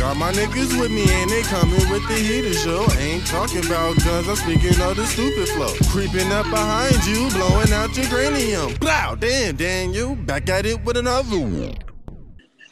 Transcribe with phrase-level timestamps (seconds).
[0.00, 2.90] Got my niggas with me and they coming with the heater show.
[2.98, 5.74] Ain't talking about guns, I'm speaking of the stupid flow.
[5.90, 8.74] Creeping up behind you, blowing out your cranium.
[8.76, 11.74] Blow, damn, Daniel, back at it with another one.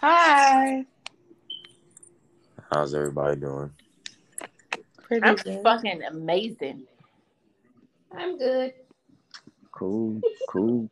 [0.01, 0.87] Hi.
[2.73, 3.73] How's everybody doing?
[5.03, 5.63] Pretty I'm good.
[5.63, 6.85] fucking amazing.
[8.11, 8.73] I'm good.
[9.71, 10.89] Cool, cool.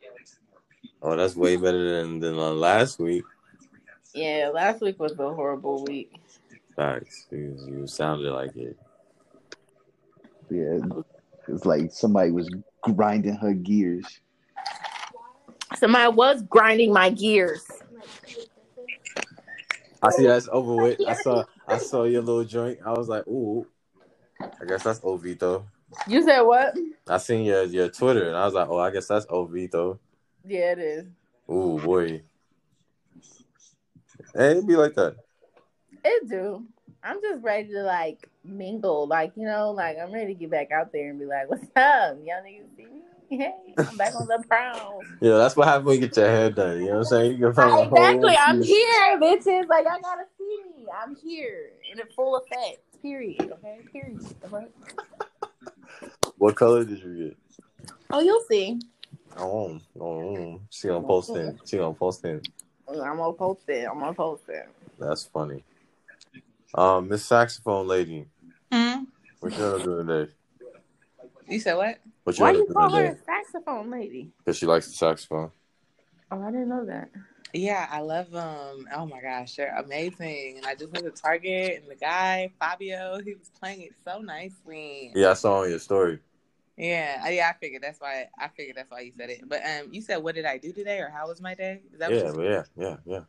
[1.01, 3.23] Oh, that's way better than than uh, last week.
[4.13, 6.13] Yeah, last week was a horrible week.
[6.77, 7.25] Facts.
[7.31, 8.77] You, you sounded like it.
[10.51, 10.77] Yeah,
[11.47, 12.49] it's like somebody was
[12.81, 14.21] grinding her gears.
[15.75, 17.65] Somebody was grinding my gears.
[20.03, 21.01] I see that's over with.
[21.05, 22.77] I saw I saw your little joint.
[22.85, 23.65] I was like, ooh.
[24.39, 25.63] I guess that's Ovito.
[26.07, 26.77] You said what?
[27.07, 29.97] I seen your your Twitter and I was like, oh, I guess that's Ovito.
[30.45, 31.05] Yeah, it is.
[31.49, 32.21] Ooh boy.
[34.35, 35.15] Hey, it be like that.
[36.09, 36.65] It do.
[37.03, 40.71] I'm just ready to like mingle, like you know, like I'm ready to get back
[40.71, 43.01] out there and be like, "What's up, y'all niggas see me?
[43.29, 46.49] Hey, I'm back on the prowl." Yeah, that's what happens when you get your hair
[46.49, 46.79] done.
[46.79, 47.37] You know what I'm saying?
[47.37, 48.37] You a whole exactly.
[48.37, 48.77] I'm excuse.
[48.77, 49.67] here, bitches.
[49.67, 50.85] Like I gotta see me.
[51.03, 52.79] I'm here in a full effect.
[53.01, 53.51] Period.
[53.51, 53.79] Okay.
[53.91, 54.21] Period.
[56.37, 57.37] What color did you get?
[58.11, 58.79] Oh, you'll see.
[59.35, 61.55] Oh, oh, she gonna post it.
[61.65, 62.47] She gonna post it.
[62.87, 63.87] I'm gonna post it.
[63.89, 64.69] I'm gonna post it.
[64.99, 65.63] That's funny.
[66.73, 68.27] Um, Miss Saxophone Lady,
[68.71, 69.03] Hmm?
[69.39, 70.31] what you gonna today?
[71.47, 71.99] You said what?
[72.23, 73.19] What you Why gonna you call her today?
[73.19, 74.31] a saxophone lady?
[74.39, 75.51] Because she likes the saxophone.
[76.31, 77.09] Oh, I didn't know that.
[77.53, 78.87] Yeah, I love them.
[78.93, 80.57] Oh my gosh, they're amazing.
[80.57, 84.19] And I just went to Target and the guy, Fabio, he was playing it so
[84.19, 85.13] nicely.
[85.15, 86.19] Yeah, I saw on your story.
[86.75, 89.47] Yeah, yeah, I figured that's why I figured that's why you said it.
[89.47, 91.81] But um you said what did I do today or how was my day?
[91.93, 93.21] Is that Yeah, you yeah, yeah, yeah.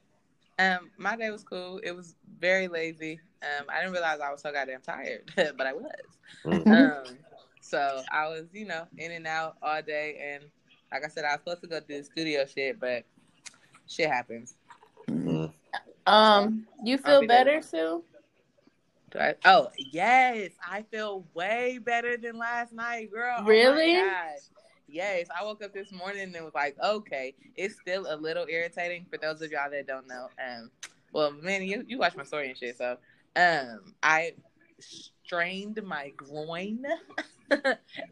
[0.59, 1.79] Um, my day was cool.
[1.85, 3.21] It was very lazy.
[3.43, 5.93] Um, I didn't realize I was so goddamn tired, but I was.
[6.45, 6.67] Mm.
[7.09, 7.17] Um,
[7.61, 10.45] so I was, you know, in and out all day, and
[10.93, 13.05] like I said, I was supposed to go do the studio shit, but
[13.87, 14.55] shit happens.
[15.09, 15.53] Mm.
[16.07, 17.45] Um, you feel be there.
[17.45, 18.03] better, Sue?
[19.11, 23.37] Do I, oh yes, I feel way better than last night, girl.
[23.39, 23.95] Oh my Really?
[23.95, 24.39] gosh.
[24.87, 29.07] Yes, I woke up this morning and was like, okay, it's still a little irritating
[29.11, 30.29] for those of y'all that don't know.
[30.43, 30.71] Um,
[31.13, 32.97] well, man, you you watch my story and shit, so
[33.37, 34.33] um, I
[34.81, 36.85] strained my groin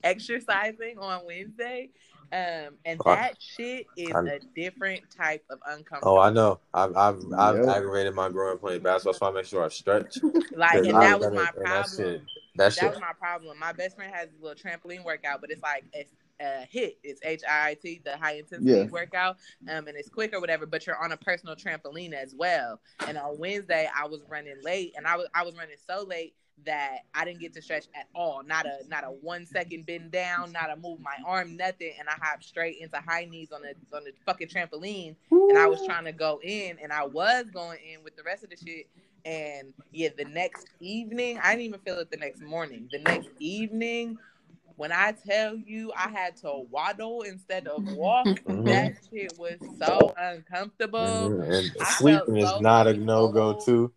[0.04, 1.90] exercising on Wednesday.
[2.32, 6.16] Um, and Oh, that shit is I'm- a different type of uncomfortable.
[6.16, 6.58] Oh, I know.
[6.74, 7.68] I've I've, I've Yep.
[7.68, 10.18] aggravated my groin playing basketball, so I make sure I stretch.
[10.56, 11.64] like, and I- that was my that- and problem.
[11.64, 12.20] That shit.
[12.20, 12.24] That
[12.56, 12.90] that shit.
[12.90, 13.58] was my problem.
[13.58, 16.10] My best friend has a little trampoline workout, but it's like it's
[16.40, 16.98] a hit.
[17.02, 18.84] It's H I I T, the high intensity Yeah.
[18.84, 19.38] workout,
[19.68, 20.66] um, and it's quick or whatever.
[20.66, 22.80] But you're on a personal trampoline as well.
[23.06, 26.34] And on Wednesday, I was running late, and I was I was running so late
[26.64, 28.42] that I didn't get to stretch at all.
[28.44, 31.94] Not a not a one second bend down, not a move my arm, nothing.
[31.98, 35.16] And I hopped straight into high knees on the on the fucking trampoline
[35.48, 38.44] and I was trying to go in, and I was going in with the rest
[38.44, 38.88] of the shit.
[39.24, 42.88] And yeah, the next evening, I didn't even feel it the next morning.
[42.92, 44.18] The next evening,
[44.76, 48.64] when I tell you I had to waddle instead of walk, Mhm.
[48.66, 51.00] that shit was so uncomfortable.
[51.00, 51.58] Mhm.
[51.58, 53.92] And I sleeping is so not a no go too.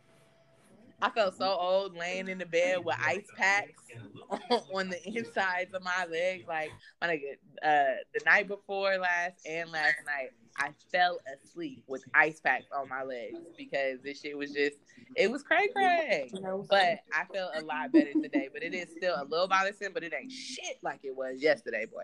[1.01, 3.84] I felt so old laying in the bed with ice packs
[4.73, 6.44] on the insides of my legs.
[6.47, 12.03] Like my nigga, uh, the night before last and last night, I fell asleep with
[12.13, 14.75] ice packs on my legs because this shit was just
[15.15, 16.29] it was cray cray.
[16.69, 18.49] But I felt a lot better today.
[18.51, 21.85] But it is still a little bothersome, but it ain't shit like it was yesterday,
[21.85, 22.03] boy.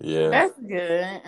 [0.00, 1.20] Yeah, That's good.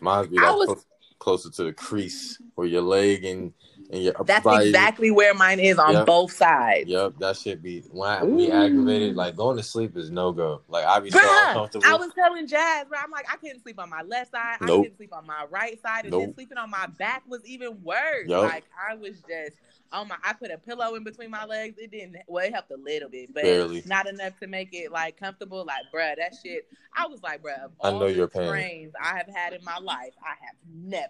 [0.00, 0.82] mine be I like was- clo-
[1.24, 3.52] closer to the crease where your leg and
[3.90, 4.68] and your That's body.
[4.68, 6.06] exactly where mine is on Yep.
[6.06, 6.88] both sides.
[6.88, 9.14] Yep, that should be when I be aggravated.
[9.16, 10.62] Like going to sleep is no go.
[10.68, 11.84] Like I be so uncomfortable.
[11.86, 14.58] I was telling Jazz, bro, I'm like, I couldn't sleep on my left side.
[14.60, 16.06] I couldn't sleep on my right side.
[16.06, 18.28] And then sleeping on my back was even worse.
[18.28, 18.42] Yup.
[18.44, 19.56] Like, I was just,
[19.94, 21.76] oh my, I put a pillow in between my legs.
[21.78, 23.82] It didn't, well, it helped a little bit, but Barely.
[23.86, 25.64] not enough to make it like comfortable.
[25.64, 28.92] Like, bruh, that shit, I was like, bruh, I all know the your pain.
[29.00, 31.08] I have had in my life, I have never,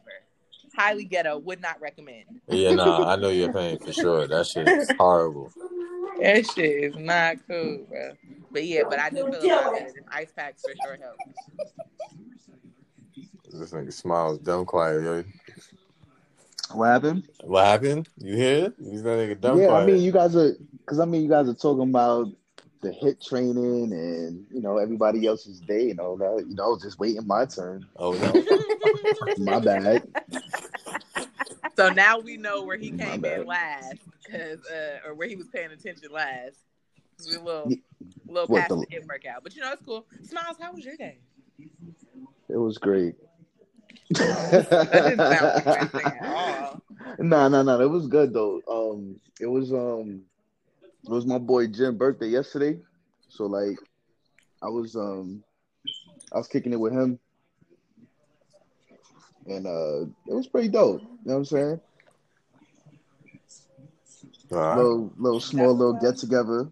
[0.76, 2.24] highly ghetto, would not recommend.
[2.48, 4.26] yeah, nah, I know your pain for sure.
[4.26, 5.50] That shit is horrible.
[6.20, 8.12] That shit is not cool, bro.
[8.52, 9.82] But yeah, but I do feel a lot
[10.12, 11.16] ice packs for sure help.
[13.50, 15.24] This nigga smiles dumb quiet, yo.
[16.74, 17.28] What happened?
[17.42, 18.08] What happened?
[18.18, 18.72] You hear?
[18.78, 19.82] He's that nigga dumb yeah, quiet.
[19.82, 22.28] I mean, you guys are because I mean, you guys are talking about
[22.82, 26.44] the HIIT training and you know everybody else's day and all that.
[26.48, 27.86] You know, just waiting my turn.
[27.96, 28.32] oh no.
[29.44, 30.02] My bad.
[31.76, 33.40] So now we know where he My came bad.
[33.40, 33.94] in last
[34.32, 36.58] as uh, or where he was paying attention last.
[37.28, 37.76] We a little, Yeah.
[38.28, 40.06] little What past the- the workout, but you know it's cool.
[40.22, 41.18] Smiles, how was your day?
[42.48, 43.14] It was great.
[47.18, 47.80] Nah, nah, nah.
[47.80, 48.60] It was good though.
[48.68, 50.22] Um, it was um,
[51.04, 52.78] it was my boy Jim's birthday yesterday.
[53.28, 53.78] So like,
[54.62, 55.42] I was um,
[56.32, 57.18] I was kicking it with him,
[59.46, 61.02] and uh, it was pretty dope.
[61.02, 61.80] You know what I'm saying?
[64.52, 64.76] All right.
[64.76, 66.70] Little, little small, little get together.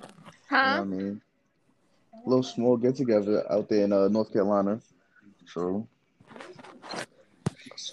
[0.00, 1.20] You know what I mean?
[2.26, 4.80] Little small get together out there in uh, North Carolina.
[5.46, 5.88] So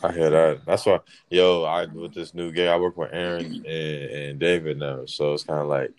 [0.04, 0.66] I hear that.
[0.66, 1.00] That's why,
[1.30, 5.34] yo, I with this new gig, I work with Aaron and, and David now, so
[5.34, 5.92] it's kind of like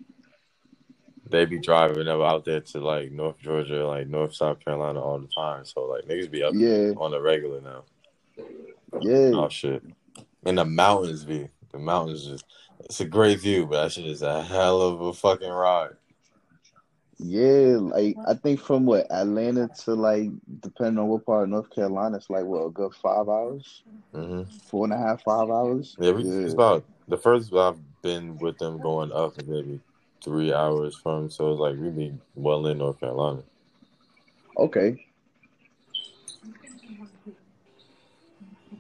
[1.29, 5.19] they be driving them out there to like North Georgia, like North South Carolina all
[5.19, 5.65] the time.
[5.65, 7.85] So like niggas be up yeah, on the regular now.
[9.00, 9.31] yeah.
[9.35, 9.83] Oh shit,
[10.44, 12.44] and the mountains be the mountains just
[12.85, 15.91] it's a great view, but that shit is a hell of a fucking ride.
[17.19, 20.31] Yeah, like I think from what Atlanta to like
[20.61, 23.82] depending on what part of North Carolina, it's like what a good five hours,
[24.15, 25.97] hmm four and a half, five hours.
[25.99, 29.81] Yeah, we, it's about the first I've been with them going up is maybe
[30.23, 33.43] three hours from, so it's like we be well in North Carolina.
[34.56, 35.05] Okay.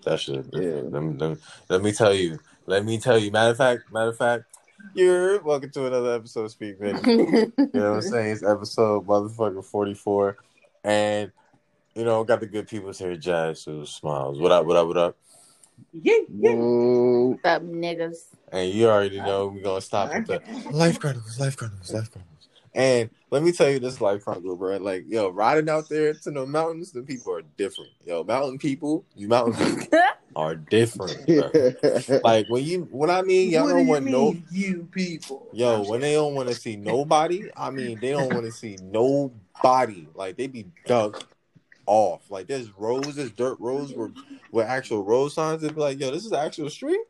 [0.04, 0.46] That shit.
[0.52, 0.82] Yeah.
[0.84, 1.36] Let me, let, me,
[1.68, 2.38] let me tell you.
[2.66, 3.30] Let me tell you.
[3.30, 4.44] Matter of fact, matter of fact,
[4.94, 7.00] you're welcome to another episode of Speak Vinny.
[7.06, 8.32] You know what I'm saying?
[8.32, 10.36] It's episode motherfucking 44.
[10.84, 11.32] And,
[11.94, 14.38] you know, got the good people here, Jazz, who smiles.
[14.38, 15.16] What up, what up, what up?
[15.92, 16.54] Yeah, yeah.
[16.54, 17.26] Whoa.
[17.28, 18.16] What's up, niggas?
[18.50, 20.40] And you already know uh, we're going to stop with the
[20.70, 22.48] Life Chronicles, Life Chronicles, Life Chronicles.
[22.74, 24.76] And let me tell you this Life Chronicle, bro.
[24.78, 27.90] Like, yo, riding out there to the mountains, the people are different.
[28.04, 29.98] Yo, mountain people, you mountain people
[30.38, 32.20] are different, bro.
[32.22, 35.48] Like when you, when I mean, y'all What don't do want no, you people.
[35.52, 38.78] yo, when they don't want to see nobody, I mean, they don't want to see
[38.80, 40.06] nobody.
[40.14, 41.24] Like they be dug
[41.86, 42.30] off.
[42.30, 44.12] Like there's roads, there's dirt roads where,
[44.52, 45.60] with actual road signs.
[45.60, 47.00] They be like, yo, this is the actual street.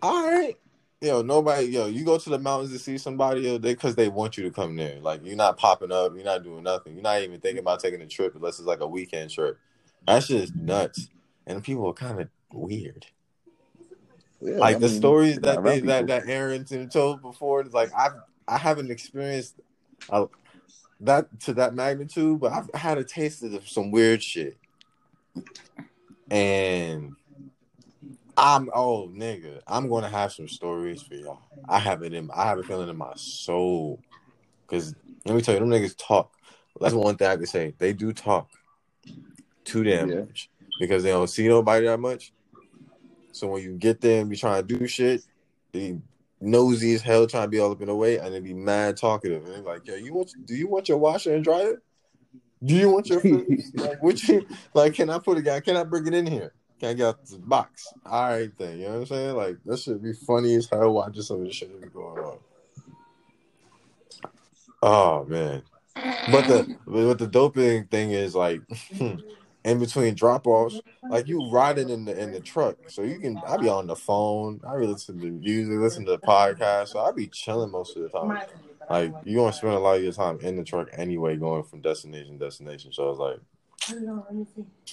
[0.00, 0.56] All right,
[1.02, 4.08] yo, nobody, yo, you go to the mountains to see somebody, yo, they because they
[4.08, 4.98] want you to come there.
[5.00, 8.00] Like you're not popping up, you're not doing nothing, you're not even thinking about taking
[8.00, 9.58] a trip unless it's like a weekend trip.
[10.06, 11.10] That just nuts,
[11.48, 13.06] and people are kind of weird
[14.40, 17.90] Yeah, like I the mean, stories that they, that that Aaron told before, it's like
[17.96, 18.12] I've
[18.46, 19.60] I haven't experienced
[20.10, 20.26] uh,
[21.00, 24.58] that to that magnitude, but I've had a taste of some weird shit,
[26.30, 27.16] and
[28.36, 31.40] I'm oh nigga, I'm gonna have some stories for y'all.
[31.68, 34.00] I have it in I have a feeling in my soul,
[34.66, 34.94] because
[35.26, 36.32] let me tell you, them niggas talk.
[36.80, 37.74] That's one thing I can say.
[37.76, 38.48] They do talk
[39.64, 40.22] too damn Yeah.
[40.78, 42.32] Because they don't see nobody that much.
[43.32, 45.22] So when you get there and be trying to do shit,
[45.72, 45.98] they
[46.40, 48.96] nosy as hell trying to be all up in the way and they be mad
[48.96, 49.44] talkative.
[49.44, 51.82] And they're like, yo, you want do you want your washer and dryer?
[52.64, 53.60] Do you want your food?
[53.74, 56.52] like what you like can I put it can I bring it in here?
[56.80, 57.86] Can I get out the box?
[58.06, 59.36] All right then, you know what I'm saying?
[59.36, 62.38] Like that should be funny as hell watching some of the shit be going on.
[64.82, 65.62] Oh man.
[65.94, 68.60] But the but the doping thing is like
[68.96, 69.16] hmm,
[69.64, 73.40] in between drop offs, like you riding in the in the truck, so you can.
[73.46, 74.60] I be on the phone.
[74.66, 78.02] I be listen to music, listen to the podcast, so I be chilling most of
[78.02, 78.40] the time.
[78.88, 81.80] Like you gonna spend a lot of your time in the truck anyway, going from
[81.80, 82.92] destination to destination.
[82.92, 83.40] So I was like,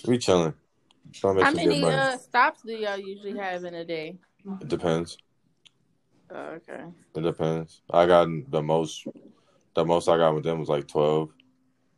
[0.07, 0.53] we chilling.
[1.13, 4.17] Trying to make How many uh, stops do y'all usually have in a day?
[4.60, 5.17] It depends.
[6.31, 6.84] Oh, okay.
[7.15, 7.81] It depends.
[7.89, 9.05] I got the most.
[9.75, 11.29] The most I got with them was like twelve.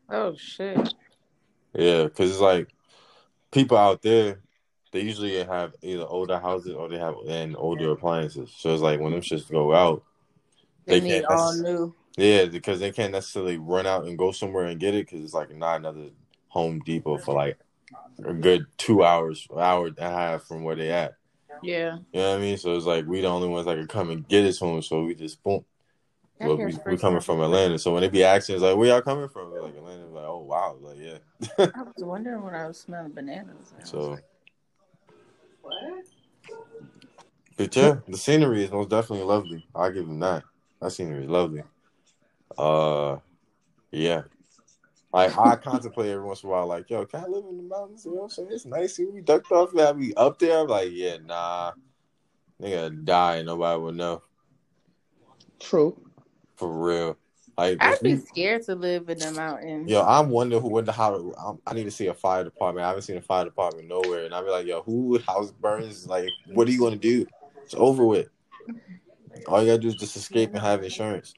[0.10, 0.94] Oh shit.
[1.78, 2.70] Yeah, because it's like
[3.52, 4.42] people out there,
[4.92, 8.52] they usually have either older houses or they have and older appliances.
[8.58, 10.04] So it's like when them shits go out,
[10.86, 11.96] They, They need can't all new.
[12.18, 15.34] yeah, because they can't necessarily run out and go somewhere and get it because it's
[15.34, 16.10] like not another
[16.50, 17.60] Home Depot for like
[18.26, 21.16] a good two hours, hour and a half from where they at.
[21.62, 21.98] Yeah.
[22.12, 22.58] You know what I mean?
[22.58, 24.82] So it's like we the only ones that can come and get us home.
[24.82, 25.64] So we just boom.
[26.40, 27.80] Well, we, we coming from Atlanta.
[27.80, 29.52] So when they be asking, it's like, where y'all coming from?
[29.52, 30.07] We're like Atlanta.
[30.18, 31.18] Like, oh wow, like yeah.
[31.60, 33.74] I was wondering when I was smelling bananas.
[33.84, 34.24] So, like,
[37.56, 39.64] but yeah, the scenery is most definitely lovely.
[39.76, 40.44] I'll give them that.
[40.82, 41.62] That scenery is lovely.
[42.58, 43.18] Uh,
[43.92, 44.24] yeah.
[45.14, 47.64] Like I contemplate every once in a while, like, yo, can I live in the
[47.64, 48.06] mountains?
[48.06, 48.50] You know what I'm saying?
[48.52, 48.96] It's nice.
[48.96, 49.70] See, we ducked off.
[49.74, 50.60] Yeah, we up there.
[50.60, 51.74] I'm like, yeah, nah.
[52.62, 54.24] Nigga die and nobody would know.
[55.60, 55.96] True.
[56.56, 57.18] For real.
[57.58, 59.90] Like, I'd be you- scared to live in the mountains.
[59.90, 61.34] Yo, I'm wondering who went to how.
[61.40, 62.86] I'm, I need to see a fire department.
[62.86, 66.08] I haven't seen a fire department nowhere, and I'll be like, yo, who house burns?
[66.08, 67.26] Like, what are you gonna do?
[67.64, 68.30] It's over with.
[69.48, 71.34] All you gotta do is just escape and have insurance.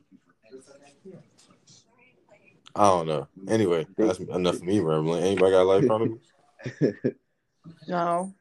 [2.76, 3.28] I don't know.
[3.48, 5.24] Anyway, that's enough of me rambling.
[5.24, 6.20] Anybody got a life problems?
[7.88, 8.34] No.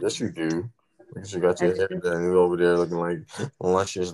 [0.00, 0.68] Yes, you do.
[1.14, 2.24] Because you got your hair done.
[2.24, 3.18] You over there looking like
[3.60, 4.12] luscious,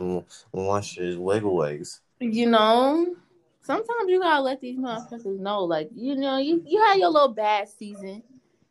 [0.52, 2.00] luscious wiggle legs.
[2.20, 3.14] You know,
[3.62, 7.32] sometimes you gotta let these motherfuckers know, like you know, you you had your little
[7.32, 8.22] bad season.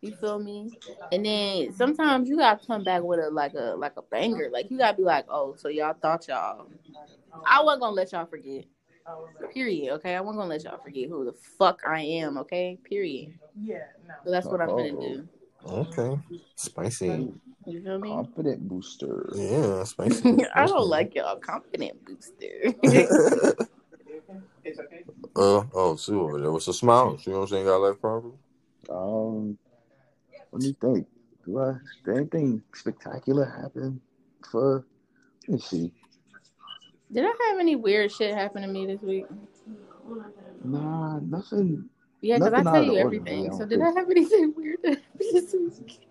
[0.01, 0.77] You feel me?
[1.11, 4.49] And then sometimes you gotta come back with a like a like a banger.
[4.51, 6.67] Like you gotta be like, oh, so y'all thought y'all.
[7.45, 8.65] I wasn't gonna let y'all forget.
[9.53, 9.93] Period.
[9.95, 12.37] Okay, I wasn't gonna let y'all forget who the fuck I am.
[12.39, 12.77] Okay.
[12.83, 13.33] Period.
[13.59, 14.13] Yeah, no.
[14.25, 15.27] So that's what I'm gonna do.
[15.65, 16.19] Okay.
[16.55, 17.33] Spicy.
[17.67, 18.09] You feel me?
[18.09, 19.29] Confident booster.
[19.35, 20.45] Yeah, spicy.
[20.55, 22.73] I don't like y'all confident booster.
[24.63, 25.03] It's okay.
[25.35, 26.51] Uh, oh, Sue over there.
[26.51, 27.19] What's a smile?
[27.25, 27.65] You know what I'm saying?
[27.65, 28.33] Got a life problem?
[28.89, 29.57] Um,
[30.53, 31.07] let me think.
[31.45, 31.73] Do I?
[32.05, 33.99] Did anything spectacular happen
[34.49, 34.85] for?
[35.49, 35.91] Let me see.
[37.11, 39.25] Did I have any weird shit happen to me this week?
[40.63, 41.89] Nah, nothing.
[42.21, 43.49] Yeah, because I tell you everything.
[43.49, 46.07] ordinary, So don't did I have anything weird that happened this week?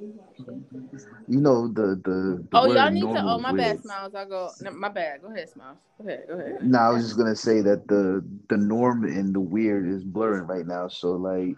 [0.00, 2.42] You know the the.
[2.42, 3.22] the Oh, y'all need to.
[3.22, 3.76] Oh, my weird.
[3.76, 4.14] bad, Smiles.
[4.14, 4.50] I go.
[4.60, 5.22] No, my bad.
[5.22, 5.78] Go ahead, Smiles.
[6.00, 6.24] Go ahead.
[6.28, 6.62] Go ahead.
[6.62, 10.46] Nah, I was just gonna say that the the norm and the weird is blurring
[10.46, 10.88] right now.
[10.88, 11.56] So like,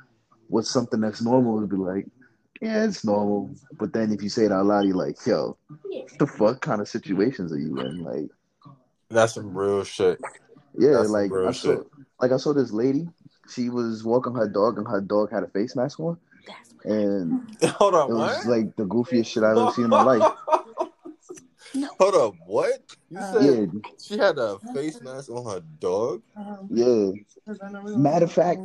[0.49, 2.06] what's something that's normal would be like,
[2.61, 3.54] yeah, it's normal.
[3.78, 6.80] But then if you say it out loud, you're like, yo, what the fuck kind
[6.80, 8.02] of situations are you in?
[8.02, 8.30] Like,
[9.11, 10.18] That's some real shit.
[10.78, 11.87] yeah, That's some like real I saw, shit.
[12.20, 13.09] like I saw this lady.
[13.49, 16.29] She was walking her dog, and her dog had a face mask on, That's
[16.85, 18.47] and Hold on, it was what?
[18.47, 20.32] like the goofiest shit I've ever seen in my life.
[21.99, 22.80] Hold up, what?
[23.11, 26.23] You said Yeah, she had a face mask on her dog?
[26.70, 27.11] yeah.
[27.97, 28.61] Matter of fact,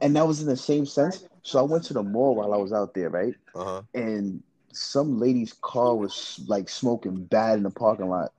[0.00, 1.24] and that was in the same sense.
[1.42, 3.34] So I went to the mall while I was out there, right?
[3.54, 3.82] Uh huh.
[3.94, 8.32] and some lady's car was like smoking bad in the parking lot.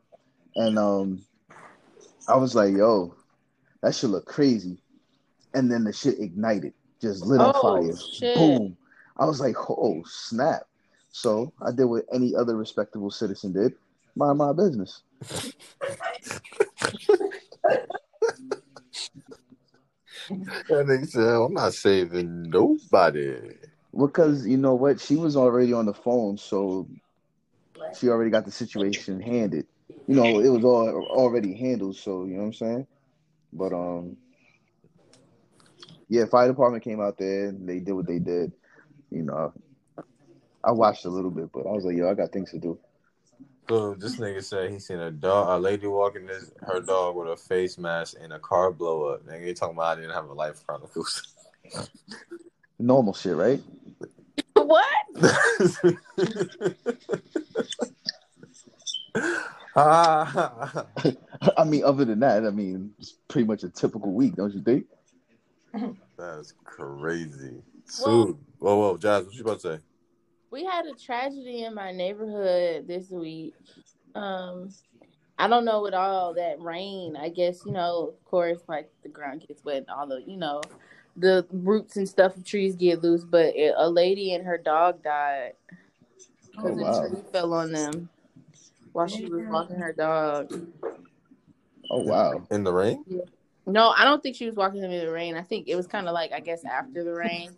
[0.55, 1.21] And um
[2.27, 3.15] I was like, yo,
[3.81, 4.77] that should look crazy.
[5.53, 7.95] And then the shit ignited, just lit on Oh, fire.
[7.97, 8.35] shit.
[8.35, 8.77] Boom.
[9.17, 10.63] I was like, oh snap.
[11.11, 13.73] So I did what any other respectable citizen did.
[14.15, 15.01] Mind my business.
[20.29, 23.35] That nigga said, I'm not saving nobody.
[23.97, 24.99] Because you know what?
[24.99, 26.87] She was already on the phone, so
[27.99, 29.65] she already got the situation handed.
[30.07, 32.87] You know, it was all already handled, so you know what I'm saying?
[33.51, 34.17] But um
[36.09, 38.51] yeah, fire department came out there and they did what they did.
[39.11, 39.53] You know,
[40.63, 42.77] I watched a little bit, but I was like, yo, I got things to do.
[43.69, 47.29] So this nigga said he seen a dog, a lady walking this her dog with
[47.29, 49.25] a face mask and a car blow up.
[49.27, 51.35] Nigga, you talking about I didn't have a life chronicles.
[52.79, 53.61] Normal shit, right?
[54.53, 54.85] What?
[59.75, 60.85] ah,
[61.57, 64.61] I mean, other than that, I mean, it's pretty much a typical week, don't you
[64.61, 64.85] think?
[66.17, 67.61] that's crazy.
[68.05, 69.83] Well- Sue, whoa, whoa, Jazz, what you about to say?
[70.51, 73.53] We had a tragedy in my neighborhood this week.
[74.15, 74.69] Um,
[75.37, 77.15] I don't know with all that rain.
[77.15, 80.37] I guess you know, of course, like the ground gets wet and all the you
[80.37, 80.61] know,
[81.15, 83.23] the roots and stuff of trees get loose.
[83.23, 85.53] But it, a lady and her dog died
[86.51, 87.03] because Oh, wow.
[87.05, 88.09] a tree fell on them
[88.91, 90.51] while she was walking her dog.
[91.91, 92.45] Oh wow.
[92.49, 93.05] In the rain?
[93.69, 95.35] No, I don't think she was walking them in the rain.
[95.35, 97.55] I think it was kind of like I guess after the rain,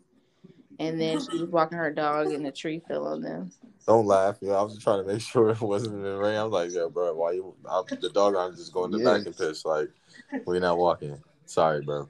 [0.79, 3.51] and then she was walking her dog and the tree fell on them.
[3.87, 4.37] Don't laugh.
[4.41, 6.37] Yeah, I was just trying to make sure it wasn't in the rain.
[6.37, 7.53] I was like, yeah, bro, why you?
[7.69, 9.17] I, the dog, I'm just going to the Yeah.
[9.17, 9.65] back and piss.
[9.65, 9.89] Like,
[10.45, 11.17] we're not walking.
[11.45, 12.07] Sorry, bro.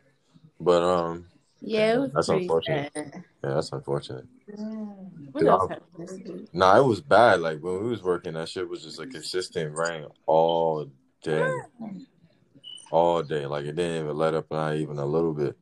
[0.59, 1.27] But um,
[1.61, 2.91] Yeah, it was That's unfortunate.
[2.93, 3.23] sad.
[3.43, 4.25] yeah, that's unfortunate.
[5.31, 6.53] What Dude, I- happened this week?
[6.53, 7.39] Nah, it was bad.
[7.39, 10.87] Like when we was working, that shit was just a consistent rain all
[11.23, 11.49] day,
[12.91, 13.45] all day.
[13.45, 15.57] Like it didn't even let up, not even a little bit.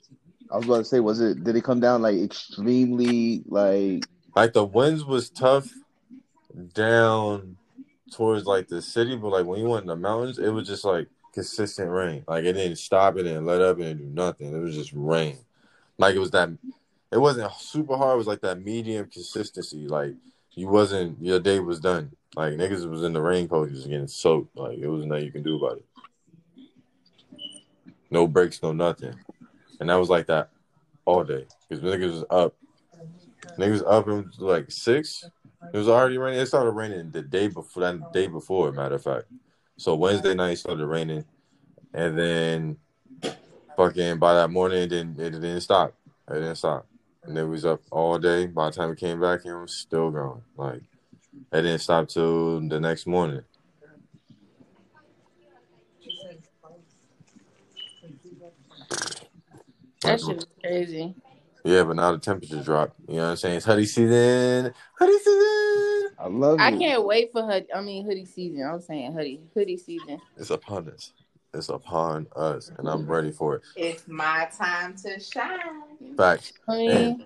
[0.52, 1.44] I was about to say, was it?
[1.44, 4.06] Did it come down like extremely like?
[4.36, 5.70] Like the winds was tough
[6.74, 7.58] down
[8.12, 10.86] towards like the city, but like when you went in the mountains, it was just
[10.86, 12.24] like consistent rain.
[12.28, 14.54] Like it didn't stop, it didn't let up, it didn't do nothing.
[14.54, 15.38] It was just rain.
[15.98, 16.50] Like it was that.
[17.12, 18.16] It wasn't super hard.
[18.16, 19.88] It was like that medium consistency.
[19.88, 20.14] Like
[20.52, 22.12] you wasn't your day was done.
[22.36, 24.56] Like niggas was in the raincoat just getting soaked.
[24.56, 25.86] Like it was nothing you can do about it.
[28.12, 29.16] No breaks, no nothing.
[29.80, 30.50] And that was like that
[31.06, 31.46] all day.
[31.68, 32.56] Because niggas was up.
[33.58, 35.24] Niggas up and like six.
[35.74, 36.40] It was already raining.
[36.40, 39.26] It started raining the day before that day before, matter of fact.
[39.78, 41.26] So Wednesday night started raining.
[41.94, 42.78] And then
[43.76, 45.96] fucking by that morning it didn't it didn't stop.
[46.30, 46.86] It didn't stop.
[47.24, 48.48] And it was up all day.
[48.48, 50.42] By the time it came back, it was still going.
[50.58, 50.82] Like
[51.54, 53.42] It didn't stop till the next morning.
[60.02, 61.16] That shit is crazy.
[61.64, 62.96] Yeah, but now the temperature dropped.
[63.08, 63.58] You know what I'm saying?
[63.58, 64.74] It's hoodie season.
[64.98, 66.16] Hoodie season.
[66.18, 67.74] I love I can't wait for hoodie.
[67.74, 68.68] I mean hoodie season.
[68.68, 70.20] I'm saying hoodie hoodie season.
[70.38, 71.14] It's upon us.
[71.54, 73.12] It's upon us, and I'm mm-hmm.
[73.12, 73.62] ready for it.
[73.76, 76.16] It's my time to shine.
[76.16, 76.54] Facts.
[76.68, 77.18] I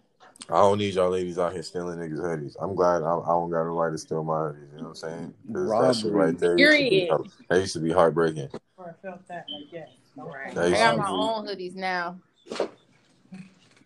[0.50, 2.56] I don't need y'all ladies out here stealing niggas' hoodies.
[2.60, 4.72] I'm glad I, I don't got nobody to steal my hoodies.
[4.72, 5.34] You know what I'm saying?
[5.50, 6.58] that shit right there.
[6.58, 7.32] Used to, be, Period.
[7.50, 8.50] that used to be heartbreaking.
[8.78, 9.90] I felt that, like, yes.
[10.18, 10.54] Right.
[10.54, 12.20] That I got my be- own hoodies now.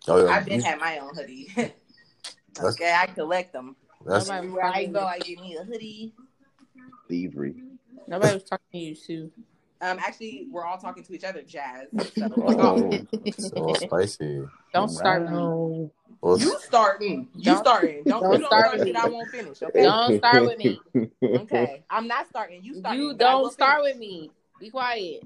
[0.06, 0.30] Oh, yeah.
[0.32, 1.48] I've been had my own hoodie.
[2.60, 3.76] okay, I collect them.
[4.06, 6.14] That's Nobody- Everywhere I go, I get me a hoodie.
[7.08, 7.54] Thievery.
[8.06, 9.30] Nobody was talking to you, Sue.
[9.80, 11.86] Um, actually, we're all talking to each other, Jazz.
[12.16, 12.90] So, Oh.
[13.38, 14.44] so spicy.
[14.74, 15.36] Don't start with me.
[16.20, 16.34] Wow.
[16.36, 17.28] You starting?
[17.36, 18.02] You Don't- starting?
[18.04, 18.94] Don't, don't you don't start start with me.
[18.96, 19.62] I won't finish.
[19.62, 19.82] Okay.
[19.82, 20.80] Don't start with me.
[21.22, 21.84] Okay.
[21.90, 22.64] I'm not starting.
[22.64, 23.00] You starting?
[23.02, 23.94] You but I will don't start finish.
[23.94, 24.30] with me.
[24.58, 25.22] Be quiet.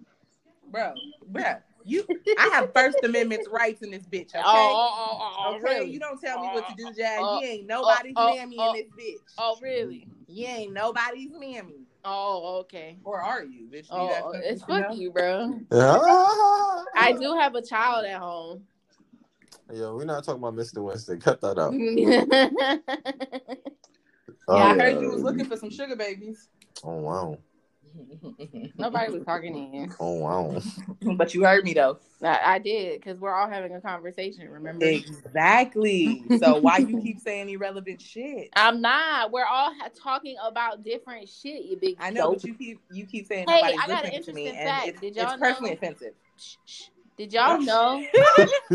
[0.70, 0.92] bro,
[1.28, 1.42] bro.
[1.84, 2.04] You,
[2.38, 4.30] I have First Amendment rights in this bitch.
[4.34, 4.42] Oh, okay.
[4.46, 5.62] Oh, oh, oh, oh, okay.
[5.64, 5.90] really?
[5.90, 7.18] You don't tell me what to do, Jazz.
[7.20, 9.34] Oh, you ain't oh, nobody's oh, mammy oh, in this bitch.
[9.38, 10.06] Oh, really?
[10.28, 11.86] You ain't nobody's mammy.
[12.04, 12.96] Oh, okay.
[13.04, 13.84] Or are you, bitch?
[13.84, 15.60] You Oh, that it's fucking- fuck you, bro.
[15.72, 18.62] I do have a child at home.
[19.72, 20.82] Yo, we're not talking about Mr.
[20.82, 21.20] Winston.
[21.20, 21.72] Cut that out.
[21.72, 22.76] yeah,
[24.48, 24.82] Oh, Yeah, I yeah.
[24.82, 26.48] heard you was looking for some sugar babies.
[26.84, 27.38] oh wow.
[28.78, 29.88] Nobody was talking to you.
[30.00, 30.61] Oh wow!
[31.16, 31.99] but you heard me though.
[32.22, 34.49] I, I did because we're all having a conversation.
[34.49, 36.25] Remember exactly.
[36.38, 38.50] so why you keep saying irrelevant shit?
[38.56, 39.32] I'm not.
[39.32, 41.64] We're all ha- talking about different shit.
[41.64, 41.96] You big.
[41.99, 42.42] I know, dope.
[42.42, 43.46] but you keep you keep saying.
[43.49, 44.88] Hey, I got an interesting fact.
[44.88, 45.76] It's, Did y'all it's personally know?
[45.76, 46.14] offensive.
[46.38, 46.82] Shh, shh.
[47.16, 48.02] Did y'all know?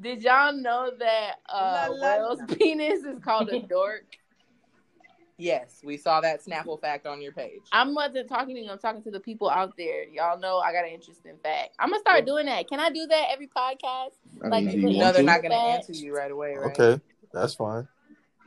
[0.00, 2.46] Did y'all know that uh, la, la, Will's la.
[2.56, 4.04] penis is called a dork?
[5.36, 7.62] Yes, we saw that Snapple fact on your page.
[7.72, 8.70] I wasn't talking to you.
[8.70, 10.04] I'm talking to the people out there.
[10.04, 11.74] Y'all know I got an interesting fact.
[11.78, 12.68] I'm gonna start doing that.
[12.68, 14.12] Can I do that every podcast?
[14.44, 15.88] I Like, mean, do you you You know they're not gonna Fact.
[15.88, 16.78] answer you right away, right?
[16.78, 17.88] Okay, that's fine.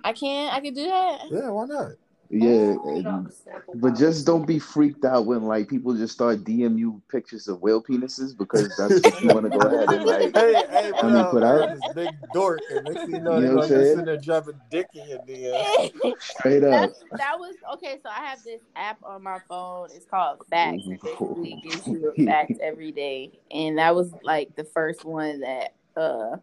[0.03, 0.49] I can.
[0.53, 1.23] I can do that.
[1.29, 1.91] Yeah, why not?
[2.29, 3.31] Yeah, and-
[3.75, 7.61] but just don't be freaked out when like people just start DM you pictures of
[7.61, 10.35] whale penises because that's what you want to go ahead and like.
[10.35, 13.41] Hey, hey, I mean, put out- this big dork, and next thing you know, You
[13.41, 13.95] they're know what gonna I'm just saying?
[13.97, 16.13] sit there dropping dick in your DM.
[16.19, 16.71] Straight up.
[16.71, 17.99] That's, that was okay.
[18.03, 19.89] So I have this app on my phone.
[19.93, 20.83] It's called Facts.
[20.85, 23.31] and basically it gives you a fact every day.
[23.51, 26.37] And that was like the first one that uh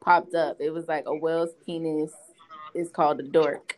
[0.00, 0.56] popped up.
[0.60, 2.12] It was like a whale's penis
[2.74, 3.76] is called a dork.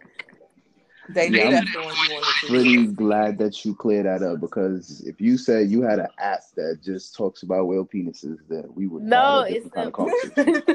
[1.09, 4.07] They knew Yeah, I'm that's the one you wanted to Pretty glad that you cleared
[4.07, 7.87] that up because if you said you had an app that just talks about whale
[7.87, 10.65] penises, then we would No, have a it's different kind of.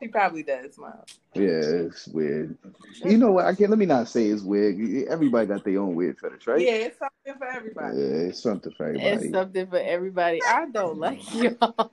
[0.00, 1.06] He probably does smile.
[1.34, 2.58] Yeah, it's weird.
[3.02, 3.46] You know what?
[3.46, 3.70] I can't.
[3.70, 5.08] Let me not say it's weird.
[5.08, 6.60] Everybody got their own weird fetish, right?
[6.60, 7.96] Yeah, it's something for everybody.
[7.96, 8.28] Yeah, everybody.
[8.28, 9.08] it's something for everybody.
[9.08, 9.44] it's everybody.
[9.44, 10.40] something for everybody.
[10.46, 11.90] I don't like y'all.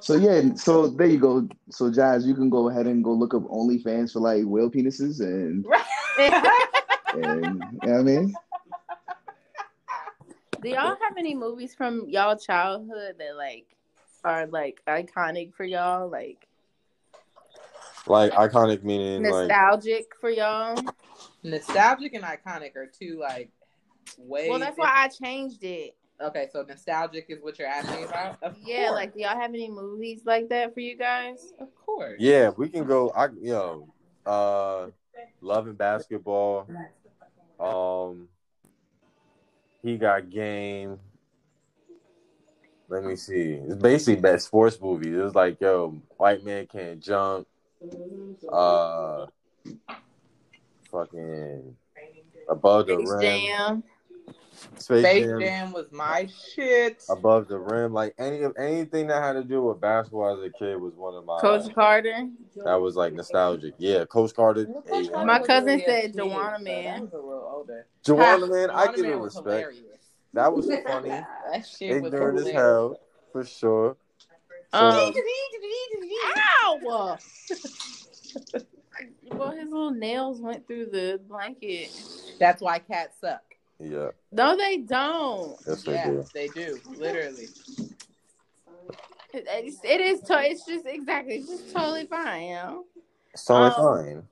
[0.00, 1.48] So yeah, so there you go.
[1.70, 5.20] So Jazz, you can go ahead and go look up OnlyFans for like whale penises
[5.20, 5.64] and
[7.24, 8.34] and you know what I mean.
[10.62, 13.66] Do y'all have any movies from y'all childhood that like
[14.24, 16.08] are like iconic for y'all?
[16.08, 16.46] Like
[18.06, 20.76] Like iconic meaning like nostalgic for y'all?
[21.42, 23.50] Nostalgic and iconic are two like
[24.18, 24.48] way.
[24.48, 25.94] Well, that's why I changed it.
[26.20, 28.42] Okay, so nostalgic is what you're asking about.
[28.42, 28.96] Of Yeah, course.
[28.96, 31.52] like do y'all have any movies like that for you guys?
[31.58, 32.16] of course.
[32.18, 33.10] yeah, we can go.
[33.10, 33.88] I yo,
[34.26, 34.88] uh,
[35.40, 36.66] love and basketball.
[37.60, 38.28] Um,
[39.82, 40.98] he got game.
[42.88, 43.52] Let me see.
[43.52, 45.14] It's basically best sports movies.
[45.14, 47.46] It was like yo, white man can't jump.
[48.50, 49.26] Uh,
[50.90, 51.76] fucking
[52.48, 53.22] above the Space rim.
[53.22, 53.82] Jam.
[54.76, 55.40] Space Space Jam.
[55.40, 57.02] Jam was my shit.
[57.08, 57.92] above the rim.
[57.92, 61.24] Like any anything that had to do with basketball as a kid was one of
[61.24, 62.28] my Coach Carter.
[62.64, 63.74] that was like nostalgic.
[63.78, 64.66] Yeah, Coach Carter.
[64.66, 66.84] Coach Carter My cousin really said Juwanna so Man.
[66.84, 67.86] That was a little older.
[68.04, 69.46] Juwanna man, I Juwanna give Man it respect.
[69.46, 69.92] hilarious.
[70.34, 71.08] That was funny.
[71.08, 72.96] That shit was Ignorant as hell,
[73.32, 73.96] for sure.
[74.74, 75.12] So, Um,
[76.64, 76.78] Ow!
[79.32, 81.90] well, his little nails went through the blanket.
[82.38, 83.42] That's why cats suck.
[83.78, 85.58] yeah, No, they don't.
[85.66, 86.24] yes they yeah, do.
[86.32, 86.80] they do.
[86.96, 87.48] Literally.
[89.34, 90.20] It's, it is.
[90.22, 91.36] To, it's just exactly.
[91.36, 92.42] It's just totally fine.
[92.44, 92.84] You know.
[93.32, 94.28] It's totally Um, fine.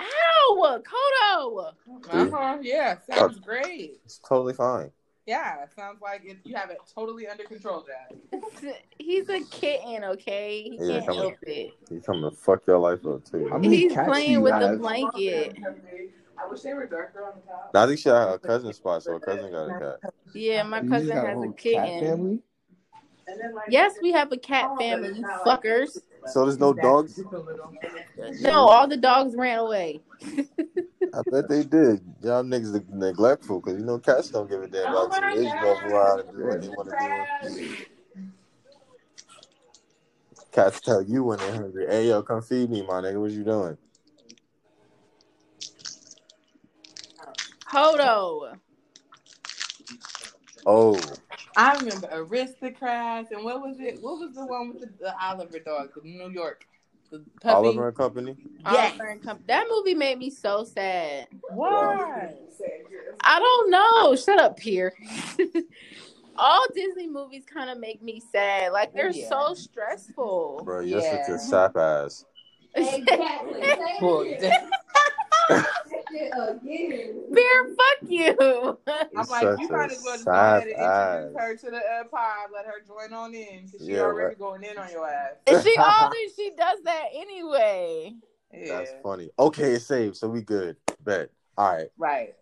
[0.00, 0.82] Ow!
[0.82, 1.72] Kodo.
[2.10, 2.58] Uh huh.
[2.62, 4.00] Yeah, sounds great.
[4.04, 4.90] It's totally fine.
[5.26, 8.42] Yeah, sounds like it, you have it totally under control, Jack.
[8.98, 10.62] He's a kitten, okay?
[10.62, 11.70] He Yeah, can't come help it.
[11.88, 13.48] He's coming to fuck your life up too.
[13.48, 15.56] How many He's playing you with the blanket.
[16.38, 17.70] I wish they were darker on the top.
[17.74, 20.12] I think she had a cousin spot, so her cousin got a cat.
[20.34, 21.82] Yeah, my You cousin has a whole kitten.
[21.84, 22.38] cat family?
[23.68, 25.98] Yes, we have a cat family, you fuckers.
[26.26, 27.20] So there's no dogs.
[28.40, 30.00] No, all the dogs ran away.
[31.14, 32.00] I bet they did.
[32.22, 35.40] Y'all niggas are neglectful because you know cats don't give a damn Oh about you.
[35.40, 36.96] They just walk around and do what they want to
[37.58, 37.76] do.
[40.52, 41.86] Cats tell you when they're hungry.
[41.86, 43.20] Hey yo, come feed me, my nigga.
[43.20, 43.76] What you doing?
[47.66, 48.61] Hodo.
[50.64, 51.00] Oh,
[51.56, 54.00] I remember Aristocrats and what was it?
[54.00, 56.64] What was the one with the, the Oliver dog, the New York,
[57.10, 57.54] the puppy?
[57.54, 58.36] Oliver and Company.
[58.70, 58.92] Yes.
[58.92, 59.44] Oliver and Company.
[59.48, 61.26] That movie made me so sad.
[61.48, 62.32] Why?
[63.24, 64.16] I don't know.
[64.16, 64.92] Shut up, Pierre.
[66.36, 68.72] All Disney movies kind of make me sad.
[68.72, 69.28] Like they're Yeah.
[69.28, 70.62] so stressful.
[70.64, 71.26] Bro, you're Yeah.
[71.26, 72.24] such a sap ass.
[74.00, 74.24] Well,
[76.12, 78.78] Pierre, fuck you.
[79.16, 81.70] I'm like, you such might a as well just go ahead and introduce her to
[81.70, 84.38] the uh, pod, let her join on in, because she Yeah, already right.
[84.38, 85.34] going in on your ass.
[85.46, 88.14] And she always she does that anyway.
[88.52, 89.30] Yeah, That's funny.
[89.38, 90.76] Okay, it's saved, so we good.
[91.02, 91.30] Bet.
[91.56, 91.88] All right.
[91.96, 92.34] right.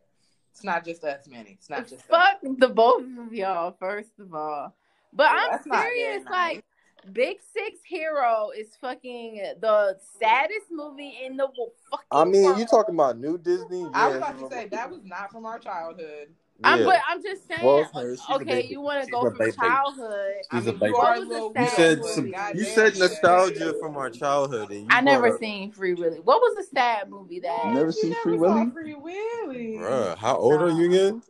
[0.53, 1.53] It's not just us, Manny.
[1.53, 2.07] It's not just us.
[2.09, 4.75] Fuck the both of y'all, first of all.
[5.13, 6.65] But Yeah, I'm that's not very serious, like
[7.13, 12.59] Big Six Hero is fucking the saddest movie in the wo- fucking I mean, world.
[12.59, 13.87] you talking about new Disney?
[13.95, 16.29] I was about to say that was not from our childhood.
[16.63, 17.65] I'm, but I'm just saying.
[17.65, 19.53] Well, her- okay, you want to go a from baby.
[19.53, 20.35] childhood?
[20.51, 20.91] I She's a mean, baby.
[20.93, 23.09] you are a was little You said some, you said man.
[23.09, 26.19] nostalgia from our childhood, and you I never up- seen Free Willy.
[26.21, 27.65] What was the sad movie that?
[27.65, 28.71] You never You seen never Free saw Willy?
[28.73, 29.77] Free Willy.
[29.79, 31.23] Bruh, how old are you again?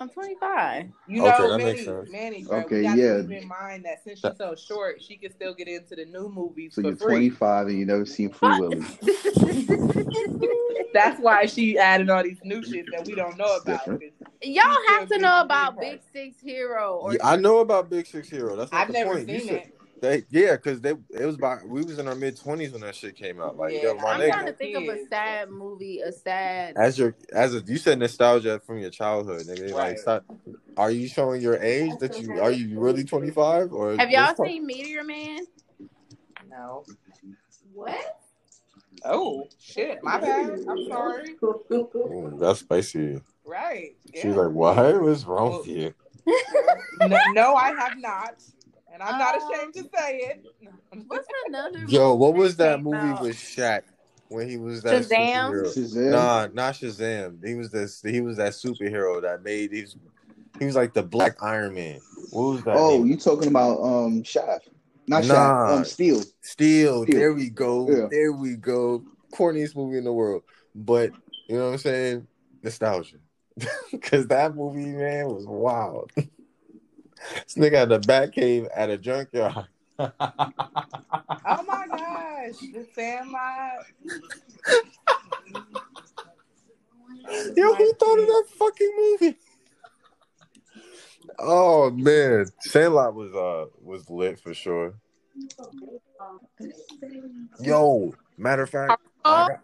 [0.00, 0.86] I'm 25.
[1.06, 2.10] You Okay, know, that Manny, makes sense.
[2.10, 3.20] Manny, bro, Okay, we yeah.
[3.22, 6.28] keep in mind that since she's so short, she can still get into the new
[6.28, 7.14] movies So for you're free.
[7.30, 8.82] 25 and you never seen Free Willy.
[10.92, 13.86] That's why she added all these new shit that we don't know about.
[14.42, 16.98] Y'all have to know about big Big Six Hero.
[17.02, 18.56] Or Yeah, I know about Big Six Hero.
[18.56, 19.28] That's not I've the never point.
[19.28, 19.70] You seen said- it.
[20.04, 22.94] They, yeah, because they it was by we was in our mid twenties when that
[22.94, 23.56] shit came out.
[23.56, 26.74] Like, Yeah, yo, my I'm nigga, trying to think of a sad movie, a sad.
[26.76, 29.72] as your as a you said nostalgia from your childhood, nigga.
[29.72, 30.24] Like, stop.
[30.76, 34.24] Are you showing your age that you are you really twenty five or Have y'all
[34.26, 35.38] what's part- seen Meteor Man?
[36.50, 36.84] No.
[37.72, 38.20] What?
[39.06, 40.02] Oh shit!
[40.02, 40.60] My bad.
[40.68, 41.34] I'm sorry.
[41.42, 43.20] Ooh, that's spicy.
[43.44, 43.96] Right.
[44.14, 44.34] She's Yeah.
[44.34, 45.02] like, what?
[45.02, 45.94] What's wrong with you?
[47.00, 48.42] no, no, I have not,
[48.94, 50.44] and I'm not Um, ashamed to say it.
[51.08, 51.80] What's another?
[51.88, 53.20] Yo, what was that movie out?
[53.22, 53.82] with Shaq
[54.28, 55.50] when he was that Shazam?
[55.50, 55.76] superhero?
[55.76, 56.10] Shazam.
[56.10, 57.44] Nah, not Shazam.
[57.46, 58.00] He was this.
[58.00, 59.72] He was that superhero that made.
[59.72, 59.96] He was,
[60.60, 62.00] he was like the Black Iron Man.
[62.30, 62.76] What was that?
[62.76, 63.06] Oh, name?
[63.08, 64.68] you talking about um Shaft?
[65.08, 65.34] Not Nah.
[65.34, 65.70] Shaft.
[65.70, 66.22] Um, Steel.
[66.40, 67.02] Steel.
[67.02, 67.04] Steel.
[67.06, 67.88] There we go.
[67.90, 68.06] Yeah.
[68.10, 69.04] There we go.
[69.34, 70.44] Corniest movie in the world.
[70.74, 71.12] But
[71.48, 72.26] you know what I'm saying?
[72.62, 73.16] Nostalgia.
[74.02, 76.12] Cause that movie, man, was wild.
[77.32, 79.66] this nigga had a bat cave at a junkyard.
[81.46, 83.84] Oh my gosh, the Sandlot.
[87.56, 89.36] Yo, who thought of that fucking movie?
[91.38, 94.94] Oh man, Sandlot was uh was lit for sure.
[97.60, 99.60] Yo, matter of fact, I got,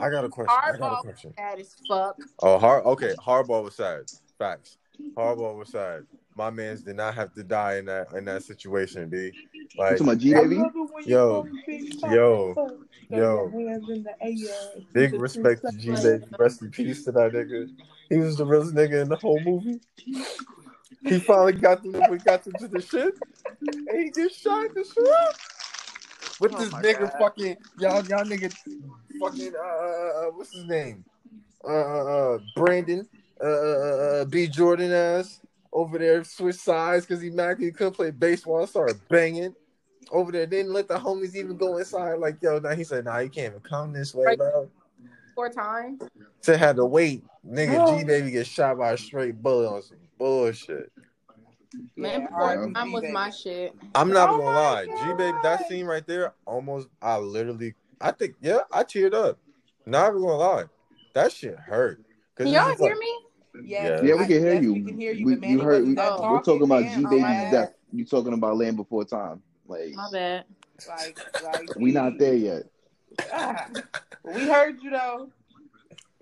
[0.00, 0.56] I got a question.
[0.56, 1.34] I got a Hardball question.
[1.36, 2.16] sad as fuck.
[2.40, 2.84] Oh, hard.
[2.84, 4.02] Okay, Hardball was sad.
[4.38, 4.78] Facts.
[5.16, 6.04] Hardball was sad.
[6.36, 9.08] My man's did not have to die in that in that situation.
[9.08, 9.16] B.
[9.16, 9.32] You
[9.76, 10.56] Like, talking about G baby?
[11.06, 11.46] Yo,
[12.04, 12.54] yo,
[13.08, 13.52] yo.
[14.92, 16.24] big respect to G Baby.
[16.38, 17.68] Rest in peace to that nigga.
[18.08, 19.80] He was the realest nigga in the whole movie.
[21.02, 21.94] He finally got them.
[22.08, 23.14] We got them to the shit,
[23.60, 25.34] and he just shot the shit up.
[26.40, 27.12] With Oh this my nigga God.
[27.18, 28.52] fucking y'all y'all nigga
[29.20, 31.04] fucking uh, uh, uh what's his name
[31.64, 33.06] uh uh, uh Brandon
[33.42, 35.40] uh, uh uh, B Jordan ass
[35.74, 38.60] over there switch sides because he mad 'cause he couldn't play baseball.
[38.60, 39.54] And started banging
[40.10, 40.46] over there.
[40.46, 42.14] Didn't let the homies even go inside.
[42.20, 44.38] Like yo now he said nah you can't even come this way Right.
[44.38, 44.70] bro.
[45.34, 46.00] Four times.
[46.40, 47.24] so had to wait.
[47.44, 48.06] Nigga G oh.
[48.06, 50.92] baby get shot by a straight bullet on some bullshit.
[51.96, 52.72] Man, Yeah, before R.I.P.
[52.72, 53.74] time was my shit.
[53.96, 54.84] I'm not Oh gonna my lie.
[54.86, 59.38] G baby that scene right there almost I literally I think yeah I teared up.
[59.86, 60.64] Not even gonna lie.
[61.14, 61.98] That shit hurt.
[62.36, 63.18] 'Cause Can y'all hear like- me?
[63.62, 64.72] Yes, Yeah, we can hear yes, you.
[64.74, 65.26] We can hear you.
[65.26, 66.32] We- but Manny you heard- wasn't that Oh.
[66.32, 67.52] We're talking about Damn, G baby's bad.
[67.52, 67.74] death.
[67.92, 69.42] You talking about Land Before Time?
[69.66, 70.44] Like My bad.
[70.88, 72.62] Like, like we not there yet.
[73.32, 73.68] Ah,
[74.24, 75.30] we heard you though.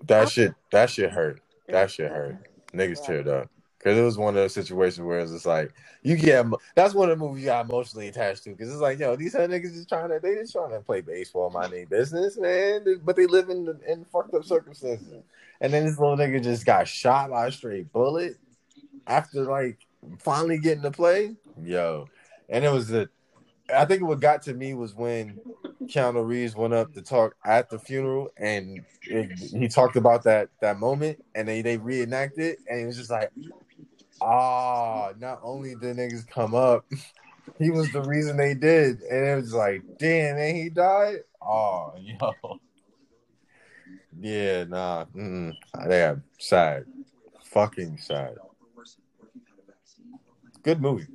[0.05, 1.41] That shit, that shit hurt.
[1.67, 2.37] That shit hurt.
[2.73, 3.49] Niggas teared up.
[3.83, 7.09] Because it was one of those situations where it's just like you get that's one
[7.09, 9.73] of the movies you got emotionally attached to because it's like yo these other niggas
[9.73, 13.25] just trying to they just trying to play baseball, my name business, man, but they
[13.25, 15.23] live in in fucked up circumstances,
[15.61, 18.37] and then this little nigga just got shot by a straight bullet
[19.07, 19.79] after like
[20.19, 22.07] finally getting to play, yo,
[22.49, 23.09] and it was the
[23.73, 25.39] I think what got to me was when
[25.85, 30.49] Keanu Reeves went up to talk at the funeral, and it, he talked about that
[30.61, 33.31] that moment, and they they reenacted, it and it was just like,
[34.23, 36.85] ah, not only did niggas come up,
[37.59, 41.19] he was the reason they did, and it was like, damn, and he died.
[41.41, 42.59] Oh, yo,
[44.19, 45.53] yeah, nah, mm,
[45.89, 46.85] yeah, sad,
[47.43, 48.35] fucking sad.
[50.63, 51.07] Good movie.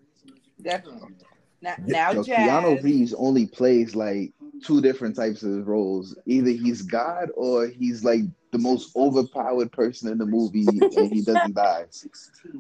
[0.61, 1.15] Definitely.
[1.63, 2.49] Now, now Yo, Jazz.
[2.49, 6.17] Keanu Reeves only plays like two different types of roles.
[6.27, 11.23] Either he's God or he's like the most overpowered person in the movie and he
[11.23, 11.87] doesn't die.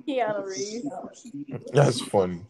[0.06, 0.86] Keanu Reeves.
[1.72, 2.42] That's funny.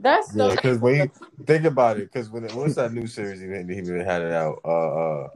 [0.00, 1.10] That's so Yeah, because when you
[1.46, 4.32] think about it, because when it, what's that new series he, he even had it
[4.32, 4.60] out?
[4.64, 5.28] Uh, uh,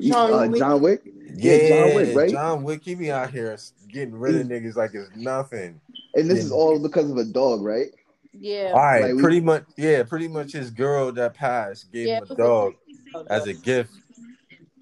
[0.00, 0.58] John Uh, Wick.
[0.60, 1.12] John Wick?
[1.36, 2.30] yeah, John Wick, right?
[2.30, 3.56] John Wick, he be out here
[3.88, 5.80] getting rid of niggas like it's nothing.
[6.14, 6.44] And this Yeah.
[6.44, 7.88] is all because of a dog, right?
[8.38, 8.72] Yeah.
[8.74, 12.18] All right, Like, we- pretty much, yeah, pretty much his girl that passed gave Yeah,
[12.18, 12.74] him a dog
[13.28, 13.92] as a gift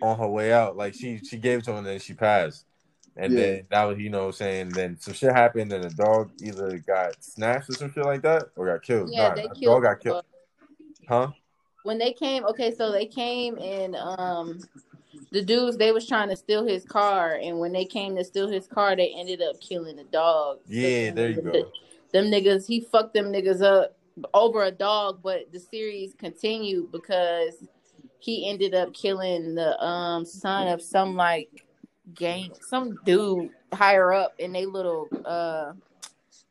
[0.00, 0.76] on her way out.
[0.76, 2.64] Like she she gave it to him and then she passed.
[3.16, 3.40] And Yeah.
[3.40, 6.78] then that was you know I'm saying then some shit happened and the dog either
[6.78, 9.10] got snatched or some shit like that or got killed.
[9.12, 9.62] Yeah, Nah, they killed.
[9.64, 10.24] dog got killed.
[11.08, 11.28] Huh?
[11.84, 14.60] when they came okay so they came and um
[15.32, 18.46] the dudes they was trying to steal his car and when they came to steal
[18.48, 21.72] his car they ended up killing the dog Yeah, them there you niggas- go.
[22.12, 23.96] Them niggas he fucked them niggas up
[24.35, 27.64] over a dog but the series continued because
[28.18, 31.64] he ended up killing the um son of some like
[32.14, 35.72] gang some dude higher up in they little uh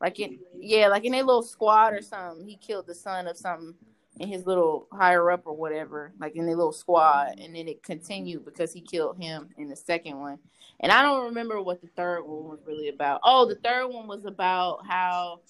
[0.02, 2.44] like in yeah like in a little squad or something.
[2.44, 3.74] He killed the son of something
[4.18, 7.82] in his little higher up or whatever, like in the little squad, and then it
[7.82, 10.38] continued because he killed him in the second one.
[10.80, 13.20] And I don't remember what the third one was really about.
[13.24, 15.40] Oh, the third one was about how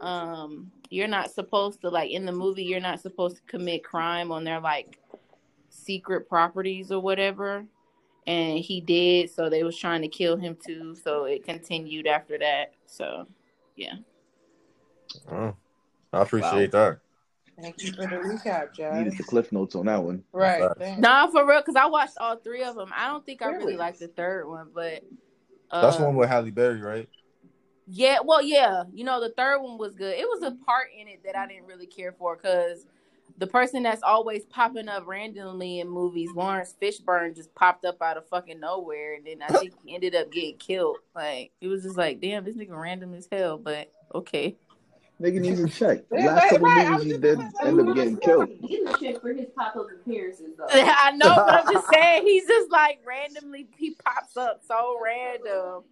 [0.00, 4.32] um you're not supposed to like in the movie you're not supposed to commit crime
[4.32, 4.98] on their like
[5.68, 7.64] secret properties or whatever.
[8.26, 10.96] And he did, so they was trying to kill him too.
[10.96, 12.72] So it continued after that.
[12.86, 13.28] So
[13.76, 13.94] yeah.
[15.30, 15.54] Oh,
[16.12, 16.98] I appreciate that.
[17.60, 18.96] Thank you for the recap, Jazz.
[18.96, 20.24] Needed the cliff notes on that one.
[20.32, 20.62] Right.
[20.78, 20.98] Facts.
[21.00, 22.90] Nah, for real, because I watched all three of them.
[22.94, 23.76] I don't think I really Really?
[23.76, 25.02] liked the third one, but
[25.70, 27.08] uh, That's one with Halle Berry, right?
[27.86, 30.16] yeah, well, yeah, you know, the third one was good.
[30.18, 32.86] It was a part in it that I didn't really care for because
[33.38, 38.16] the person that's always popping up randomly in movies, Laurence Fishburne, just popped up out
[38.16, 40.96] of fucking nowhere, and then I think he ended up getting killed.
[41.14, 44.56] Like it was just like, damn, this nigga random as hell, but okay.
[45.24, 46.06] Nigga needs a check.
[46.10, 46.86] The Yeah, last right, couple right.
[46.86, 48.48] I movies he did end up getting killed.
[48.60, 50.66] He's a shit for his pop up appearances, though.
[50.70, 55.84] I know, but I'm just saying he's just like randomly he pops up so random.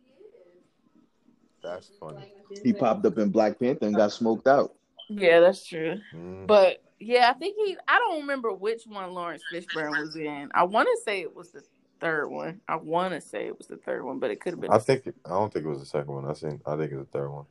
[1.62, 2.30] That's funny.
[2.62, 4.74] He popped up in Black Panther and got smoked out.
[5.08, 5.98] Yeah, that's true.
[6.14, 6.46] Mm.
[6.46, 7.76] But yeah, I think he.
[7.88, 10.50] I don't remember which one Laurence Fishburne was in.
[10.54, 11.62] I want to say it was the
[12.00, 12.60] third one.
[12.68, 14.70] I want to say it was the third one, but it could have been.
[14.70, 16.26] I think I don't think it was the second one.
[16.28, 16.60] I seen.
[16.66, 17.46] I think it was the third one.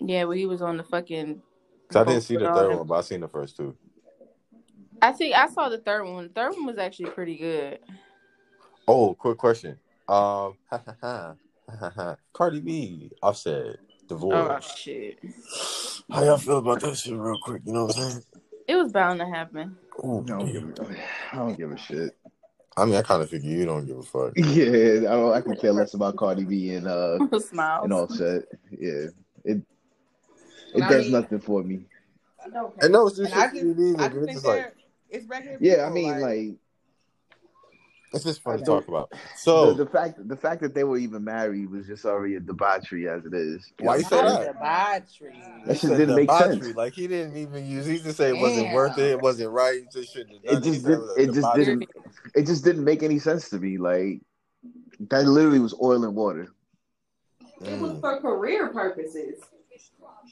[0.00, 1.42] Yeah, but he was on the fucking.
[1.88, 3.28] 'Cause I didn't see the boat with all third them- one, but I seen the
[3.28, 3.76] first two.
[5.00, 6.24] I think I saw the third one.
[6.24, 7.78] The third one was actually pretty good.
[8.88, 9.78] Oh, quick question.
[10.08, 10.54] Um,
[12.32, 13.76] Cardi B, Offset,
[14.08, 14.34] divorce.
[14.36, 15.18] Oh shit!
[16.10, 17.62] How y'all feel about that shit, real quick?
[17.64, 18.22] You know what I'm saying?
[18.68, 19.76] It was bound to happen.
[20.04, 20.74] Ooh, I don't give
[21.32, 22.16] don't give a shit.
[22.76, 24.32] I mean, I kind of figure you don't give a fuck.
[24.36, 27.84] Yeah, I, don't, I can care less about Cardi B and uh Smiles.
[27.84, 28.44] and Offset.
[28.70, 29.06] Yeah,
[29.44, 29.62] it
[30.76, 31.80] it I does mean- nothing for me.
[32.80, 34.12] And no, it's just, I shit just, you need, I nigga.
[34.12, 34.74] just It's just like
[35.10, 35.58] it's regular.
[35.60, 36.54] Yeah, I mean, like
[38.14, 39.12] it's just fun to talk about.
[39.34, 43.08] So the fact the fact that they were even married was just already a debauchery
[43.08, 43.72] as it is.
[43.80, 44.52] Why you say not that?
[44.54, 45.34] debauchery.
[45.66, 46.60] That he shit didn't make debauchery.
[46.60, 46.76] sense.
[46.76, 47.84] Like he didn't even use.
[47.86, 48.74] He just said it wasn't Damn.
[48.74, 49.10] worth it.
[49.10, 49.80] It wasn't right.
[49.80, 50.98] He just shouldn't have done It just said did.
[51.00, 51.64] was a It just debauchery.
[51.64, 51.88] didn't.
[52.36, 53.76] It just didn't make any sense to me.
[53.76, 54.20] Like
[55.10, 56.46] that literally was oil and water.
[57.60, 59.40] It was for career purposes.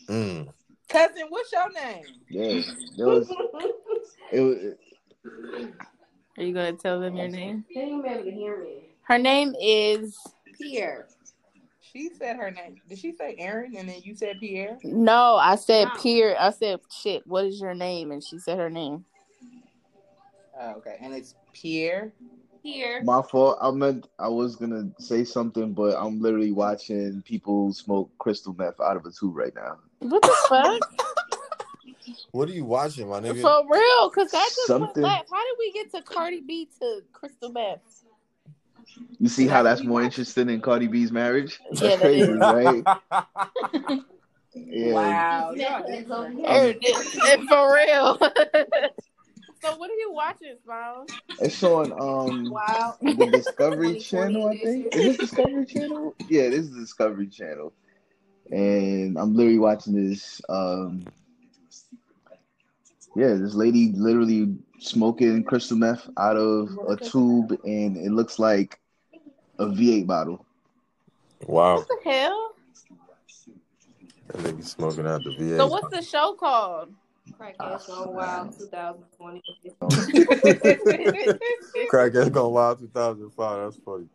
[0.08, 0.48] Mm.
[0.88, 2.04] Cousin, what's your name?
[2.28, 2.62] Yeah,
[2.98, 3.30] it was.
[4.32, 4.74] It was.
[6.36, 7.64] Are you gonna tell them your name?
[7.74, 8.88] They ain't able to hear me.
[9.02, 10.18] Her name is
[10.58, 11.06] Pierre.
[11.80, 12.80] She said her name.
[12.88, 14.78] Did she say Aaron and then you said Pierre?
[14.82, 15.36] no.
[15.36, 16.02] I said No.
[16.02, 16.36] Pierre.
[16.38, 17.26] I said shit.
[17.26, 18.10] What is your name?
[18.10, 19.04] And she said her name.
[20.58, 20.96] Oh, okay.
[21.00, 22.12] And it's Pierre.
[22.64, 23.02] Here.
[23.04, 23.58] My fault.
[23.60, 28.80] I meant I was gonna say something, but I'm literally watching people smoke crystal meth
[28.80, 29.76] out of a tube right now.
[29.98, 30.80] What the fuck?
[32.30, 33.42] What are you watching, my nigga?
[33.42, 34.08] For real?
[34.08, 35.30] Because that just Something- went left.
[35.30, 37.80] How did we get to Cardi B to Crystal Meth?
[39.20, 41.60] You see how that's more interesting than Cardi B's marriage?
[41.70, 42.38] That's Yeah, crazy, is.
[42.38, 42.82] right?
[44.56, 44.92] Yeah.
[44.92, 45.52] Wow.
[45.56, 46.74] Netflix over here.
[47.26, 48.18] And for real.
[49.64, 51.08] so what are you watching, Smiles?
[51.40, 52.96] It's on um Wow.
[53.00, 54.94] the Discovery Channel, I think.
[54.94, 56.14] Is this Discovery Channel?
[56.28, 57.72] Yeah, this is the Discovery Channel.
[58.50, 61.04] And I'm literally watching this um
[63.16, 68.80] yeah, this lady literally smoking crystal meth out of a tube and it looks like
[69.58, 70.44] a V8 bottle.
[71.46, 71.76] wow.
[71.76, 72.50] What the hell?
[74.28, 75.56] That nigga smoking out the V8.
[75.58, 76.92] So what's the show called?
[77.32, 79.42] Ah, Crackheads Gone Wild 2020.
[81.90, 83.64] Crackhead gone wild 2005.
[83.64, 84.06] That's funny.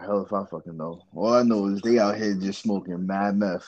[0.00, 1.02] Hell if I fucking know.
[1.14, 3.66] All I know is they out here just smoking mad meth.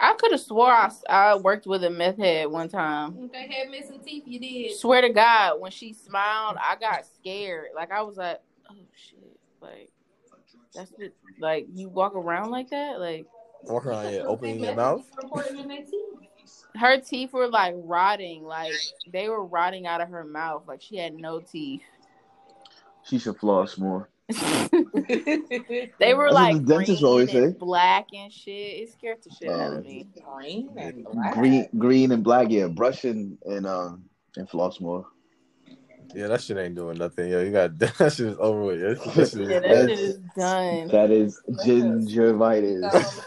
[0.00, 3.30] I could have swore I, I worked with a meth head one time.
[3.32, 4.24] They had missing teeth.
[4.26, 4.76] You did.
[4.76, 7.68] Swear to God, when she smiled, I got scared.
[7.76, 9.90] Like I was like, "Oh shit!" Like
[10.74, 11.14] that's it.
[11.38, 12.98] Like you walk around like that.
[12.98, 13.26] Like
[13.62, 15.10] Walk around here, opening your Meth mouth.
[16.44, 17.00] Is reported in their teeth.
[17.00, 18.44] her teeth were like rotting.
[18.44, 18.72] Like
[19.12, 20.62] they were rotting out of her mouth.
[20.68, 21.82] Like she had no teeth.
[23.04, 24.08] She should floss more.
[24.30, 27.58] they were That's like the dentist green always and say.
[27.58, 28.52] black and shit.
[28.80, 30.06] It scared the shit out Um, of me.
[30.34, 31.34] Green and black.
[31.34, 32.66] Green green and black, yeah.
[32.68, 34.04] Brushing and um
[34.36, 35.06] and floss more.
[36.14, 37.28] Yeah, that shit ain't doing nothing.
[37.30, 38.80] Yo, you got that shit is over with.
[38.80, 40.88] That shit- that shit is Yeah, that shit is done.
[40.88, 43.20] That is gingivitis.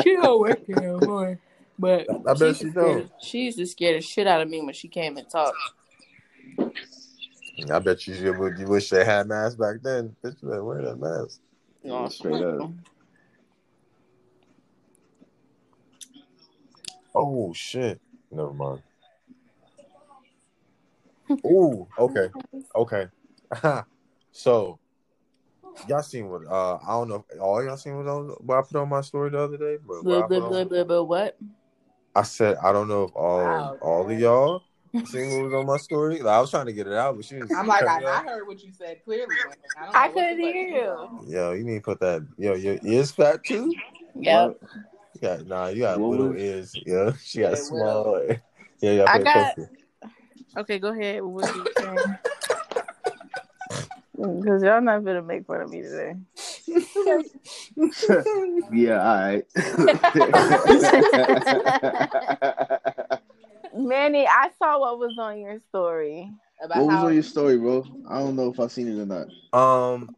[0.00, 1.38] She don't work here no more.
[1.78, 3.06] But I bet she used don't.
[3.06, 5.56] scare- She used to scare the shit out of me when she came and talked.
[7.70, 10.16] I bet you, you you wish they had masks back then.
[10.24, 11.40] Bitch, you better wear that mask.
[11.82, 12.70] Yeah, straight up.
[17.14, 18.00] Oh shit.
[18.30, 18.82] Never mind.
[21.44, 22.28] Ooh, okay.
[22.74, 23.08] Okay.
[24.32, 24.78] so
[25.88, 28.58] y'all seen what uh I don't know if all y'all seen what, I was- what
[28.58, 30.64] I put on my story the other day, but what Blah, I, blah, put blah,
[30.64, 31.38] blah, blah, what?
[32.14, 33.78] I said I don't know if all Wow.
[33.80, 34.62] all of y'all
[35.06, 36.20] seen what was on my story.
[36.20, 38.22] Like, I was trying to get it out, but she was I'm like, I, I
[38.22, 39.34] heard what you said clearly.
[39.78, 40.82] I, I couldn't hear you you.
[40.88, 41.26] on.
[41.26, 43.74] Yo, you need to put that yo, your ears fat too?
[44.16, 44.56] Yep.
[45.14, 46.76] You got nah, you got What little ears.
[46.84, 48.20] Yeah, she got Yeah, small.
[48.80, 49.04] Yeah, yeah.
[49.08, 49.70] I got- closer.
[50.58, 51.22] Okay, go ahead.
[51.22, 51.98] What were you saying?
[54.14, 56.14] Because y'all not gonna make fun of me today.
[58.72, 59.44] yeah, all right.
[63.74, 66.30] Manny, I saw what was on your story.
[66.62, 67.86] About what was how on your story, bro?
[68.08, 69.28] I don't know if I've seen it or not.
[69.58, 70.10] Um,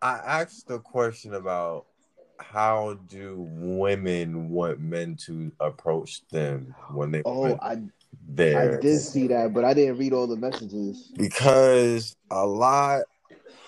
[0.00, 1.86] I asked the question about
[2.40, 7.82] how do women want men to approach them when they Oh, I
[8.28, 11.12] they're I did see that, but I didn't read all the messages.
[11.16, 13.02] because a lot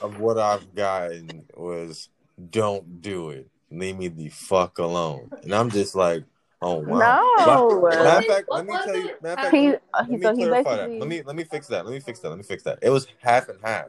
[0.00, 2.09] of what I've gotten was
[2.50, 6.24] don't do it, leave me the fuck alone, and I'm just like,
[6.62, 7.20] oh wow.
[7.46, 7.80] No.
[7.83, 9.11] Matter of fact, let me tell you.
[9.22, 10.94] Matter of fact, He, uh, let me so he clarify basically.
[10.94, 11.00] that.
[11.00, 11.85] Let me let me fix that.
[11.85, 12.28] Let me fix that.
[12.28, 12.78] Let me fix that.
[12.83, 13.87] It was half and half.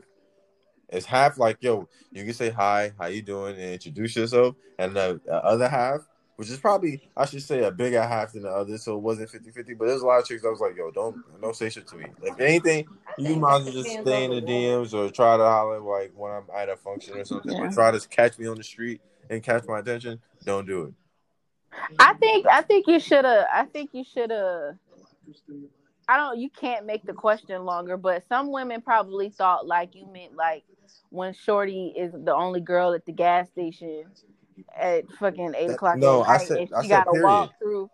[0.90, 4.96] It's half like, yo, you can say hi, how you doing, and introduce yourself, and
[4.96, 6.02] the, the other half,
[6.36, 9.32] which is probably I should say a bigger half than the other, so it wasn't
[9.32, 11.88] 50-50, But there's a lot of chicks I was like, yo, don't don't say shit
[11.88, 12.06] to me.
[12.22, 12.86] If anything,
[13.18, 16.32] you might as well just stay in the DMs or try to holler like when
[16.32, 17.52] I'm at a function or something.
[17.52, 17.68] Yeah.
[17.68, 20.22] But try to catch me on the street and catch my attention.
[20.44, 20.94] Don't do it.
[22.00, 23.46] I think I think you should have.
[23.52, 24.76] I think you should have.
[26.08, 26.40] I don't.
[26.40, 30.64] You can't make the question longer, but some women probably thought like you meant like
[31.10, 34.06] when Shorty is the only girl at the gas station
[34.76, 37.12] at fucking eight o'clock no, at I night, said- and I she said got to
[37.12, 37.26] period.
[37.26, 37.90] walk through.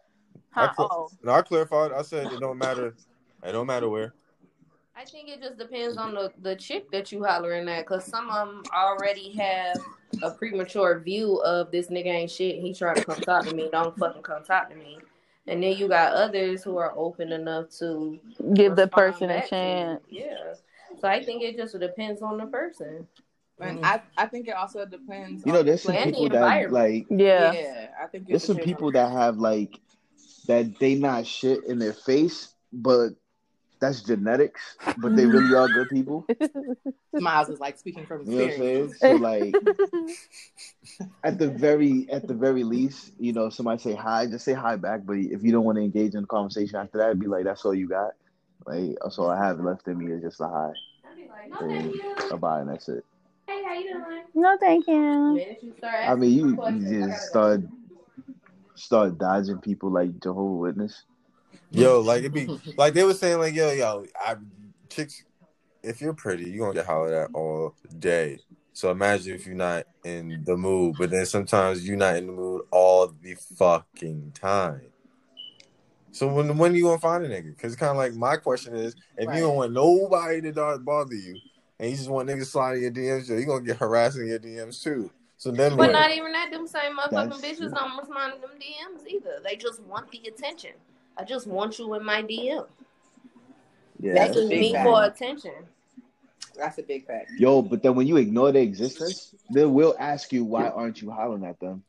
[0.56, 1.91] I cl- Oh, No, I clarified.
[1.93, 2.95] I said it don't matter.
[3.43, 4.13] It don't matter where.
[4.95, 8.30] I think it just depends on the, the chick that you hollering at, because some
[8.30, 9.80] of them already have
[10.21, 12.60] a premature view of this nigga ain't shit.
[12.60, 13.70] He trying to come talk to me.
[13.72, 14.99] Don't fucking come talk to me.
[15.47, 18.20] And then you got others who are open enough to
[18.53, 19.62] give the person a back to you.
[19.62, 20.01] chance.
[20.09, 20.53] Yeah.
[20.99, 23.07] So I think it just depends on the person.
[23.62, 23.86] And mm.
[23.86, 25.45] I, I think it also depends.
[25.45, 27.51] You know, on there's some people that like Yeah.
[27.51, 29.80] Yeah, I think there's some people that have like
[30.47, 33.09] that they not shit in their face, but
[33.80, 34.78] that's genetics.
[34.97, 36.26] But they really are good people.
[37.14, 38.89] Miles is like speaking from You know what I'm saying?
[38.89, 38.99] experience.
[38.99, 39.55] So like
[41.24, 44.76] at the very at the very least, you know, somebody say hi, just say hi
[44.76, 45.01] back.
[45.05, 47.66] But if you don't want to engage in the conversation after that, be like, that's
[47.66, 48.12] all you got.
[48.66, 50.72] Like so, I have left in me is just a hi.
[51.03, 53.03] I'd like, no, and a buy, and that's it.
[53.52, 54.24] Hey, how you doing?
[54.36, 55.43] No, thank you.
[55.62, 57.62] you I mean, you, you just start
[58.76, 61.04] start dodging people like Jehovah Witness.
[61.70, 62.47] Yo, like it be
[62.78, 64.36] like they were saying, like yo, yo, I
[64.89, 65.24] chicks.
[65.84, 68.39] If you're pretty, you are gonna get hollered at all day.
[68.74, 72.34] So imagine if you're not in the mood, but then sometimes you're not in the
[72.34, 74.82] mood all the fucking time.
[76.14, 77.56] So when when you gonna find a nigga?
[77.56, 79.36] Because kind of like my question is, if Right.
[79.38, 81.39] you don't want nobody to bother you,
[81.82, 84.82] and you just want niggas sliding your DMs, yo, you gonna get harassing your DMs
[84.82, 85.11] too.
[85.38, 85.91] So then But what?
[85.91, 86.51] not even that.
[86.51, 87.69] Them same motherfucking That's bitches true.
[87.71, 89.39] don't respond to them DMs either.
[89.43, 90.71] They just want the attention.
[91.17, 92.67] I just want you in my DM.
[93.99, 94.86] Yeah, That's Begging big me fact.
[94.88, 95.53] for attention.
[96.57, 97.32] That's a big fact.
[97.38, 101.09] Yo, but then when you ignore their existence, they will ask you why aren't you
[101.09, 101.84] hollering at them?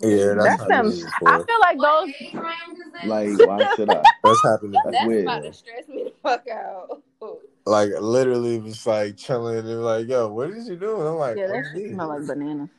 [0.00, 0.86] yeah, that's, That's how them.
[1.26, 2.14] I feel like What those.
[2.20, 3.06] age range is that?
[3.06, 4.02] Like, why should I?
[4.24, 4.72] That's happening.
[4.84, 5.22] That's That's weird.
[5.24, 7.02] about to stress me the fuck out.
[7.68, 11.06] Like literally was like chilling and like, yo, what is you doing?
[11.06, 12.70] I'm like, Yeah, that "Oh, smell like banana.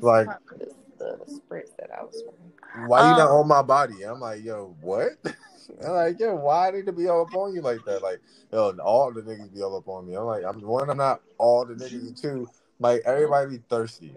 [0.00, 0.28] Like-
[0.60, 2.88] It's the spritz that I was wearing.
[2.88, 4.02] why you not Um, on my body?
[4.02, 5.10] I'm like, yo, what?
[5.84, 8.02] I'm like, yo, why need to be all up on you like that?
[8.02, 8.20] Like,
[8.52, 10.14] yo, all the niggas be all up on me.
[10.14, 12.48] I'm like, I'm one, I'm not all the niggas, and two,
[12.80, 14.16] like everybody be thirsty.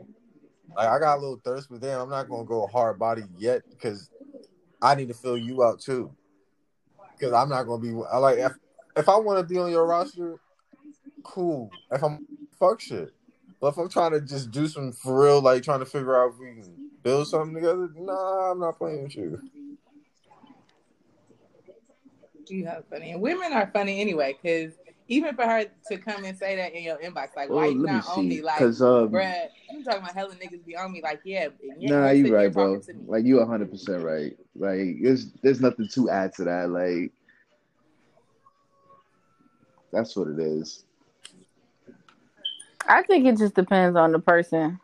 [0.75, 3.63] Like I got a little thirst, but damn, I'm not gonna go hard body yet
[3.71, 4.09] because
[4.81, 6.15] I need to fill you out too.
[7.17, 8.37] Because I'm not gonna be I like
[8.97, 10.39] if if I want to be on your roster,
[11.23, 11.71] cool.
[11.91, 12.25] If I'm
[12.59, 13.13] fuck shit,
[13.61, 16.33] but if I'm trying to just do some for real, like trying to figure out
[16.33, 19.41] if we can build something together, nah, I'm not playing with you.
[22.49, 24.37] You have funny, and women are funny anyway.
[24.41, 24.73] Because
[25.09, 27.81] even for her to come and say that in your inbox, like, Well, why you
[27.81, 28.41] let me not on me?
[28.41, 31.01] Like, because um, bruh, you talking about hella niggas be on me?
[31.01, 32.77] Like, yeah, you nah, you right, bro.
[32.77, 33.05] talking to me.
[33.07, 34.37] Like you 100 percent right.
[34.55, 36.69] Like there's there's nothing to add to that.
[36.69, 37.11] Like
[39.91, 40.83] that's what it is.
[42.87, 44.79] I think it just depends on the person.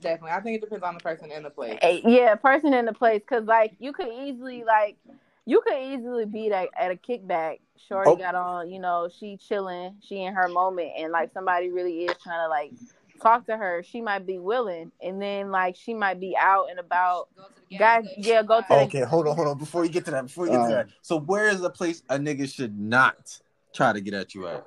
[0.00, 1.78] Definitely, I think it depends on the person and the place.
[1.82, 3.22] Eh, Yeah, person in the place.
[3.28, 4.96] Cause like you could easily like
[5.44, 7.58] you could easily be like at a kickback.
[7.88, 8.16] Shorty Oh.
[8.16, 12.16] got on, you know, she chilling, she in her moment, and like somebody really is
[12.22, 12.72] trying to like
[13.20, 13.82] talk to her.
[13.82, 17.28] She might be willing, and then like she might be out and about.
[17.36, 19.58] Go to the gas Guys, yeah, go to the- Okay, hold on, hold on.
[19.58, 21.70] Before you get to that, before you get to Uh, that, so where is a
[21.70, 23.40] place a nigga should not
[23.78, 24.66] try to get at you at?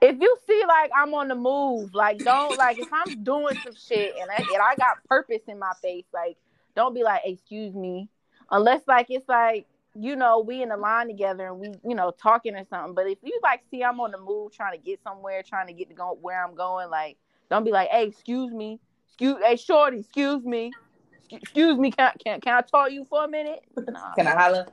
[0.00, 3.74] if you see like I'm on the move, like don't like if I'm doing some
[3.74, 6.36] shit and I, and I got purpose in my face, like
[6.76, 8.08] don't be like, excuse me,
[8.50, 12.12] unless like it's like you know we in the line together and we you know
[12.12, 12.94] talking or something.
[12.94, 15.72] But if you like see I'm on the move trying to get somewhere, trying to
[15.72, 17.16] get to go where I'm going, like
[17.50, 20.70] don't be like, hey, excuse me, excuse, hey, shorty, excuse me,
[21.14, 23.64] Excuse- excuse me, can can can I talk to you for a minute?
[23.76, 24.14] Nah.
[24.14, 24.66] Can I holla?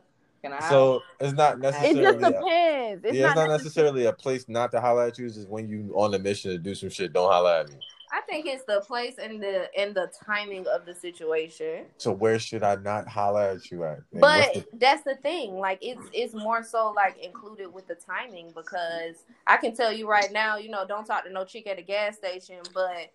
[0.45, 0.57] Can I?
[0.57, 0.69] holla?
[0.69, 1.99] So it's not necessarily.
[1.99, 2.21] It necessarily.
[2.21, 3.05] just depends.
[3.05, 4.01] It's yeah, it's not necessarily.
[4.01, 5.25] necessarily a place not to holler at you.
[5.25, 7.75] It's just when you on a mission to do some shit, don't holler at me.
[8.11, 11.85] I think it's the place and the and the timing of the situation.
[11.97, 13.97] So where should I not holler at you at?
[14.11, 15.57] And But the- that's the thing.
[15.57, 20.07] Like it's it's more so like included with the timing because I can tell you
[20.07, 23.11] right now, you know, don't talk to no chick at a gas station, but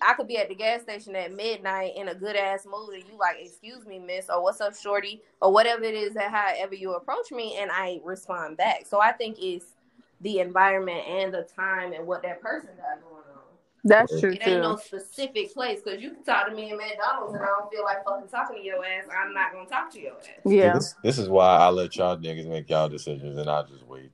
[0.00, 3.04] I could be at the gas station at midnight in a good ass mood and
[3.04, 6.74] you like, excuse me, miss, or what's up, shorty, or whatever it is that however
[6.74, 8.86] you approach me and I respond back.
[8.86, 9.74] So I think it's
[10.20, 13.42] the environment and the time and what that person got going on.
[13.84, 17.34] That's true It ain't no specific place because you can talk to me in McDonald's
[17.34, 19.04] and I don't feel like fucking talking to your ass.
[19.10, 20.28] I'm not gonna talk to your ass.
[20.44, 20.74] Yeah.
[20.74, 24.12] This, this is why I let y'all niggas make y'all decisions and I just wait.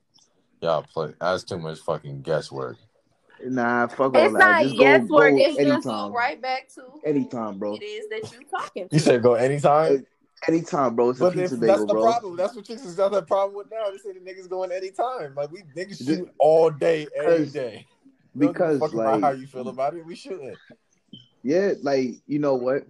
[0.61, 1.13] Y'all play.
[1.21, 2.77] That's too much fucking guesswork.
[3.45, 4.39] Nah, fuck all It's that.
[4.39, 6.09] not Just go, guesswork, go It's just anytime.
[6.11, 7.75] go right back to who Anytime, bro.
[7.75, 8.95] it is that you talking to.
[8.95, 10.05] You said go anytime.
[10.47, 11.09] Anytime, bro.
[11.09, 12.01] It's a But if pizza that's the bro.
[12.03, 12.35] problem.
[12.37, 13.89] That's what chicks is got that problem with now.
[13.91, 15.35] They say the niggas going anytime.
[15.35, 17.47] Like we niggas Ju- shoot all day, every day.
[17.47, 17.87] Because- day.
[18.35, 20.05] We don't give a Because fuck about how you feel about it.
[20.05, 20.55] We shooting.
[21.43, 22.83] Yeah, like you know what?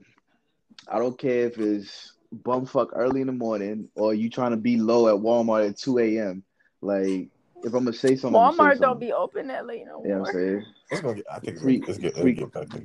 [0.87, 4.77] I don't care if it's bumfuck early in the morning or you trying to be
[4.77, 6.43] low at Walmart at two a.m.
[6.81, 7.29] Like
[7.63, 10.19] if I'm gonna say something, Walmart say don't be open that late no You know
[10.19, 10.41] what more.
[10.43, 10.65] I'm saying?
[10.91, 11.25] It's gonna get.
[11.31, 12.15] I think it's, Free- it's get.
[12.17, 12.83] free- It'll get better.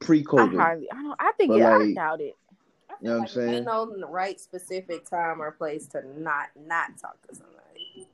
[0.00, 0.56] Pre I COVID.
[0.56, 0.90] hardly.
[0.90, 1.16] I don't.
[1.20, 1.50] I think.
[1.50, 2.36] But, it, I doubt it.
[2.90, 3.54] I You know what I'm like saying?
[3.54, 8.08] Ain't no right specific time or place to not not talk to somebody.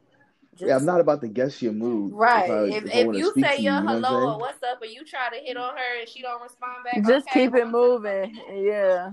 [0.57, 2.13] Just, Yeah, I'm not about to guess your mood.
[2.15, 2.45] right.
[2.45, 4.63] If, I, if if, if you say your you, you know what hello or what's
[4.63, 7.45] up, and you try to hit on her and she don't respond back, Just okay,
[7.45, 8.41] keep it moving.
[8.53, 9.13] Yeah.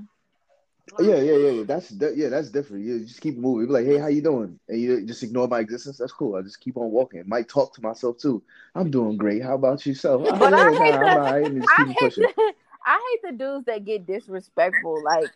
[0.99, 1.63] Yeah, yeah, yeah, yeah.
[1.63, 2.83] That's that, yeah, that's different.
[2.85, 3.67] You just keep moving.
[3.67, 4.59] Be like, hey, how you doing?
[4.69, 5.97] And you just ignore my existence.
[5.97, 6.35] That's cool.
[6.35, 7.23] I just keep on walking.
[7.27, 8.43] Might talk to myself too.
[8.75, 9.41] I'm doing great.
[9.43, 10.23] How about yourself?
[10.25, 11.45] Oh, But I yeah, hate nah, the- I'm all right.
[11.45, 12.53] And just I keep it hate the,
[12.85, 15.03] I hate the dudes that get disrespectful.
[15.03, 15.31] Like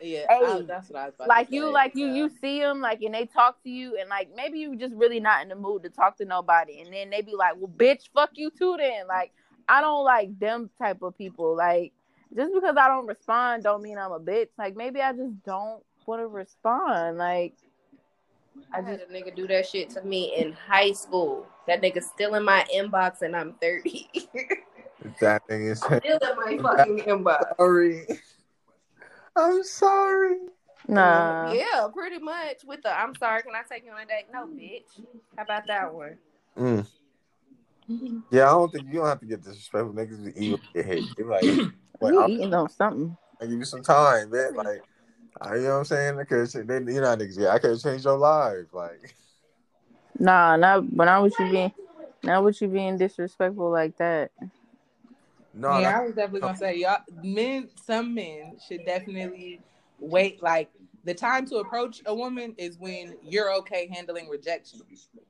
[0.00, 2.14] Yeah, I- that's what I was about like to you say, like you yeah.
[2.14, 5.20] you see them like and they talk to you and like maybe you just really
[5.20, 8.08] not in the mood to talk to nobody and then they be like well bitch
[8.14, 9.32] fuck you too then like
[9.68, 11.92] i don't like them type of people like
[12.34, 15.82] just because i don't respond don't mean i'm a bitch like maybe i just don't
[16.06, 17.54] want to respond like
[18.72, 21.46] I had a nigga do that shit to me in high school.
[21.66, 24.08] That nigga still in my inbox and I'm 30.
[25.20, 27.56] That thing is still in my fucking inbox.
[27.56, 28.06] sorry.
[29.36, 30.36] I'm sorry.
[30.88, 32.64] nah Yeah, pretty much.
[32.64, 34.26] With the I'm sorry, can I take you on a date?
[34.32, 35.04] No, bitch.
[35.36, 36.18] How about that one?
[36.58, 36.86] Mm.
[38.30, 39.94] Yeah, I don't think you don't have to get disrespectful.
[39.94, 41.04] Niggas be evil, get hate.
[41.16, 41.44] They like,
[42.00, 44.54] wait, you I'll, eating on something I'll give you some time, man.
[44.54, 44.82] Like,
[45.40, 46.16] I, you know what I'm saying?
[46.18, 48.66] Because they, you know, niggas, yeah, I could have changed your life.
[48.72, 49.14] Like,
[50.18, 51.72] nah not but not with you being
[52.22, 54.30] not with you being disrespectful like that
[55.52, 59.60] no, yeah, that- I was definitely gonna say y'all men some men should definitely
[59.98, 60.70] wait like
[61.04, 64.80] the time to approach a woman is when you're okay handling rejection.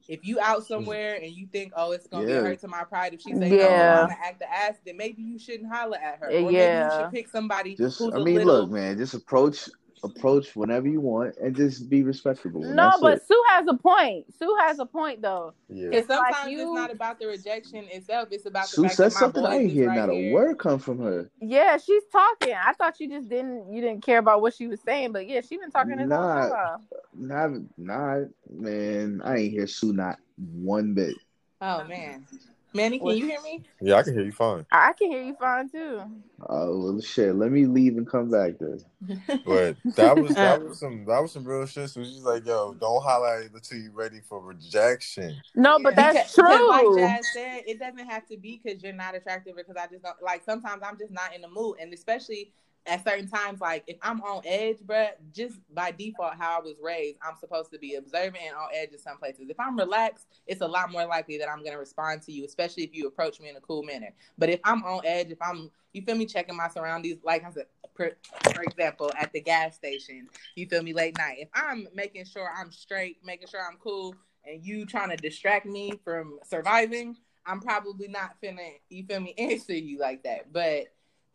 [0.09, 0.66] If you out mm.
[0.66, 2.39] somewhere and you think, oh, it's gonna be Yeah.
[2.39, 3.68] a hurt to my pride if she say oh, Yeah.
[3.68, 6.27] no, I'm gonna act the ass, then maybe you shouldn't holler at her.
[6.31, 8.99] Uh, or maybe you should pick somebody Just, who's I a mean, little look, man,
[8.99, 9.68] just approach,
[10.03, 12.65] approach whenever you want, and just be respectable.
[12.65, 13.27] and no but it.
[13.27, 15.85] sue has a point sue has a point though yeah.
[15.87, 18.29] And It's like sometimes you- it's not about the rejection itself.
[18.33, 19.45] It's about the Sue fact said something.
[19.45, 21.31] I ain't is hear right not a word come from her.
[21.41, 22.55] Yeah, she's talking.
[22.55, 25.41] I thought you just didn't you didn't care about what she was saying, but yeah,
[25.41, 26.49] she been talking this whole Nah.
[26.49, 26.79] time.
[27.15, 29.21] Not, not, man.
[29.25, 31.15] I ain't hear Sue not one bit.
[31.61, 32.27] Oh man,
[32.73, 33.64] Manny, can you hear me?
[33.81, 34.64] Yeah, I can hear you fine.
[34.71, 36.03] I can hear you fine too.
[36.49, 37.35] Oh well, shit.
[37.35, 38.81] Let me leave and come back then.
[39.45, 41.91] But that was that uh, was some that was some real shit.
[41.91, 45.37] So she's like, yo, don't highlight until you're ready for rejection.
[45.55, 46.95] No, but Because- that's because true.
[46.95, 50.03] Like Jazz said, it doesn't have to be because you're not attractive because I just
[50.05, 50.43] don't like.
[50.45, 52.53] Sometimes I'm just not in the mood, and especially
[52.87, 56.76] at certain times, like if I'm on edge, bruh, just by default, how I was
[56.83, 59.49] raised, I'm supposed to be observant and on edge in some places.
[59.49, 62.85] If I'm relaxed, it's a lot more likely that I'm gonna respond to you, especially
[62.85, 64.11] if you approach me in a cool manner.
[64.39, 67.51] But if I'm on edge, if I'm you feel me checking my surroundings, like I
[67.51, 68.12] said, for,
[68.55, 71.39] for example, at the gas station, you feel me late night.
[71.41, 74.14] If I'm making sure I'm straight, making sure I'm cool,
[74.45, 77.16] and you trying to distract me from surviving,
[77.47, 80.53] I'm probably not finna, you feel me, answer you like that.
[80.53, 80.87] But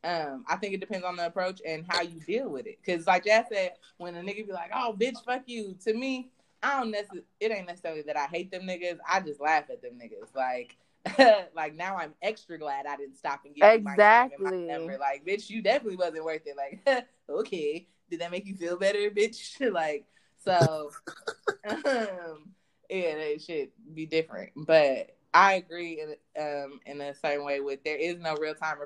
[0.05, 2.77] um, I think it depends on the approach and how you deal with it.
[2.85, 6.29] Cause like Jazz said, when a nigga be like, "Oh, bitch, fuck you," to me,
[6.61, 7.25] I don't necessarily.
[7.39, 8.99] It ain't necessarily that I hate them niggas.
[9.09, 10.35] I just laugh at them niggas.
[10.35, 10.77] Like,
[11.55, 14.67] like now I'm extra glad I didn't stop and give you my and my Exactly.
[14.67, 14.97] number.
[14.99, 16.55] Like, bitch, you definitely wasn't worth it.
[16.55, 19.59] Like, okay, did that make you feel better, bitch?
[19.73, 20.05] like,
[20.37, 20.91] so,
[21.67, 22.51] um,
[22.89, 24.51] yeah, that should be different.
[24.55, 28.77] But I agree in um in a certain way with there is no real time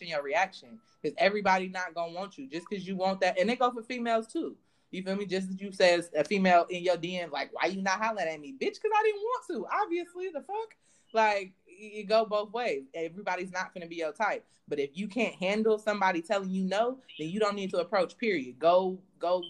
[0.00, 3.56] your reaction because everybody not gonna want you just because you want that, and they
[3.56, 4.54] go for females too.
[4.90, 5.26] You feel me?
[5.26, 8.40] Just as you says a female in your DM, like, why you not hollering at
[8.40, 8.74] me, bitch?
[8.74, 9.66] Because I didn't want to.
[9.82, 10.74] Obviously, the fuck.
[11.14, 12.84] Like, you go both ways.
[12.94, 14.44] Everybody's not gonna be your type.
[14.66, 18.16] But if you can't handle somebody telling you no, then you don't need to approach.
[18.18, 18.58] Period.
[18.58, 19.42] Go, go,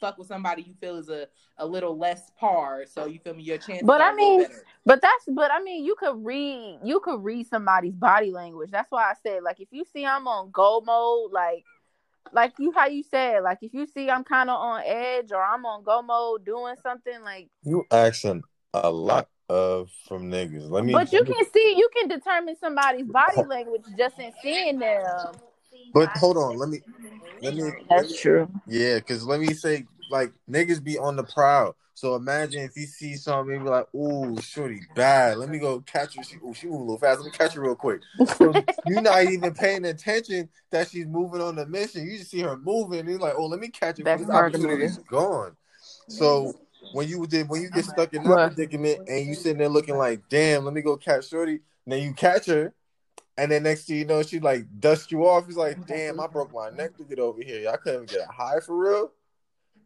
[0.00, 1.28] fuck with somebody you feel is a
[1.58, 2.84] a little less par.
[2.86, 3.42] So you feel me?
[3.42, 3.82] Your chance.
[3.84, 4.64] But are I a little mean, better.
[4.84, 8.70] But that's but I mean you could read you could read somebody's body language.
[8.70, 11.64] That's why I said like if you see I'm on go mode, like
[12.32, 15.64] like you how you said, like if you see I'm kinda on edge or I'm
[15.66, 18.42] on go mode doing something like You asking
[18.74, 20.70] a lot of from niggas.
[20.70, 24.78] Let me but you can see you can determine somebody's body language just in seeing
[24.78, 25.32] them.
[25.92, 26.80] But hold on, let me
[27.42, 28.48] let me let me- That's true.
[28.66, 31.76] Yeah, because let me say, like, niggas be on the prowl.
[31.94, 35.38] So imagine if you see something, and be like, ooh, shorty, bad.
[35.38, 36.22] Let me go catch her.
[36.22, 37.20] She, ooh, she move a little fast.
[37.20, 38.02] Let me catch her real quick.
[38.36, 42.06] So you're not even paying attention that she's moving on the mission.
[42.06, 44.04] You just see her moving, and you're like, oh, let me catch her.
[44.04, 45.56] That's This part of the opportunity's gone.
[46.08, 46.54] So
[46.92, 49.96] when you did, when you get stuck in that predicament, and you sitting there looking
[49.96, 51.60] like, damn, let me go catch shorty.
[51.86, 52.72] And then you catch her,
[53.38, 55.44] and then next thing you know, she like dust you off.
[55.46, 57.70] It's like, oh damn, I broke my neck to get over here.
[57.70, 59.12] I couldn't even get a high for real.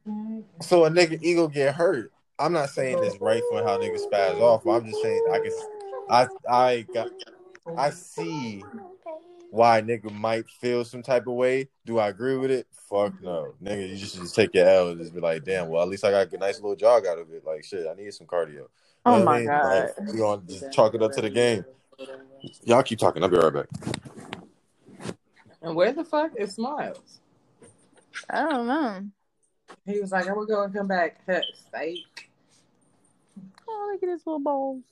[0.09, 0.41] Mm-hmm.
[0.63, 2.11] So a nigga ego get hurt.
[2.39, 5.53] I'm not saying it's right for how niggas spaz off, I'm just saying I can
[6.11, 7.09] I I got
[7.77, 8.65] I see
[9.51, 11.69] why a nigga might feel some type of way.
[11.85, 12.67] Do I agree with it?
[12.89, 13.53] Fuck no.
[13.63, 16.05] Nigga, you just, just take your L and just be like, damn, well at least
[16.05, 17.45] I got a nice little jog out of it.
[17.45, 18.67] Like shit, I need some cardio.
[19.05, 19.47] Oh you Oh know what I my mean?
[19.47, 19.91] god.
[19.99, 21.65] Like, we gonna just chalk it up to the game.
[22.65, 23.67] Y'all keep talking, I'll be right back.
[25.63, 27.21] And where the fuck is Smiles?
[28.29, 29.07] I don't know.
[29.87, 31.21] He was like, I will go and come back.
[31.27, 32.31] Huh, Steak.
[33.69, 34.83] Oh, look at his little balls.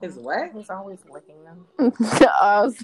[0.00, 0.52] His what?
[0.54, 1.66] He's always licking them.
[2.40, 2.76] I was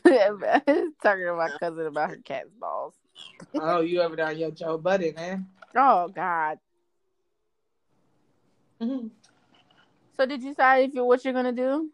[1.03, 2.95] talking to my cousin about her cat's balls.
[3.55, 5.47] oh, you ever done your Joe Buddy, man?
[5.75, 6.59] Oh God.
[8.81, 9.09] Mm-hmm.
[10.17, 11.91] So did you decide if you what you're gonna do?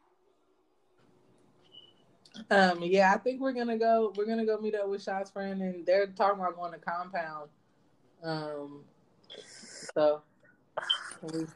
[2.51, 4.13] Um, yeah, I think we're gonna go.
[4.17, 7.51] We're gonna go meet up with Shaw's friend, and they're talking about going to compound.
[8.23, 8.85] Um,
[9.95, 10.23] so
[11.23, 11.47] we-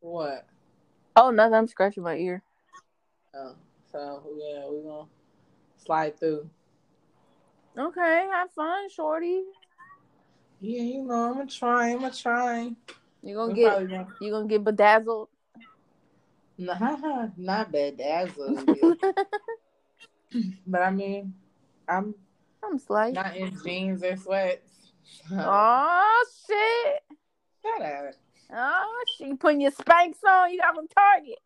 [0.00, 0.46] what?
[1.16, 1.54] Oh, nothing.
[1.54, 2.42] I'm scratching my ear.
[3.34, 3.54] Oh,
[3.90, 5.08] so yeah, we're gonna
[5.76, 6.48] slide through.
[7.76, 9.42] Okay, have fun, shorty.
[10.60, 11.90] Yeah, you know, I'm gonna try.
[11.90, 12.72] I'm gonna try.
[13.22, 13.90] You gonna get
[14.20, 15.28] you gonna get bedazzled.
[16.58, 18.68] Nah, not bedazzled.
[20.66, 21.34] but I mean,
[21.88, 22.14] I'm
[22.62, 23.14] I'm slight.
[23.14, 24.70] not in jeans or sweats.
[25.32, 27.02] Oh shit!
[27.62, 28.14] Shut up.
[28.52, 29.04] Oh!
[29.20, 30.52] You putting your Spanx on?
[30.52, 31.38] You got from Target.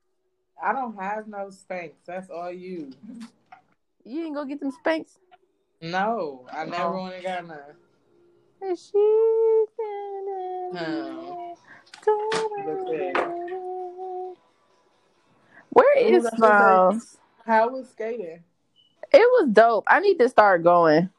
[0.63, 1.93] I don't have no Spanx.
[2.07, 2.91] That's all you.
[4.05, 5.19] You didn't go get them Spanx.
[5.81, 7.03] No, I never Oh.
[7.03, 7.59] want to got none.
[8.61, 9.65] And she-
[10.75, 11.55] Oh.
[15.71, 17.19] Where is Smiles?
[17.47, 18.43] How was skating?
[19.13, 19.85] It was dope.
[19.87, 21.11] I need to start going.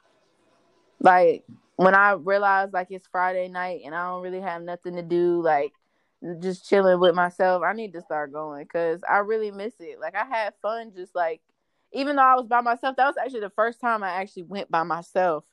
[1.00, 1.44] Like
[1.76, 5.42] when I realized like it's Friday night and I don't really have nothing to do,
[5.42, 5.74] like
[6.42, 7.64] just chilling with myself.
[7.64, 10.00] I need to start going because I really miss it.
[10.00, 11.42] Like I had fun, just like
[11.94, 12.96] even though I was by myself.
[12.98, 15.46] That was actually the first time I actually went by myself,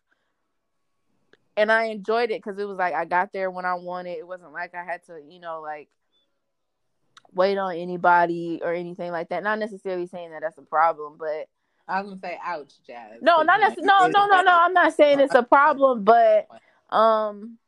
[1.57, 4.19] and I enjoyed it because it was like I got there when I wanted.
[4.19, 5.89] It wasn't like I had to, you know, like
[7.33, 9.43] wait on anybody or anything like that.
[9.43, 11.49] Not necessarily saying that that's a problem, but
[11.89, 13.19] I was gonna say, ouch, Jazz.
[13.21, 14.11] no, not necessarily.
[14.13, 14.59] No, no, no, no.
[14.61, 16.49] I'm not saying it's a problem, but
[16.91, 17.59] um,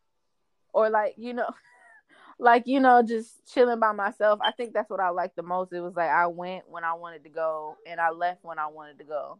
[0.72, 1.48] or like you know,
[2.38, 4.40] like you know, just chilling by myself.
[4.42, 5.72] I think that's what I liked the most.
[5.72, 8.66] It was like I went when I wanted to go, and I left when I
[8.66, 9.38] wanted to go.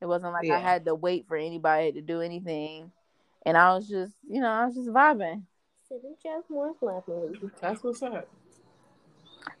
[0.00, 2.92] It wasn't like I had to wait for anybody to do anything,
[3.44, 5.42] and I was just, you know, I was just vibing.
[5.88, 7.50] Sitting just more laughing.
[7.60, 8.28] That's what's up.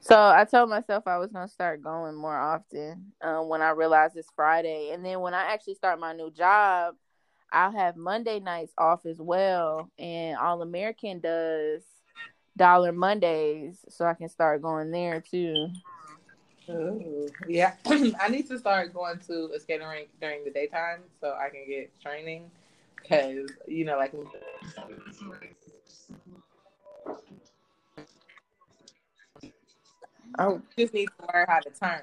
[0.00, 4.16] So I told myself I was gonna start going more often um, when I realized
[4.16, 6.94] it's Friday, and then when I actually start my new job,
[7.52, 11.82] I'll have Monday nights off as well, and All American does
[12.56, 15.68] Dollar Mondays, so I can start going there too.
[16.70, 21.36] Ooh, yeah, I need to start going to a skating rink during the daytime so
[21.38, 22.50] I can get training.
[23.08, 24.12] Cause you know, like
[30.38, 32.02] I just need to learn how to turn.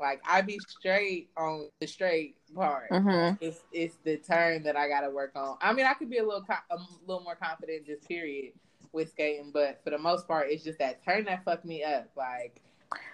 [0.00, 2.88] Like I be straight on the straight part.
[2.90, 5.56] hmm It's it's the turn that I got to work on.
[5.60, 8.52] I mean, I could be a little co- a little more confident just period
[8.92, 12.10] with skating, but for the most part, it's just that turn that fucked me up.
[12.16, 12.60] Like,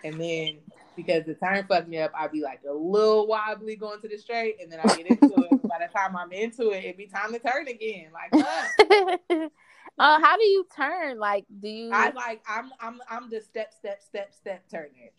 [0.03, 0.59] and then
[0.97, 4.17] because the turn fucked me up, I'd be like a little wobbly going to the
[4.17, 5.69] straight, and then I get into it.
[5.69, 8.11] By the time I'm into it, it'd be time to turn again.
[8.13, 8.33] Like,
[9.99, 11.19] uh, how do you turn?
[11.19, 11.91] Like, do you?
[11.93, 15.11] I like I'm I'm I'm the step step step step turner.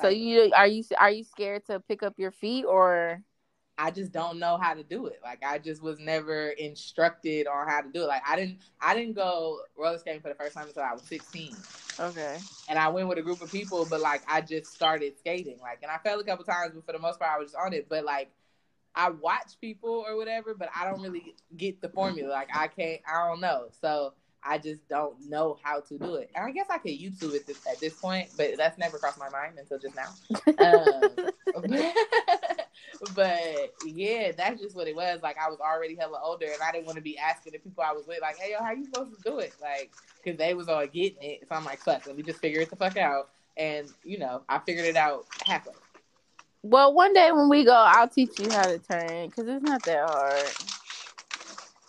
[0.00, 3.22] so you are you are you scared to pick up your feet or?
[3.76, 5.18] I just don't know how to do it.
[5.22, 8.06] Like I just was never instructed on how to do it.
[8.06, 11.02] Like I didn't I didn't go roller skating for the first time until I was
[11.02, 11.56] 16.
[11.98, 12.38] Okay.
[12.68, 15.58] And I went with a group of people, but like I just started skating.
[15.60, 17.56] Like and I fell a couple times, but for the most part I was just
[17.56, 17.88] on it.
[17.88, 18.30] But like
[18.94, 22.30] I watch people or whatever, but I don't really get the formula.
[22.30, 23.68] Like I can't I don't know.
[23.80, 24.14] So
[24.44, 26.30] I just don't know how to do it.
[26.34, 29.18] And I guess I could YouTube it this, at this point, but that's never crossed
[29.18, 30.10] my mind until just now.
[30.58, 31.30] Um,
[33.14, 35.20] but yeah, that's just what it was.
[35.22, 37.82] Like I was already hella older, and I didn't want to be asking the people
[37.82, 39.90] I was with, like, "Hey, yo, how you supposed to do it?" Like,
[40.22, 41.46] because they was all getting it.
[41.48, 44.42] So I'm like, "Fuck, let me just figure it the fuck out." And you know,
[44.48, 45.74] I figured it out halfway.
[46.66, 49.82] Well, one day when we go, I'll teach you how to turn because it's not
[49.84, 50.46] that hard.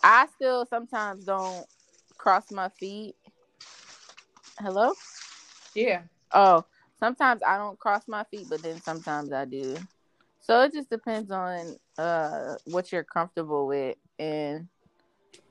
[0.04, 1.66] I still sometimes don't
[2.18, 3.16] cross my feet.
[4.58, 4.92] Hello?
[5.74, 6.66] Yeah, Oh,
[7.00, 9.76] sometimes I don't cross my feet, but then sometimes I do.
[10.42, 14.68] So it just depends on uh what you're comfortable with and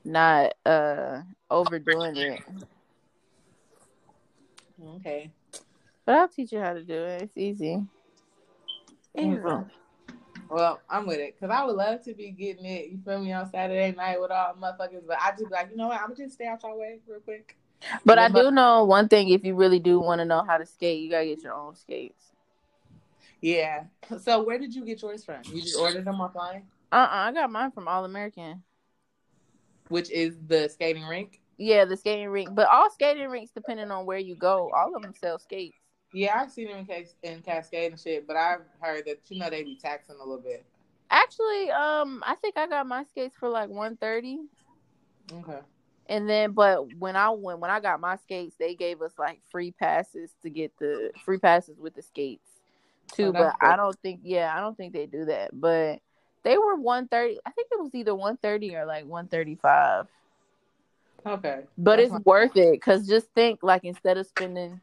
[0.04, 2.40] not uh overdoing it.
[4.96, 5.32] okay.
[6.04, 7.22] But I'll teach you how to do it.
[7.22, 7.82] It's easy.
[10.48, 12.90] Well, I'm with it because I would love to be getting it.
[12.90, 15.76] You feel me on Saturday night with all the motherfuckers, but I just like, you
[15.76, 16.00] know what?
[16.00, 17.56] I'm gonna just stay out your way real quick.
[18.04, 20.66] But I do know one thing: if you really do want to know how to
[20.66, 22.32] skate, you gotta get your own skates.
[23.40, 23.84] Yeah.
[24.22, 25.42] So where did you get yours from?
[25.52, 26.62] You just ordered them offline,
[26.92, 28.62] Uh, uh I got mine from All American.
[29.88, 31.40] which is the skating rink.
[31.58, 32.50] Yeah, the skating rink.
[32.54, 35.78] But all skating rinks, depending on where you go, all of them sell skates.
[36.16, 39.38] Yeah, I've seen them in, Cas- in Cascade and shit, but I've heard that you
[39.38, 40.64] know they be taxing a little bit.
[41.10, 44.38] Actually, um, I think I got my skates for like one thirty,
[45.30, 45.58] Okay.
[46.06, 49.42] and then but when I went when I got my skates, they gave us like
[49.50, 52.48] free passes to get the free passes with the skates
[53.12, 53.26] too.
[53.26, 55.50] Oh, but that's I don't think yeah, I don't think they do that.
[55.52, 56.00] But
[56.44, 57.38] they were one thirty.
[57.44, 60.06] I think it was either one thirty or like one thirty five.
[61.26, 61.64] Okay.
[61.76, 64.80] But That's it's worth it because just think like instead of spending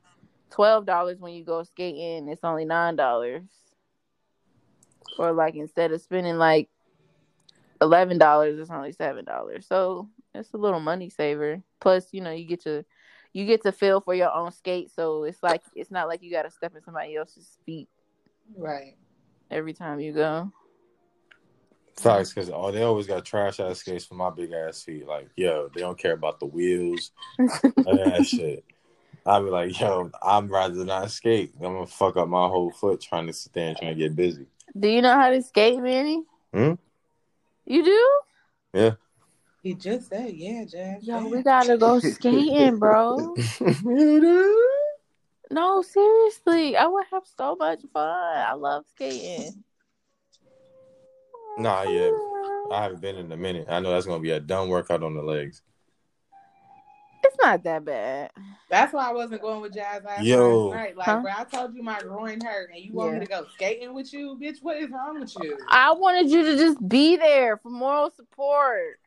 [0.54, 3.44] twelve dollars when you go skating, it's only nine dollars.
[5.18, 6.70] Or like instead of spending like
[7.82, 9.66] eleven dollars, it's only seven dollars.
[9.68, 11.62] So it's a little money saver.
[11.82, 12.86] Plus, you know, you get to
[13.34, 16.32] you get to feel for your own skate, so it's like it's not like you
[16.32, 17.90] got to step in somebody else's feet
[18.56, 18.96] Right.
[19.50, 20.52] every time you go.
[21.98, 25.08] Facts, because oh, they always got trash ass skates for my big ass feet.
[25.08, 27.12] Like, yo, they don't care about the wheels
[27.86, 28.64] that shit.
[29.26, 31.54] I'd be like, yo, I'm rather not skate.
[31.58, 34.16] I'm gonna fuck up my whole foot trying to sit there and trying to get
[34.16, 34.48] busy.
[34.78, 36.24] Do you know how to skate, Manny?
[36.54, 36.74] Hmm?
[37.66, 38.10] You do?
[38.74, 38.92] Yeah.
[39.62, 41.08] He just said, yeah, Jazz.
[41.08, 43.36] Yo, we gotta go skating, bro.
[45.52, 48.04] No, seriously, I would have so much fun.
[48.10, 49.64] I love skating.
[51.60, 52.10] Nah, yeah.
[52.72, 53.68] I haven't been in a minute.
[53.70, 55.62] I know that's gonna be a dumb workout on the legs.
[57.24, 58.32] It's not that bad.
[58.70, 60.72] That's why I wasn't going with Jazz last Yo.
[60.72, 60.98] night.
[60.98, 61.22] Like, Huh?
[61.22, 63.20] bro, I told you my groin hurt, and you want Yeah.
[63.20, 64.58] me to go skating with you, bitch?
[64.62, 65.58] What is wrong with you?
[65.70, 69.00] I wanted you to just be there for moral support.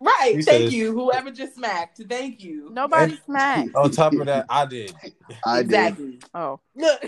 [0.00, 0.34] Right.
[0.36, 0.92] You Thank said- you.
[0.92, 2.02] Whoever just smacked.
[2.08, 2.68] Thank you.
[2.72, 3.74] Nobody And- smacked.
[3.74, 4.94] On top of that, I did.
[5.46, 5.64] I did.
[5.66, 6.18] exactly.
[6.34, 7.02] Oh, Look.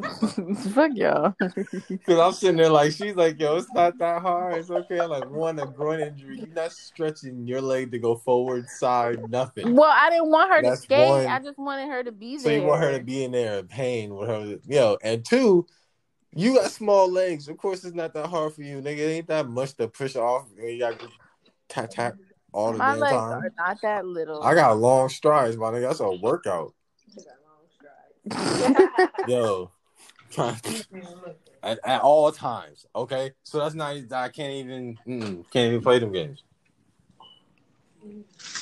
[0.74, 1.34] fuck y'all.
[2.06, 4.54] Cause I'm sitting there like she's like, yo, it's not that hard.
[4.58, 5.00] It's okay.
[5.00, 6.38] I'm like, one, a groin injury.
[6.38, 9.74] You're not stretching your leg to go forward, side, nothing.
[9.74, 11.08] Well, I didn't want her to skate.
[11.08, 11.26] one.
[11.26, 12.44] I just wanted her to be there.
[12.44, 14.98] So you want her to be in there in pain with her, yo.
[15.02, 15.66] And two,
[16.34, 17.48] you got small legs.
[17.48, 18.98] Of course, it's not that hard for you, nigga.
[18.98, 20.46] It ain't that much to push off.
[20.56, 21.02] You got
[21.68, 22.14] tap tap
[22.52, 23.32] all the My damn legs time.
[23.32, 24.42] are not that little.
[24.42, 25.88] I got long strides, my nigga.
[25.88, 26.74] That's a workout,
[29.28, 29.70] yo.
[31.62, 33.32] at, at all times, okay.
[33.42, 33.96] So that's not.
[34.12, 34.98] I can't even.
[35.06, 36.42] Mm, can't even play them games.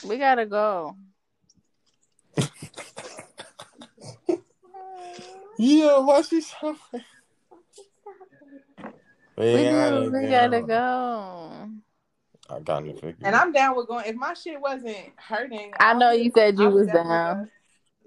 [0.04, 0.96] we gotta go.
[5.60, 6.76] Yeah, why she so?
[9.36, 10.46] We, Yeah, do, we yeah.
[10.46, 11.68] gotta go.
[12.48, 13.16] I got it figured.
[13.22, 14.06] And I'm down with going.
[14.06, 17.50] If my shit wasn't hurting, I know would- you said you I was definitely down.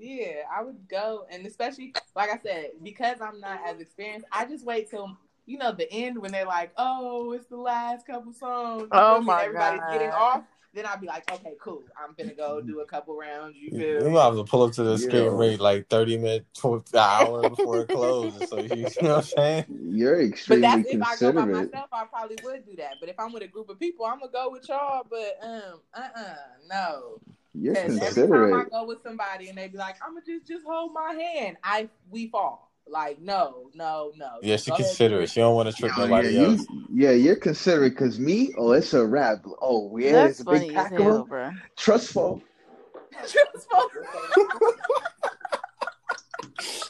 [0.01, 0.05] Go.
[0.07, 4.45] Yeah, I would go, and especially like I said, because I'm not as experienced, I
[4.45, 8.33] just wait till you know the end when they're like, "Oh, it's the last couple
[8.33, 9.27] songs." Oh feel me?
[9.27, 9.91] my Everybody's God.
[9.91, 10.43] getting off.
[10.73, 11.83] Then I'd be like, "Okay, cool.
[12.01, 14.11] I'm gonna go do a couple rounds." You You feel?
[14.11, 15.07] might have to pull up to the Yeah.
[15.09, 18.47] skate rate like 30 minutes to an hour before it closes.
[18.47, 19.65] So you, you know what I'm saying?
[19.67, 22.99] You're extremely But extremely that's if I go by myself, I probably would do that.
[23.01, 25.05] But if I'm with a group of people, I'm gonna go with y'all.
[25.09, 26.35] But um, uh, uh
[26.69, 27.19] no.
[27.53, 30.47] You're Because every time I go with somebody and they be like, "I'm gonna just
[30.47, 32.71] just hold my hand," I we fall.
[32.87, 34.39] Like no, no, no.
[34.41, 35.29] Yeah, she Go ahead, considerate.
[35.29, 36.67] She don't want to trip Oh, yeah, nobody you, else.
[36.93, 39.45] yeah, you're considerate because me, oh, it's a wrap.
[39.61, 41.51] Oh, yeah, That's it's a big as pack of hell, bro.
[41.77, 42.41] Trustful.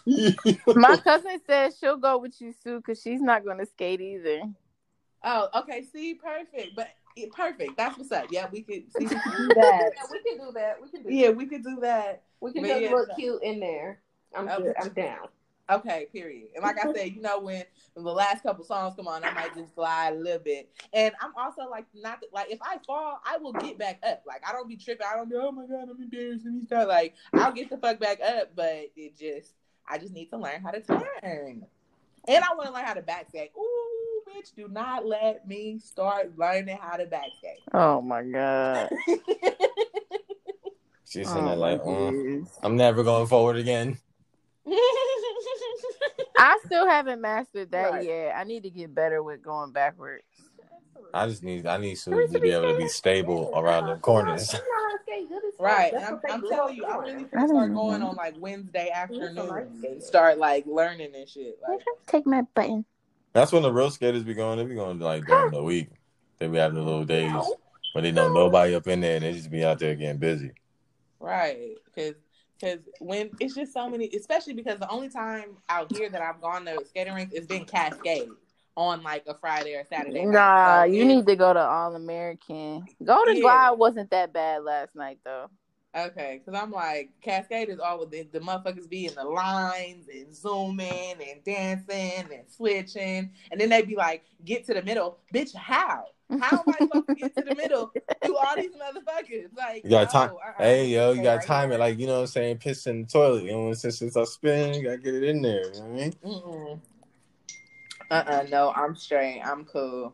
[0.75, 4.41] My cousin says she'll go with you, Sue, because she's not gonna skate either.
[5.23, 5.83] oh, okay.
[5.83, 6.75] See, perfect.
[6.75, 7.77] But yeah, perfect.
[7.77, 8.25] That's what's up.
[8.31, 9.05] Yeah, we could see.
[9.05, 9.91] We could do Yeah, that.
[10.11, 10.77] we can do that.
[10.81, 11.35] We can do yeah, that.
[11.37, 12.23] we could do that.
[12.39, 13.99] We can But just yeah, look so- cute in there.
[14.35, 14.63] I'm Okay.
[14.63, 14.75] good.
[14.81, 15.27] I'm down.
[15.69, 16.49] Okay, period.
[16.55, 19.31] And like I said, you know, when, when the last couple songs come on, I
[19.31, 20.69] might just glide a little bit.
[20.91, 24.23] And I'm also like, not like if I fall, I will get back up.
[24.27, 25.05] Like I don't be tripping.
[25.09, 26.87] I don't be, oh my god, I'm embarrassed and stuff.
[26.89, 29.53] Like I'll get the fuck back up, but it just,
[29.87, 31.65] I just need to learn how to turn.
[32.27, 33.51] And I want to learn how to backskate.
[33.57, 33.90] Ooh,
[34.27, 37.61] bitch, do not let me start learning how to backskate.
[37.73, 38.89] Oh my god.
[41.05, 42.47] She's Oh, in there my like, mm.
[42.63, 43.97] I'm never going forward again.
[46.37, 48.05] I still haven't mastered that Right.
[48.05, 48.35] yet.
[48.35, 50.23] I need to get better with going backwards.
[51.13, 54.55] I just need I need Sue to be able to be stable around the corners.
[55.59, 58.89] Right, and I'm, I'm telling you, I'm really I gonna start going on like Wednesday
[58.89, 59.83] afternoon.
[59.83, 61.59] and start like learning and shit.
[61.67, 62.85] Like, Take my button.
[63.33, 64.57] That's when the real skaters be going.
[64.57, 65.89] They be going like during the week.
[66.39, 67.33] They be having the little days
[67.93, 70.51] where they know nobody up in there and they just be out there getting busy.
[71.19, 72.15] right, because
[72.59, 76.41] because when it's just so many, especially because the only time out here that I've
[76.41, 78.29] gone to skating rinks is been Cascade
[78.75, 80.25] on like a Friday or Saturday.
[80.25, 80.33] night.
[80.33, 82.85] Nah, So you need to go to All American.
[83.03, 83.41] Golden Yeah.
[83.41, 85.49] Glide wasn't that bad last night though.
[85.93, 90.07] Okay, because I'm like Cascade is all with the, the motherfuckers be in the lines
[90.07, 95.17] and zooming and dancing and switching, and then they be like, "Get to the middle,
[95.33, 96.05] bitch." How?
[96.39, 97.91] How am I supposed to get to the middle
[98.23, 99.49] to all these motherfuckers?
[99.57, 100.29] Like, You gotta no, time.
[100.29, 100.63] uh-uh.
[100.63, 102.57] Hey yo, you gotta right time it like you know what I'm saying.
[102.59, 103.43] Piss in the toilet.
[103.43, 105.65] You know when since since I spin, you gotta get it in there.
[105.73, 106.13] You know what I mean?
[106.23, 106.79] Mm-mm.
[108.11, 109.41] Uh-uh, no, I'm straight.
[109.41, 110.13] I'm cool.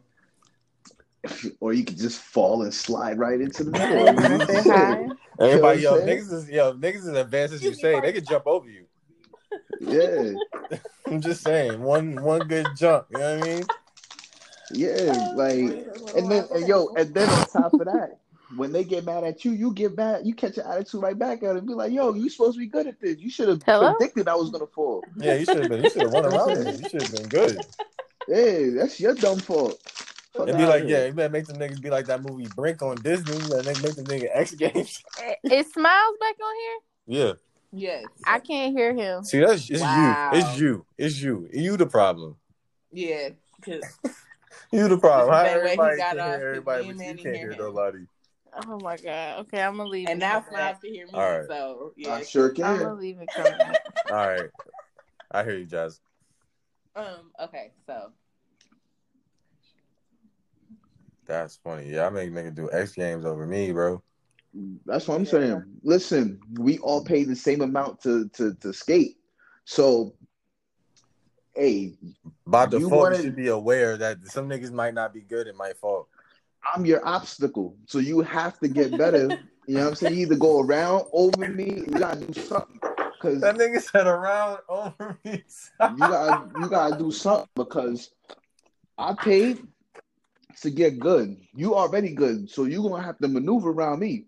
[1.60, 4.64] Or you could just fall and slide right into the Say middle.
[4.64, 5.08] hi.
[5.40, 6.20] Everybody, You know yo, what I'm saying?
[6.20, 8.86] niggas is yo, niggas is advanced as you say, they could jump over you.
[9.80, 10.34] yeah,
[11.12, 13.08] I'm just saying, one one good jump.
[13.12, 13.66] You know what I mean?
[14.72, 18.20] yeah, like, and then and yo, and then on top of that,
[18.56, 21.44] when they get mad at you, you get mad, you catch an attitude right back
[21.44, 23.20] at them, be like, yo, you supposed to be good at this.
[23.20, 25.04] You should have predicted I was gonna fall.
[25.18, 25.84] Yeah, you should have been.
[25.84, 26.80] You should have run around it.
[26.80, 27.66] You should have been good.
[28.28, 29.80] Hey, that's your dumb fault.
[30.38, 32.82] Fuck It'd be like, yeah, you better make them niggas be like that movie Brink
[32.82, 33.34] on Disney.
[33.38, 35.04] You better make make them nigga X Games.
[35.44, 36.78] Is Smiles back on here?
[37.08, 37.34] Yeah.
[37.72, 38.06] Yes.
[38.26, 39.24] I can't hear him.
[39.24, 40.32] See, that's it's Wow.
[40.34, 40.40] you.
[40.40, 40.86] It's you.
[40.98, 41.50] It's you.
[41.52, 42.38] You the problem.
[42.92, 43.30] Yeah.
[43.62, 43.82] 'cause-
[44.72, 45.34] You the problem.
[45.34, 46.98] How This is the way he everybody got can off, hear 'cause everybody, but you
[47.00, 47.58] can't hear hear him.
[47.58, 48.00] nobody.
[48.68, 49.40] Oh my god.
[49.42, 50.08] Okay, I'm gonna leave.
[50.10, 50.82] and now Smiles back.
[50.82, 51.12] can hear me.
[51.14, 51.48] All right.
[51.48, 52.14] So yeah.
[52.16, 52.64] I sure can.
[52.66, 53.58] I'm gonna leave it coming.
[53.58, 53.82] back.
[54.10, 54.50] All right.
[55.32, 56.00] I hear you, Jazz.
[56.96, 57.32] Um.
[57.40, 57.72] Okay.
[57.86, 58.12] So.
[61.28, 61.90] That's funny.
[61.92, 64.02] Yeah, I make nigga do X Games over me, bro.
[64.86, 65.32] That's what I'm Yeah.
[65.32, 65.64] saying.
[65.84, 69.18] Listen, we all pay the same amount to to to skate.
[69.66, 70.16] So,
[71.56, 71.98] hey,
[72.46, 75.48] By You default, wanna- you should be aware that some niggas might not be good
[75.48, 76.08] and might fall.
[76.74, 77.78] I'm your obstacle.
[77.88, 79.38] So you have to get better.
[79.68, 80.14] you know what I'm saying?
[80.14, 82.80] You either go around over me, you gotta do something.
[83.20, 85.44] Cause That nigga said around over me.
[85.98, 88.12] you gotta you gotta do something because
[88.98, 89.68] I paid
[90.62, 91.38] to get good.
[91.56, 94.26] You already good, so you're gonna have to maneuver around me.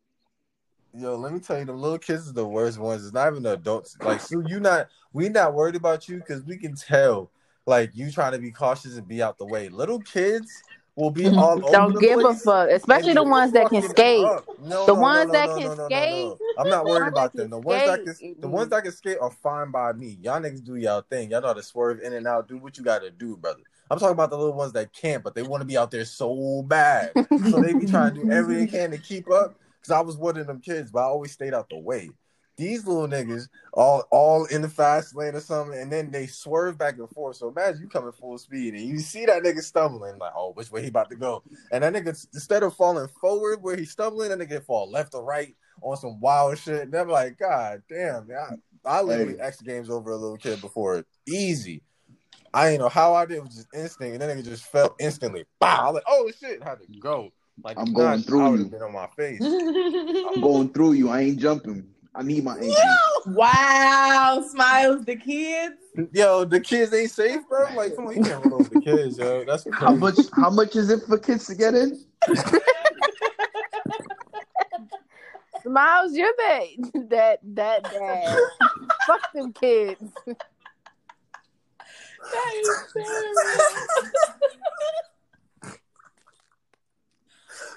[0.94, 3.04] Yo, let me tell you, the little kids is the worst ones.
[3.04, 3.96] It's not even the adults.
[4.02, 7.32] Like, Sue, you not we not worried about you because we can tell,
[7.66, 9.70] like, you trying to be cautious and be out the way.
[9.70, 10.52] Little kids
[10.96, 14.22] will be all over Don't the give a fuck, especially the ones that can skate.
[14.22, 16.40] No, The no, no, ones no, that no, can no, no, no, skate- no.
[16.58, 17.50] I'm not worried about them.
[17.52, 20.18] The can ones that can, the ones that can skate are fine by me.
[20.22, 21.30] Y'all niggas do y'all thing.
[21.32, 22.48] Y'all know how to swerve in and out.
[22.48, 23.62] Do what you got to do, brother.
[23.90, 26.06] I'm talking about the little ones that can't, but they want to be out there
[26.06, 27.14] so bad.
[27.50, 29.56] so they be trying to do everything they can to keep up.
[29.80, 32.10] Because I was one of them kids, but I always stayed out the way.
[32.58, 36.78] These little niggas all all in the fast lane or something, and then they swerve
[36.78, 37.38] back and forth.
[37.38, 40.70] So imagine you coming full speed and you see that nigga stumbling, like, oh, which
[40.70, 41.42] way he about to go?
[41.72, 45.24] And that nigga instead of falling forward where he's stumbling, that nigga fall left or
[45.24, 46.82] right on some wild shit.
[46.82, 48.62] And I'm like, God damn, man.
[48.86, 49.44] I, I literally Hey.
[49.46, 51.06] X games over a little kid before.
[51.26, 51.82] Easy.
[52.54, 53.38] I ain't know how I did.
[53.38, 55.46] It was just instinct, and then nigga just fell instantly.
[55.60, 55.68] Bow.
[55.68, 57.32] I was like, oh shit, had to go.
[57.64, 58.66] Like I'm going not, through you.
[58.66, 59.42] been on my face.
[59.44, 61.10] I'm going through you.
[61.10, 61.88] I ain't jumping.
[62.16, 62.76] I need my ankle.
[63.28, 64.44] wow.
[64.50, 65.76] Smiles the kids.
[66.12, 67.68] Yo, the kids ain't safe, bro.
[67.76, 69.44] Like, come on, you can't roll over the kids, yo.
[69.46, 70.18] That's How much?
[70.34, 72.04] How much is it for kids to get in?
[75.64, 76.66] Smiles, you're that
[77.10, 78.40] that that dad.
[79.08, 80.02] Fuck them kids.
[82.32, 83.38] That is serious.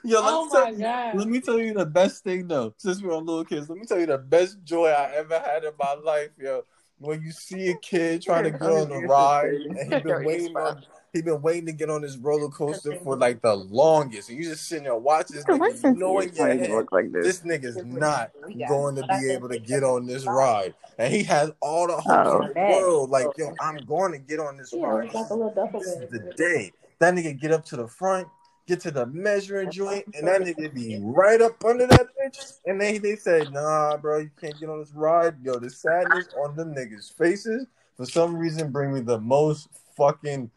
[0.05, 1.15] Yo, let oh me tell my you- god.
[1.17, 2.75] Let me tell you the best thing though.
[2.77, 5.65] Since we're on little kids, let me tell you the best joy I ever had
[5.65, 6.65] in my life, yo.
[6.99, 10.57] When you see a kid trying to get on the ride and he's been waiting
[10.57, 14.39] on he been waiting to get on this roller coaster for like the longest, and
[14.39, 17.41] you just sitting there watching this nigga, you know in your head, like this this
[17.59, 18.69] nigga's not Yeah.
[18.69, 22.27] going to be able to get on this ride, and he has all the hope
[22.27, 22.43] Oh.
[22.43, 23.11] in the world.
[23.11, 25.11] Like, yo, I'm going to get on this ride.
[25.13, 26.73] This is the day.
[26.99, 28.27] That nigga get up to the front,
[28.67, 32.59] get to the measuring joint, and that nigga be right up under that bitch.
[32.65, 35.35] And they they said, nah, bro, you can't get on this ride.
[35.43, 40.51] Yo, the sadness on them niggas' faces for some reason bring me the most fucking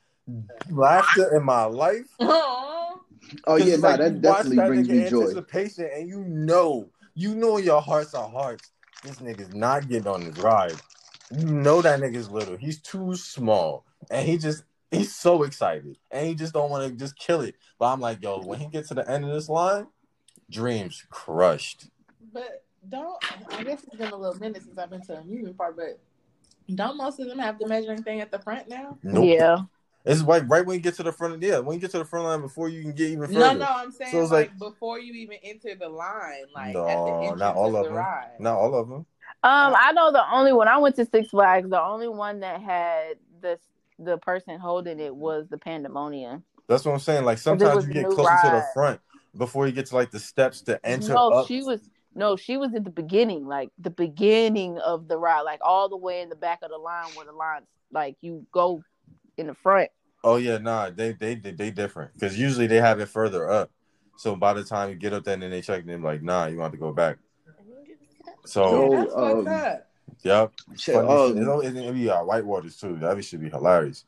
[0.69, 2.07] laughter in my life.
[2.19, 2.99] Aw.
[3.47, 5.21] Oh 'Cause yeah, nah, like that definitely that brings me joy.
[5.21, 8.71] Anticipation, and you know, you know, in your hearts are hearts.
[9.03, 10.76] This nigga's not getting on this ride.
[11.32, 12.55] You know that nigga's little.
[12.55, 16.95] He's too small, and he just he's so excited, and he just don't want to
[16.95, 17.55] just kill it.
[17.80, 19.88] But I'm like, yo, when he gets to the end of this line,
[20.49, 21.88] dreams crushed.
[22.34, 23.17] But don't
[23.51, 25.99] I guess it's been a little minute since I've been to the amusement park, but
[26.73, 28.97] don't most of them have the measuring thing at the front now?
[29.03, 29.26] Nope.
[29.28, 29.57] Yeah.
[30.06, 31.34] It's like right when you get to the front.
[31.34, 33.28] Of the yeah, when you get to the front line before you can get even
[33.28, 33.39] further.
[33.39, 36.74] No, no, I'm saying So it's like, like- before you even enter the line, like
[36.74, 36.95] No, at
[37.32, 37.95] the not all of of them.
[37.95, 38.32] ride.
[38.39, 39.06] Not all of them.
[39.43, 42.62] Um, I know the only when I went to Six Flags, the only one that
[42.62, 43.60] had the
[43.97, 46.43] the person holding it was the Pandemonium.
[46.68, 47.26] That's what I'm saying.
[47.26, 48.99] Like sometimes you get new closer to the front
[49.38, 51.47] before you get to like the steps to enter no, up.
[51.47, 51.82] she was
[52.14, 55.97] No, she was at the beginning, like the beginning of the ride, like all the
[55.97, 58.82] way in the back of the line where the lines, like you go
[59.38, 59.89] in the front.
[60.23, 63.69] Oh yeah, nah, they they they, they different because usually they have it further up.
[64.17, 66.45] So by the time you get up there and then they check, them like, nah,
[66.47, 67.17] you want to go back.
[68.45, 69.88] So So, That's fucked um, up.
[70.23, 71.38] yep, Shit, funny um.
[71.38, 72.95] It'll, it'll be uh, white waters too.
[72.97, 74.05] That should be hilarious.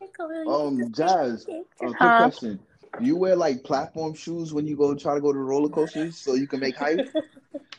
[0.47, 2.17] Um, Jazz, a quick Huh?
[2.17, 2.59] question.
[2.99, 5.69] Do you wear like platform shoes when you go try to go to the roller
[5.69, 7.07] coasters so you can make height?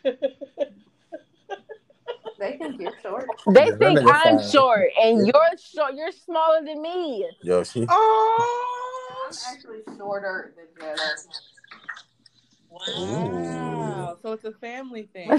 [2.38, 3.28] They think you're short.
[3.52, 4.50] They Yeah, think I'm fine.
[4.50, 5.94] short and you're short.
[5.94, 7.28] You're smaller than me.
[7.42, 10.66] Yo, she Oh, I'm actually shorter than
[10.96, 11.26] Jazz.
[12.96, 14.16] wow.
[14.22, 15.30] So it's a family thing.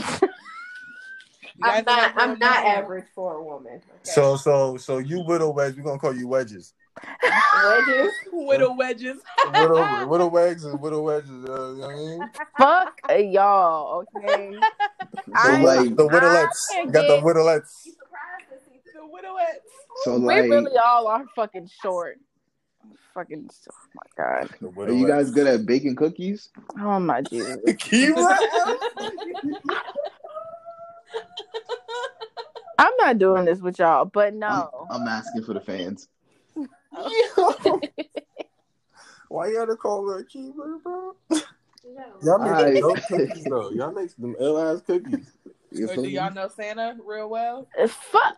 [1.62, 2.14] I'm not.
[2.18, 3.76] I'm not average for a woman.
[3.76, 4.12] Okay.
[4.12, 5.76] so so so you widow wedge.
[5.78, 6.74] We're gonna call you wedges.
[7.66, 8.12] Wedges.
[8.34, 9.18] Widow wedges.
[9.54, 11.30] Widow widow wedges and widow wedges.
[11.30, 12.30] Uh, you know what I mean?
[12.58, 13.02] Fuck
[13.34, 14.54] y'all, okay?
[14.56, 16.48] So I- like, The widowlets.
[16.74, 17.72] I You got the get- widowlets.
[18.94, 19.70] the widowettes.
[20.04, 22.18] so we like, really all are fucking short.
[23.14, 24.50] Fucking, oh my god.
[24.90, 26.50] Are you guys good at baking cookies?
[26.80, 27.58] Oh my Jesus.
[32.78, 34.88] I'm not doing this with y'all, but no.
[34.90, 36.08] I'm, I'm asking for the fans.
[39.30, 41.16] Why you gotta call her a keeper, bro?
[42.24, 42.78] Y'all make Alright.
[42.80, 43.70] some dope cookies though.
[43.72, 45.32] Y'all make some ill ass cookies.
[45.88, 47.68] Or do y'all know Santa real well?
[47.80, 48.38] Uh, fuck.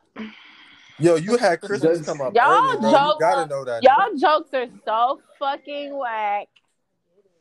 [1.00, 2.92] Yo, you had Christmas Does- come up Y'all early, bro.
[2.92, 3.82] joke- You gotta know that.
[3.84, 6.48] Y'all jokes are so fucking whack.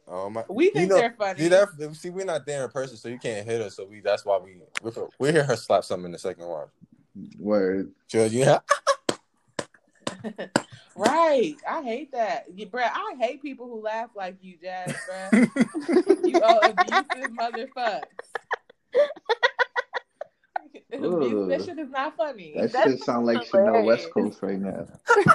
[0.07, 0.45] Oh my.
[0.49, 1.41] We think you know, they're funny.
[1.41, 1.69] See that?
[1.95, 3.77] See, we're not there in person, so you can't hit us.
[3.77, 4.01] So we.
[4.01, 4.61] That's why we.
[4.83, 6.69] We we hear her slap something in the second one.
[7.39, 7.93] Word.
[8.09, 8.63] Judge, you have.
[10.97, 11.57] Right.
[11.69, 12.47] I hate that.
[12.55, 15.49] Yeah, bruh, I hate people who laugh like you, Jazz, bruh.
[16.27, 18.03] you old abusive motherfuckers.
[20.93, 22.53] Abuse- that shit is not funny.
[22.57, 23.85] That That's shit sound like Chanel.
[23.85, 24.87] West Coast right now.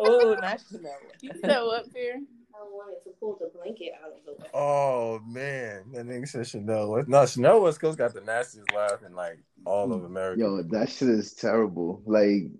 [0.00, 0.92] Oh, not Chanel.
[1.20, 2.20] You know up here?
[2.52, 4.48] I wanted to pull the blanket out of the way.
[4.52, 7.04] Oh man, that nigga said Chanel.
[7.06, 10.06] No, Chanel West Coast got the nastiest laugh in like all of mm.
[10.06, 10.40] America.
[10.40, 12.02] Yo, that shit is terrible.
[12.06, 12.50] Like,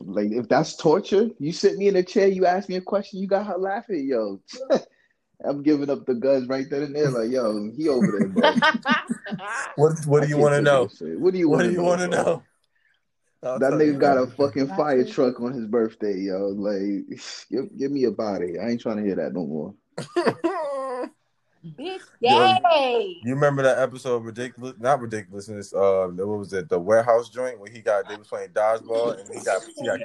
[0.00, 3.20] like if that's torture, you sit me in a chair, you ask me a question,
[3.20, 4.08] you got her laughing.
[4.08, 4.40] Yo,
[5.44, 7.10] I'm giving up the guns right then and there.
[7.10, 8.52] Like, yo, he over there, bro.
[9.76, 10.88] What What do you want to know?
[11.18, 11.84] What do you What want do to you know?
[11.84, 12.42] want to know?
[13.42, 16.48] I'll That nigga got a fucking fire truck on his birthday, yo.
[16.48, 17.18] Like,
[17.50, 18.58] give, give me a body.
[18.58, 19.74] I ain't trying to hear that no more.
[21.64, 23.20] Bitch, Yo, yay!
[23.22, 24.74] You remember that episode of ridiculous?
[24.78, 25.74] Not ridiculousness.
[25.74, 26.70] Uh, what was it?
[26.70, 30.00] The warehouse joint where he got they was playing dodgeball and he got she got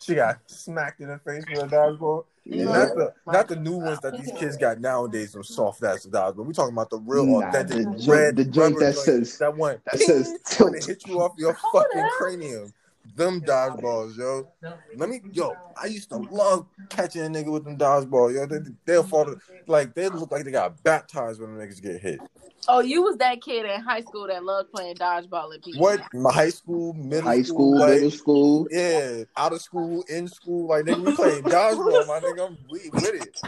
[0.00, 2.24] she got smacked in the face with a dodgeball.
[2.44, 2.64] Yeah.
[2.64, 5.32] Not the not the new ones that these kids got nowadays.
[5.32, 6.46] Some soft ass dodgeball.
[6.46, 9.38] We talking about the real Nah, authentic the joint- red the joint that joint says-
[9.38, 10.26] that one that says
[10.58, 10.74] when tilt.
[10.76, 12.72] it hit you off your fucking cranium.
[13.14, 14.48] Them dodgeballs, yo.
[14.96, 15.56] Let me, yo.
[15.80, 18.46] I used to love catching a nigga with them dodgeballs, yo.
[18.46, 19.34] They, they'll fall,
[19.66, 22.20] like they look like they got baptized when the niggas get hit.
[22.70, 25.80] Oh, you was that kid in high school that loved playing dodgeball and people.
[25.80, 26.02] What?
[26.12, 28.68] My high school, middle High school, like, middle school.
[28.70, 32.46] yeah, out of school, in school, like nigga, we playing dodgeball, my nigga.
[32.46, 33.42] I'm we with it.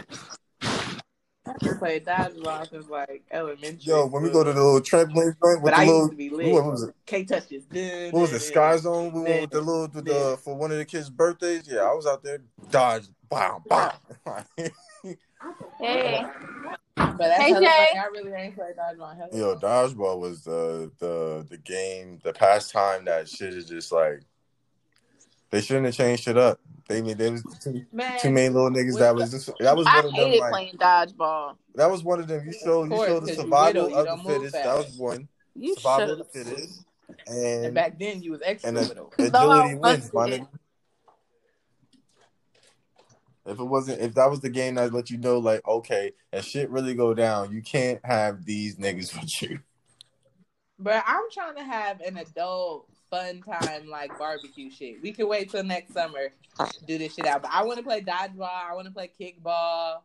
[1.63, 3.79] I played dodgeball since like elementary.
[3.91, 6.11] Yo, when we go to the little trampoline joint with but the I little, used
[6.11, 6.53] to be lit.
[6.53, 6.95] what was it?
[7.05, 7.63] Can't touch this.
[7.65, 8.43] Dun, What was dun, it?
[8.43, 9.13] Sky Zone.
[9.13, 9.29] We Yeah.
[9.29, 11.67] went with the little, with the for one of the kids' birthdays.
[11.67, 12.39] Yeah, I was out there
[12.69, 13.91] dodge, bam, bam.
[15.79, 16.23] Hey,
[16.97, 17.59] But that's Hey, Jay.
[17.59, 17.69] funny.
[17.99, 19.15] I really ain't played dodgeball.
[19.17, 24.21] Hella Yo, dodgeball was the the the game, the pastime that shit is just like
[25.49, 26.59] they shouldn't have changed shit up.
[26.91, 29.87] They made there was too, Man, too many little niggas that was just that was
[29.87, 31.55] I one of them I hated like playing dodgeball.
[31.75, 32.45] that was one of them.
[32.45, 34.53] You show you course, the the 'cause you survival little, you of the don't fittest.
[34.53, 36.11] That was one You survival should.
[36.11, 36.85] of the fittest,
[37.27, 39.13] and and back then you was extra and a- little.
[39.17, 40.47] agility wins, my nigga.
[43.45, 46.45] If it wasn't, if that was the game that let you know, like, okay, if
[46.45, 49.59] shit really go down, you can't have these niggas with you.
[50.77, 55.01] But I'm trying to have an adult fun time like barbecue shit.
[55.01, 57.43] We can wait till next summer to do this shit out.
[57.43, 58.49] But I want to play dodgeball.
[58.49, 59.97] I want to play kickball.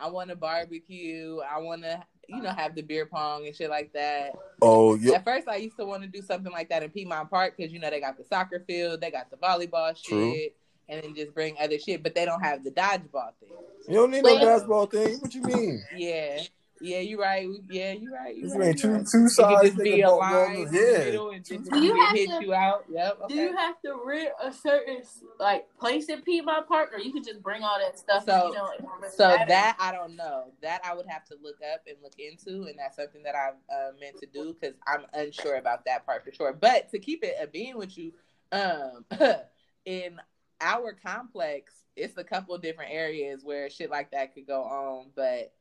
[0.00, 1.40] I want to barbecue.
[1.40, 4.32] I want to, you know, have the beer pong and shit like that.
[4.62, 7.28] Oh, yeah, At first, I used to want to do something like that in Piedmont
[7.28, 10.46] Park because you know they got the soccer field, they got the volleyball shit, True.
[10.88, 12.02] and then just bring other shit.
[12.02, 13.50] But they don't have the dodgeball thing.
[13.88, 14.42] you don't need no Wait.
[14.42, 15.18] basketball thing.
[15.18, 15.82] What you mean?
[15.96, 16.40] Yeah,
[16.84, 17.48] Yeah, you're right.
[17.70, 18.36] Yeah, you right.
[18.36, 18.68] You This right.
[18.68, 19.06] ain't two right.
[19.10, 19.62] two sides.
[19.70, 21.34] just be nigga, a line going- in the Yeah.
[21.34, 22.84] and just Do you it have hit to- you out.
[22.90, 23.28] Yep.
[23.28, 25.02] Do you have to rent a certain
[25.40, 28.24] like place in Piedmont Park, or you can just bring all that stuff?
[28.26, 30.52] So- you know, and rent So at that I don't know.
[30.62, 33.54] That I would have to look up and look into, and that's something that I'm
[33.74, 36.52] uh, meant to do because I'm unsure about that part for sure.
[36.52, 38.12] But to keep it a being with you,
[38.52, 39.04] um,
[39.86, 40.20] in
[40.64, 45.10] our complex, it's a couple different areas where shit like that could go on.
[45.14, 45.52] But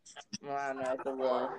[0.41, 0.93] well, I don't know.
[0.93, 1.49] It's a little.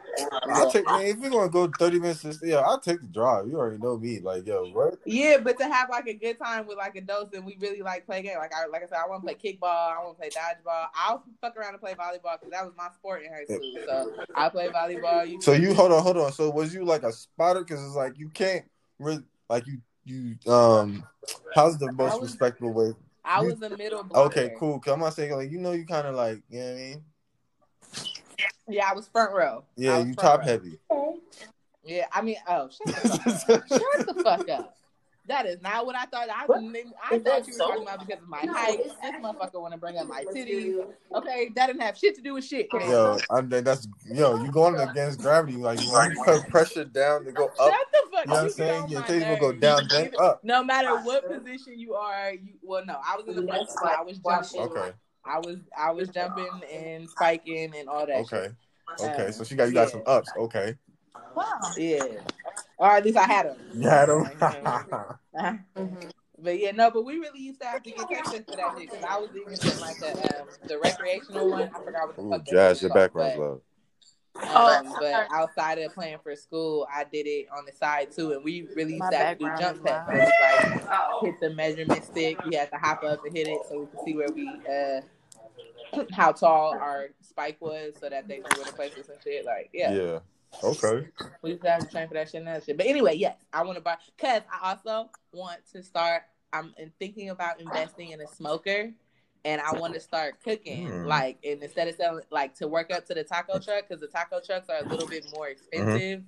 [0.51, 3.47] I'll take man, if we're gonna go 30 minutes, yeah, I'll take the drive.
[3.47, 4.19] You already know me.
[4.21, 4.99] Like, yo, what?
[5.05, 8.07] Yeah, but to have like a good time with like adults and we really like
[8.07, 8.39] play games.
[8.39, 9.93] Like I like I said, I want to play kickball.
[9.93, 10.87] I want to play dodgeball.
[10.95, 13.75] I'll fuck around and play volleyball because that was my sport in high school.
[13.87, 15.29] So I play volleyball.
[15.29, 16.33] You So you hold on, hold on.
[16.33, 17.61] So was you like a spotter?
[17.61, 18.65] Because it's like you can't
[18.99, 21.05] really like you you um.
[21.55, 22.93] How's the most was- respectable way?
[23.25, 24.03] I you- was a middle.
[24.03, 24.27] Blocker.
[24.27, 24.79] Okay, cool.
[24.81, 26.77] Cause I'm not saying like you know you kind of like you know what I
[26.77, 27.05] mean.
[28.69, 29.65] Yeah, I was front row.
[29.77, 30.47] Yeah, you top row.
[30.47, 30.79] heavy.
[31.85, 33.69] Yeah, I mean, oh, shut the fuck up.
[33.69, 34.77] shut the fuck up.
[35.27, 36.29] That is not what I thought.
[36.29, 36.61] I, What?
[37.11, 37.67] I thought you were so?
[37.69, 38.81] talking about because of my No, height.
[38.85, 40.47] it's This motherfucker want to bring up my titties.
[40.47, 42.71] do- Okay, that didn't have shit to do with shit.
[42.75, 42.91] man.
[42.91, 45.57] Yo, I'm, that's yo, you going against gravity.
[45.57, 47.75] Like you want to put pressure down to go Shut up.
[47.93, 48.27] the fuck.
[48.27, 48.89] You know what I'm saying?
[48.89, 50.45] Your my titties will go down, then up.
[50.45, 53.71] No matter what position you are, you well, no, I was in the front.
[53.71, 54.61] So I was jumping.
[54.61, 54.93] Okay,
[55.25, 58.17] I was I was jumping and spiking and all that.
[58.17, 58.51] okay,
[58.99, 59.11] shit.
[59.11, 59.27] okay.
[59.27, 59.93] Um, So she got you got yeah.
[59.93, 60.31] some ups.
[60.37, 60.75] Okay,
[61.35, 61.45] Wow.
[61.77, 62.05] Yeah,
[62.79, 63.57] or at least I had them.
[63.75, 65.19] you had them.
[65.77, 66.11] Mhm.
[66.39, 68.91] But yeah, no, but we really used to have to get Texas for that shit
[68.91, 71.71] because I was even in like a, um, the recreational one.
[71.75, 72.45] I forgot what the Ooh, fuck.
[72.47, 73.63] Jazz, shit your was background's called, low.
[74.35, 78.11] but, um, Oh, but outside of playing for school, I did it on the side
[78.11, 80.07] too, and we really used My to have to do jump is pads.
[80.07, 80.07] loud.
[80.07, 81.21] So it was like Oh.
[81.25, 82.45] hit the measurement stick.
[82.45, 85.01] We had to hop up and hit it so we could see where we uh
[86.13, 89.45] how tall our spike was, so that they knew where to place us and shit.
[89.47, 89.93] Like, yeah.
[89.95, 90.19] Yeah.
[90.63, 91.09] Okay.
[91.43, 92.77] We used to train for that shit and that shit.
[92.77, 96.23] But anyway, yes, I want to buy because I also want to start.
[96.53, 98.93] I'm thinking about investing in a smoker,
[99.45, 100.89] and I want to start cooking.
[100.89, 101.07] Mm.
[101.07, 104.07] Like, and instead of selling, like, to work up to the taco truck because the
[104.07, 106.23] taco trucks are a little bit more expensive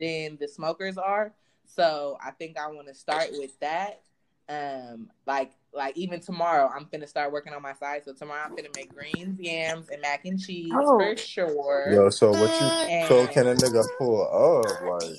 [0.00, 1.32] than the smokers are.
[1.66, 4.02] So I think I want to start with that.
[4.48, 8.02] Um, like, like even tomorrow, I'm gonna start working on my side.
[8.04, 10.98] So tomorrow, I'm gonna make greens, yams, and mac and cheese Oh.
[10.98, 11.88] for sure.
[11.92, 12.66] Yo, so what you?
[12.66, 14.82] And- So can a nigga pull up?
[15.02, 15.18] Like,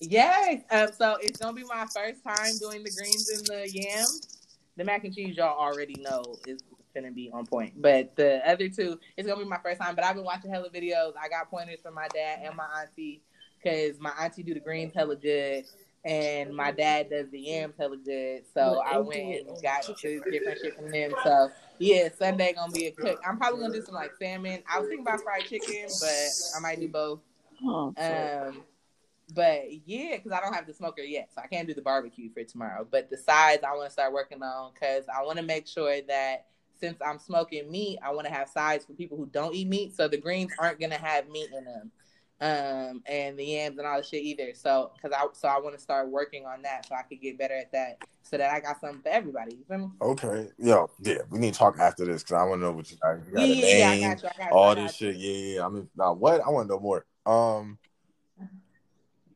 [0.00, 0.62] Yes.
[0.70, 4.38] Um, so it's gonna be my first time doing the greens and the yams.
[4.76, 6.60] The mac and cheese y'all already know is
[6.94, 7.80] gonna be on point.
[7.80, 9.94] But the other two, it's gonna be my first time.
[9.94, 11.12] But I've been watching hella videos.
[11.20, 13.22] I got pointers from my dad and my auntie
[13.62, 15.64] because my auntie do the greens hella good.
[16.04, 19.94] And my dad does the yams hella good, so I went and got the
[20.30, 21.12] different shit from them.
[21.22, 23.20] So yeah, Sunday gonna be a cook.
[23.24, 24.64] I'm probably gonna do some like salmon.
[24.68, 27.20] I was thinking about fried chicken, but I might do both.
[27.64, 28.64] Oh, Um,
[29.32, 32.30] but yeah, because I don't have the smoker yet, so I can't do the barbecue
[32.32, 32.84] for tomorrow.
[32.90, 36.00] But the sides I want to start working on because I want to make sure
[36.08, 36.46] that
[36.80, 39.94] since I'm smoking meat, I want to have sides for people who don't eat meat.
[39.94, 41.92] So the greens aren't gonna have meat in them,
[42.42, 44.52] um, and the yams and all the shit either.
[44.54, 47.38] So because I so I want to start working on that so I could get
[47.38, 49.52] better at that, so that I got something for everybody.
[49.54, 49.88] You feel me?
[50.00, 52.90] okay, yo, yeah, we need to talk after this because I want to know what
[52.90, 53.14] you got.
[53.26, 54.28] You got Yeah, a yeah, yeah, I got you.
[54.28, 54.50] I got you.
[54.50, 55.12] all I got this you.
[55.12, 55.16] shit.
[55.16, 55.66] Yeah, yeah.
[55.66, 56.40] I mean, now what?
[56.44, 57.06] I want to know more.
[57.24, 57.78] Um,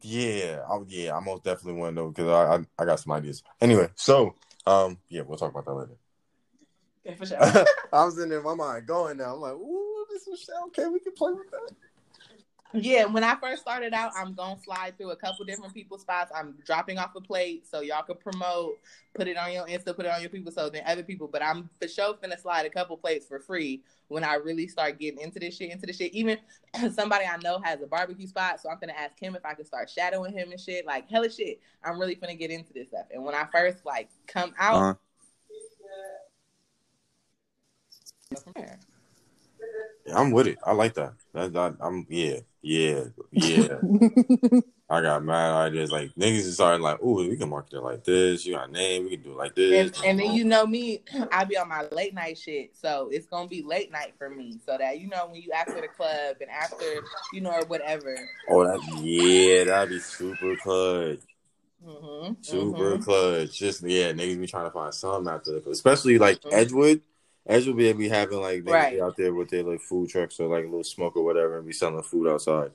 [0.03, 3.13] yeah, I, yeah, I most definitely want to know because I, I I got some
[3.13, 3.45] ideas.
[3.61, 4.35] Anyway, so
[4.67, 5.97] um, yeah, we'll talk about that later.
[7.07, 7.39] Okay, for sure.
[7.93, 9.35] I was in there, my mind going now.
[9.35, 10.89] I'm like, ooh, this is okay.
[10.89, 11.71] We can play with that.
[12.73, 16.31] Yeah, when I first started out, I'm gonna slide through a couple different people's spots.
[16.35, 18.79] I'm dropping off a plate so y'all can promote,
[19.14, 21.29] put it on your Insta, put it on your people, so then other people.
[21.29, 24.99] But I'm for sure finna slide a couple plates for free when I really start
[24.99, 26.12] getting into this shit, into this shit.
[26.12, 26.39] Even
[26.93, 29.64] somebody I know has a barbecue spot, so I'm gonna ask him if I can
[29.64, 30.85] start shadowing him and shit.
[30.87, 31.61] Like hella shit.
[31.85, 33.07] I'm really finna get into this stuff.
[33.12, 34.95] And when I first like come out, Uh-huh.
[38.35, 38.78] go from there.
[40.07, 40.59] Yeah, I'm with it.
[40.65, 41.15] I like that.
[41.32, 43.78] That, that I'm yeah, yeah, yeah.
[44.90, 45.93] I got mad ideas.
[45.93, 48.44] Like niggas is starting like, ooh, we can market it like this.
[48.44, 49.93] You got a name, we can do it like this.
[49.98, 51.02] And, and then you know me,
[51.32, 54.59] I be on my late night shit, so it's gonna be late night for me.
[54.64, 57.02] So that you know when you after the club and after
[57.32, 58.16] you know or whatever.
[58.48, 61.20] oh, that yeah, that'd be super clutch,
[61.84, 63.59] Mm-hmm, super clutch.
[63.59, 66.52] Just yeah, niggas be trying to find something after the, club, especially like Mhm.
[66.52, 67.02] Edgewood.
[67.47, 68.94] Edgewood be, be having like niggas Right.
[68.94, 71.59] be out there with their like food trucks or like a little smoke or whatever,
[71.59, 72.73] and be selling food outside.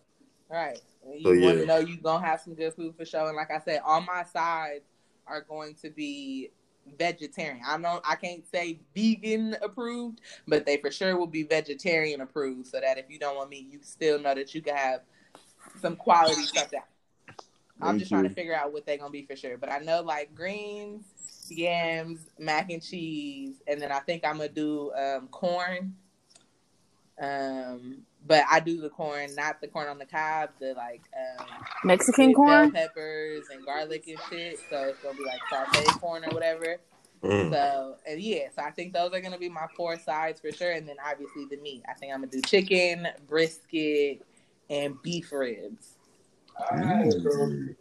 [0.49, 0.79] Right.
[1.05, 1.61] And You So, want yeah.
[1.61, 3.27] to know you're gonna have some good food for sure.
[3.27, 4.85] And like I said, all my sides
[5.27, 6.51] are going to be
[6.97, 7.61] vegetarian.
[7.67, 12.67] I don't I can't say vegan approved, but they for sure will be vegetarian approved
[12.67, 15.01] so that if you don't want meat, you still know that you can have
[15.79, 16.87] some quality stuff that
[17.81, 19.57] I'm Thank just trying to figure out what they're gonna be for sure.
[19.57, 21.03] But I know like greens,
[21.49, 25.95] yams, mac and cheese, and then I think I'm gonna do um, corn.
[27.19, 31.01] Um, but I do the corn, not the corn on the cob, the like
[31.39, 31.45] um,
[31.83, 32.71] Mexican with bell corn.
[32.71, 34.59] peppers and garlic and shit.
[34.69, 36.77] So it's gonna be like sauteed corn or whatever.
[37.23, 37.51] Mm.
[37.51, 40.71] So and yeah, so I think those are gonna be my four sides for sure,
[40.71, 41.83] and then obviously the meat.
[41.89, 44.25] I think I'm gonna do chicken, brisket,
[44.69, 45.97] and beef ribs.
[46.71, 47.75] Mm.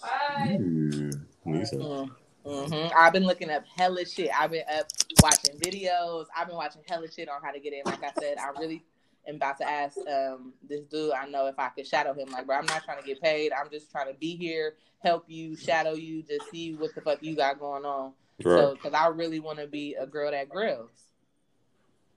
[0.00, 0.58] Bye.
[0.60, 1.20] Mm.
[1.46, 1.76] Lisa.
[1.76, 2.10] Mm.
[2.44, 4.30] hmm I've been looking up hella shit.
[4.38, 4.86] I've been up
[5.22, 6.26] watching videos.
[6.36, 7.82] I've been watching hella shit on how to get in.
[7.84, 8.84] Like I said, I really
[9.26, 11.12] am about to ask um, this dude.
[11.12, 12.28] I know if I could shadow him.
[12.30, 13.52] Like, bro, I'm not trying to get paid.
[13.52, 17.22] I'm just trying to be here, help you, shadow you, just see what the fuck
[17.22, 18.12] you got going on.
[18.42, 20.90] So, because I really want to be a girl that grills.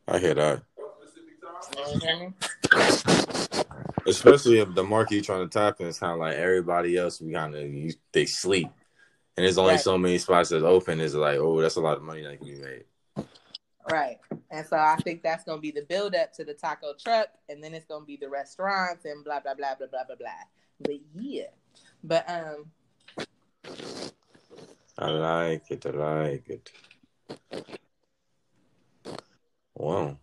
[0.08, 0.64] I hear that.
[1.78, 3.17] You hear me?
[4.08, 7.22] Especially if the market you're trying to tap in is kind of like everybody else.
[7.22, 8.70] We kind of they sleep,
[9.36, 9.82] and there's only Right.
[9.82, 11.02] so many spots that's open.
[11.02, 12.86] Is like, oh, that's a lot of money that can be made.
[13.92, 14.18] Right.
[14.52, 17.64] And so I think that's gonna be the build up to the taco truck, and
[17.64, 20.44] then it's gonna be the restaurants and blah blah blah blah blah blah blah.
[20.80, 21.48] But yeah.
[22.04, 22.72] But um
[24.98, 25.86] I like it.
[25.86, 26.72] I like it.
[29.76, 30.18] Wow.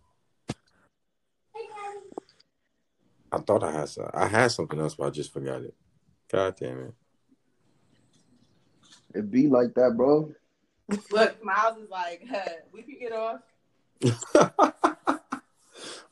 [3.35, 5.75] I thought I had some, I had something else, but I just forgot it.
[6.31, 6.93] God damn It
[9.13, 10.31] It be like that, bro.
[11.11, 13.41] look, Miles is like, huh, we can get off.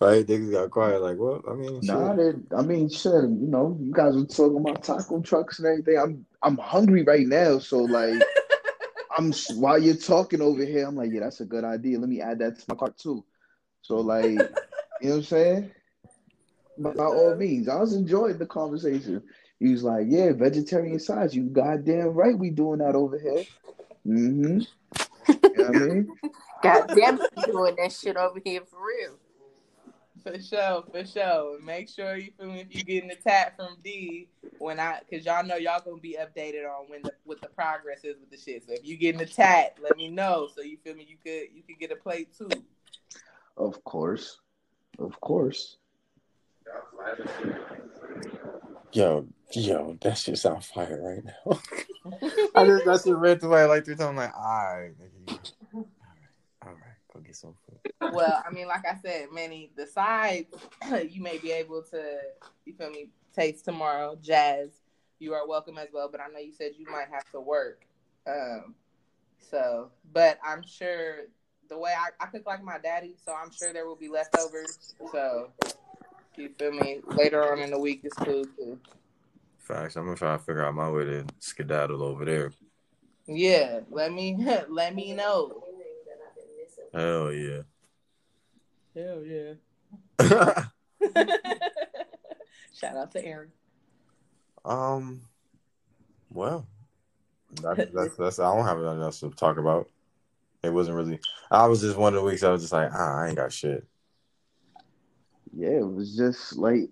[0.01, 0.25] right?
[0.25, 1.01] Niggas got quiet.
[1.01, 1.43] Like, what?
[1.49, 2.49] I mean, Nah, shit.
[2.49, 3.11] they, I mean, shit.
[3.13, 5.97] You know, you guys were talking about taco trucks and everything.
[5.97, 7.59] I'm, I'm hungry right now.
[7.59, 8.21] So like,
[9.17, 11.99] I'm while you're talking over here, I'm like, yeah, that's a good idea.
[11.99, 13.23] Let me add that to my cart too.
[13.81, 15.71] So like, you know what I'm saying?
[16.77, 19.21] By all means, I was enjoying the conversation.
[19.59, 21.35] He was like, yeah, vegetarian sides.
[21.35, 23.45] You goddamn right, we doing that over here.
[24.05, 24.59] Mm-hmm.
[25.29, 26.07] You know what I mean?
[26.63, 29.17] God damn doing that shit over here for real.
[30.23, 31.59] For sure, for sure.
[31.61, 34.29] Make sure you feel me if you getting the tap from D
[34.59, 38.05] when I cause y'all know y'all gonna be updated on when the what the progress
[38.05, 38.65] is with the shit.
[38.65, 40.47] So if you getting the tat, let me know.
[40.55, 42.49] So you feel me you could you could get a plate too.
[43.57, 44.39] Of course,
[44.99, 45.77] of course.
[48.93, 51.59] Yo, yo, that shit on fire right now.
[52.55, 54.09] I just that shit read through like three times.
[54.09, 55.37] I'm like, all right, nigga, you-
[55.73, 58.13] all right, all right, go get some food.
[58.13, 60.47] well, I mean, like I said, Manny, the sides
[61.09, 62.19] you may be able to,
[62.65, 64.15] you feel me, taste tomorrow.
[64.21, 64.69] Jazz,
[65.19, 66.07] you are welcome as well.
[66.11, 67.85] But I know you said you might have to work.
[68.27, 68.75] Um,
[69.39, 71.21] so, but I'm sure
[71.69, 74.93] the way I, I cook like my daddy, so I'm sure there will be leftovers.
[75.11, 75.49] So,
[76.37, 77.01] you feel me?
[77.07, 78.79] Later on in the week is cool too.
[79.57, 79.95] Facts.
[79.95, 82.51] I'm gonna try to figure out my way to skedaddle over there.
[83.27, 84.37] Yeah, let me
[84.69, 85.63] let me know.
[86.93, 87.61] Hell yeah.
[88.95, 89.53] Hell yeah!
[92.73, 93.51] Shout out to Aaron.
[94.65, 95.21] um.
[96.29, 96.65] Well,
[97.61, 98.39] that's, that's that's.
[98.39, 99.87] I don't have nothing else to talk about.
[100.63, 101.19] It wasn't really.
[101.51, 102.43] I was just one of the weeks.
[102.43, 103.85] I was just like, ah, I ain't got shit.
[105.55, 106.89] Yeah, it was just like,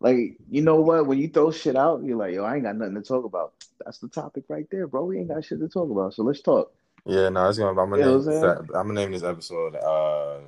[0.00, 1.06] like you know what?
[1.06, 3.54] When you throw shit out, you're like, yo, I ain't got nothing to talk about.
[3.84, 5.04] That's the topic right there, bro.
[5.04, 6.72] We ain't got shit to talk about, so let's talk.
[7.04, 7.70] Yeah, no, it's gonna.
[7.80, 8.14] I'm gonna You name.
[8.16, 8.42] what This.
[8.74, 9.76] I'm gonna name this episode.
[9.76, 10.40] Uh,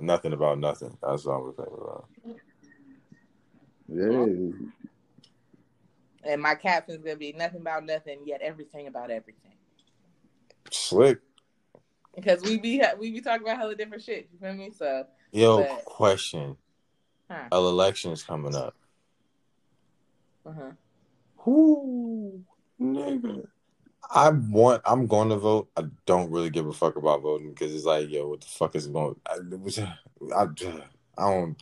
[0.00, 0.96] nothing about nothing.
[1.02, 2.08] That's what I'm gonna think about.
[3.86, 4.26] Yeah,
[6.32, 9.52] And my caption's gonna be nothing about nothing, yet everything about everything.
[10.70, 11.20] Slick.
[12.14, 14.28] Because we be we be talking about hella different shit.
[14.32, 14.70] You feel me?
[14.76, 16.56] So, Yo, But- question.
[17.30, 17.48] Huh?
[17.50, 18.74] An election's coming up.
[20.46, 20.72] Uh-huh.
[21.38, 22.40] Who,
[22.80, 23.46] nigga?
[24.10, 24.82] I want.
[24.84, 25.70] I'm going to vote.
[25.76, 28.76] I don't really give a fuck about voting because it's like, yo, what the fuck
[28.76, 29.16] is going?
[29.26, 29.38] I,
[30.34, 31.56] I, I don't.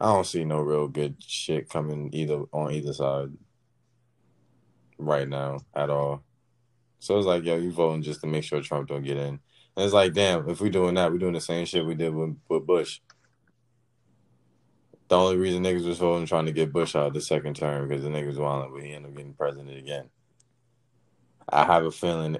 [0.00, 3.30] I don't see no real good shit coming either on either side
[4.98, 6.24] right now at all.
[6.98, 9.40] So it's like, yo, you voting just to make sure Trump don't get in.
[9.76, 12.14] And it's like, damn, if we doing that, we doing the same shit we did
[12.14, 13.00] with, with Bush.
[15.12, 18.02] The only reason niggas was voting trying to get Bush out the second term because
[18.02, 20.08] the niggas violent, but he ended up getting president again.
[21.46, 22.38] I have a feeling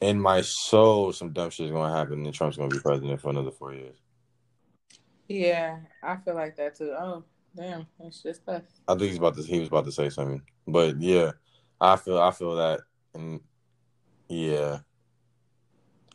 [0.00, 3.52] in my soul some dumb shit's gonna happen and Trump's gonna be president for another
[3.52, 3.96] four years.
[5.28, 6.92] Yeah, I feel like that too.
[6.98, 7.22] Oh,
[7.54, 8.64] damn, it's just us.
[8.88, 10.42] I think he's about to he was about to say something.
[10.66, 11.30] But yeah,
[11.80, 12.80] I feel I feel that
[13.14, 13.38] and
[14.28, 14.78] yeah.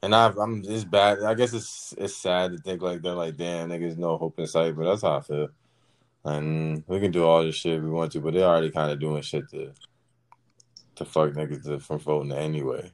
[0.04, 1.24] And I've, I'm it's bad.
[1.24, 4.46] I guess it's it's sad to think like they're like, damn, niggas no hope in
[4.46, 4.76] sight.
[4.76, 5.48] But that's how I feel.
[6.26, 9.00] And we can do all this shit we want to, but they're already kind of
[9.00, 9.74] doing shit to
[10.96, 12.92] to fuck niggas to, from voting anyway.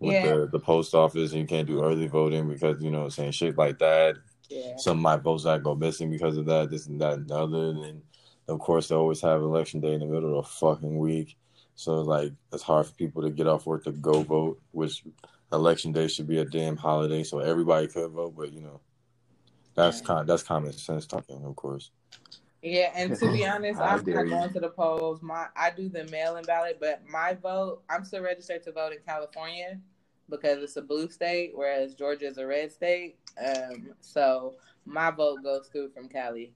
[0.00, 0.26] With Yeah.
[0.34, 3.56] the, the post office, and you can't do early voting because you know saying shit
[3.56, 4.16] like that.
[4.50, 4.76] Yeah.
[4.76, 7.34] Some of my votes that go missing because of that, this and that and the
[7.36, 7.70] other.
[7.70, 8.02] And then,
[8.48, 11.36] of course, they always have election day in the middle of the fucking week.
[11.76, 15.04] So like it's hard for people to get off work to go vote, which
[15.52, 18.34] election day should be a damn holiday so everybody could vote.
[18.36, 18.80] But you know,
[19.74, 21.90] that's kind that's common sense talking, of course.
[22.64, 25.20] Yeah, and to be honest, I'm not going to the polls.
[25.20, 29.00] My I do the mail-in ballot, but my vote, I'm still registered to vote in
[29.06, 29.78] California
[30.30, 33.18] because it's a blue state, whereas Georgia is a red state.
[33.38, 34.54] Um, so
[34.86, 36.54] my vote goes through from Cali.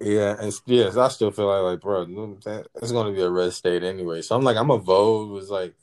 [0.00, 2.64] Yeah, and yes, I still feel like like bro, you know what I'm saying?
[2.76, 4.22] it's gonna be a red state anyway.
[4.22, 5.74] So I'm like, I'm a vote was like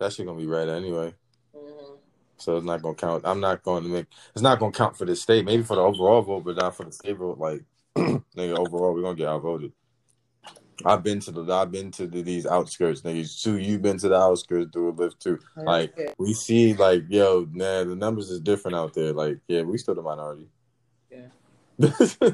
[0.00, 1.14] that shit gonna be red anyway.
[1.54, 1.98] Mhm.
[2.38, 3.22] So it's not gonna count.
[3.24, 4.06] I'm not going to make.
[4.34, 5.44] It's not gonna count for the state.
[5.44, 7.38] Maybe for the overall vote, but not for the state vote.
[7.38, 7.62] Like,
[8.36, 9.72] nigga, overall, we're gonna get outvoted.
[10.84, 11.52] I've been to the.
[11.52, 13.42] I've been to the, these outskirts, niggas.
[13.42, 13.58] Too.
[13.58, 15.38] You've been to the outskirts through a Lyft too.
[15.56, 19.12] Like, we see, like, yo, man, the numbers is different out there.
[19.12, 20.48] Like, yeah, we still the minority.
[21.10, 21.26] Yeah.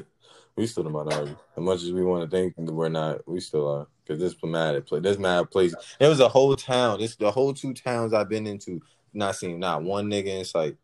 [0.55, 1.35] we still the minority.
[1.55, 3.87] As much as we want to think we're not, we still are.
[4.05, 5.03] Because this mad place.
[5.03, 5.75] This mad place.
[5.99, 6.99] It was a whole town.
[6.99, 8.81] This the whole two towns I've been into.
[9.13, 10.77] Not seeing not one nigga in sight.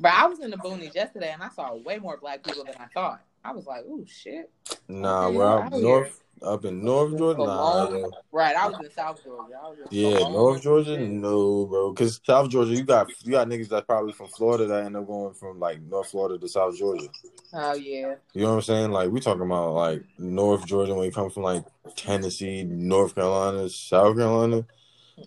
[0.00, 2.76] But I was in the boonies yesterday, and I saw way more black people than
[2.78, 3.20] I thought.
[3.44, 4.50] I was like, "Ooh, shit!"
[4.88, 5.82] Nah, we're up here.
[5.82, 7.44] north, up in North Georgia.
[7.44, 8.08] Nah.
[8.30, 9.58] Right, I was in South Georgia.
[9.90, 10.18] Yeah.
[10.28, 11.92] North Georgia, no, bro.
[11.92, 15.06] Because South Georgia, you got you got niggas that probably from Florida that end up
[15.06, 17.08] going from like North Florida to South Georgia.
[17.52, 18.90] Oh yeah, You know what I'm saying?
[18.92, 21.64] Like we talking about like North Georgia when you come from like
[21.96, 24.64] Tennessee, North Carolina, South Carolina.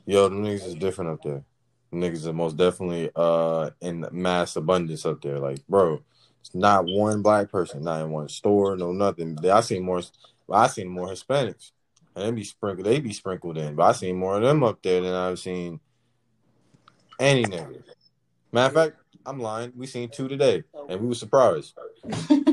[0.06, 1.44] Yo, the niggas is different up there.
[1.94, 5.40] Niggas are most definitely uh in mass abundance up there.
[5.40, 6.02] Like, bro,
[6.40, 9.38] it's not one black person, not in one store, no nothing.
[9.46, 10.02] I seen more
[10.50, 11.72] I seen more Hispanics.
[12.16, 13.76] And they be sprinkled they be sprinkled in.
[13.76, 15.80] But I seen more of them up there than I've seen
[17.20, 17.84] any nigga.
[18.52, 19.72] Matter of fact, I'm lying.
[19.76, 21.74] We seen two today, and we were surprised.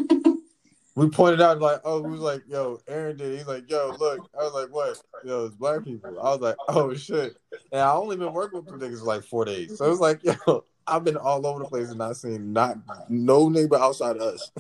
[0.99, 3.39] we pointed out like, oh, we was like, yo, Aaron did.
[3.39, 4.29] He's like, yo, look.
[4.35, 5.01] I was like, what?
[5.25, 6.19] Yo, it's black people.
[6.21, 7.37] I was like, oh shit.
[7.71, 11.05] And I only been working with niggas like four days, so it's like, yo, I've
[11.05, 14.51] been all over the place and not seen not no neighbor outside of us.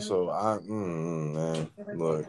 [0.00, 2.26] So I, mm, man, look.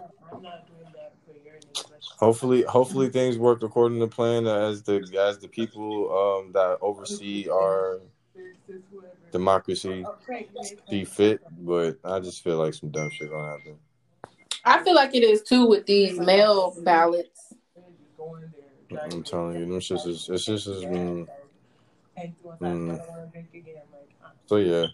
[2.19, 7.49] Hopefully, hopefully things work according to plan as the as the people um, that oversee
[7.49, 8.01] our
[9.31, 10.05] democracy
[10.89, 11.41] see fit.
[11.59, 13.77] But I just feel like some dumb shit gonna happen.
[14.63, 17.53] I feel like it is too with these mail ballots.
[18.91, 21.27] I'm telling you, them shits is it's just as mm,
[22.59, 23.01] mm.
[24.45, 24.87] so yeah.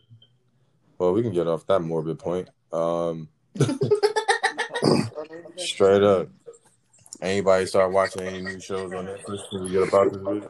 [0.98, 2.50] Well, we can get off that morbid point.
[2.72, 3.30] Um,
[5.58, 6.30] straight up.
[7.22, 10.44] Anybody start watching any new shows on Netflix when we get about this week?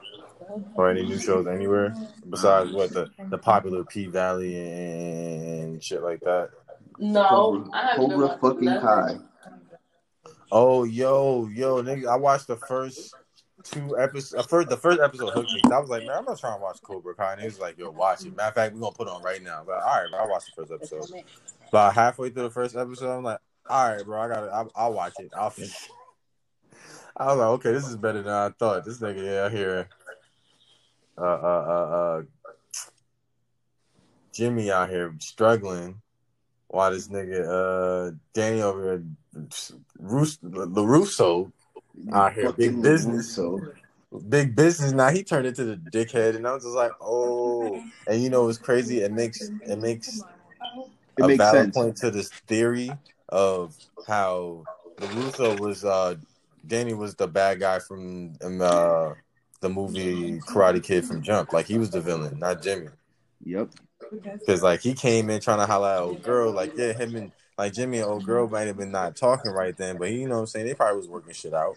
[0.75, 1.93] Or any new shows anywhere
[2.29, 6.51] besides what the the popular P Valley and shit like that?
[6.99, 8.81] No, I haven't been Cobra fucking nothing.
[8.81, 9.17] Kai.
[10.51, 13.13] Oh, yo, yo, nigga, I watched the first
[13.63, 14.33] two episodes.
[14.33, 15.61] Uh, first, the first episode hooked me.
[15.61, 17.33] 'cause I was like, man, I'm not trying to watch Cobra Kai.
[17.33, 18.35] And he was like, yo, watch it.
[18.35, 19.63] Matter of fact, we're gonna put it on right now.
[19.65, 21.23] But all right, bro, I watched the first episode.
[21.67, 24.93] About halfway through the first episode, I'm like, all right, bro, I gotta, I'll, I'll
[24.93, 25.31] watch it.
[25.35, 25.89] I'll finish.
[27.17, 28.85] I was like, okay, this is better than I thought.
[28.85, 29.89] This nigga, yeah, here,
[31.17, 32.21] uh, uh, uh, uh,
[34.33, 36.01] Jimmy out here struggling,
[36.67, 39.03] while this nigga, uh, Danny over here,
[39.99, 41.51] Rus- LaRusso,
[42.13, 43.33] out here, big business.
[43.33, 43.61] So
[44.29, 48.21] big business now he turned into the dickhead and i was just like oh and
[48.21, 50.23] you know it's crazy it makes it makes
[51.17, 51.75] it a makes valid sense.
[51.75, 52.91] point to this theory
[53.29, 53.75] of
[54.07, 54.63] how
[54.99, 56.15] LaRusso was uh
[56.65, 59.13] Danny was the bad guy from um, uh
[59.59, 61.53] the movie Karate Kid from Jump.
[61.53, 62.89] Like he was the villain not Jimmy.
[63.43, 63.69] Yep.
[64.11, 67.31] because like he came in trying to holler at old girl like yeah him and
[67.57, 70.27] like Jimmy and old girl might have been not talking right then but he you
[70.27, 71.75] know what I'm saying they probably was working shit out.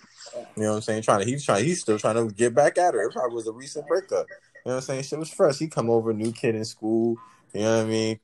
[0.57, 2.79] You know what I'm saying trying to he's trying he's still trying to get back
[2.79, 3.03] at her.
[3.03, 4.27] It probably was a recent breakup.
[4.29, 5.59] You know what I'm saying shit was fresh.
[5.59, 7.17] He come over new kid in school
[7.53, 8.21] you know what I mean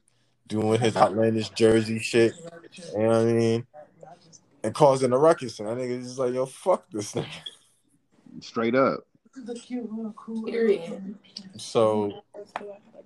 [0.46, 2.32] doing his outlandish Jersey shit
[2.92, 3.66] you know what I mean
[4.66, 5.60] and causing a ruckus.
[5.60, 7.26] And that nigga just like yo fuck this nigga.
[8.40, 9.05] Straight up.
[10.46, 11.14] Period.
[11.56, 12.22] so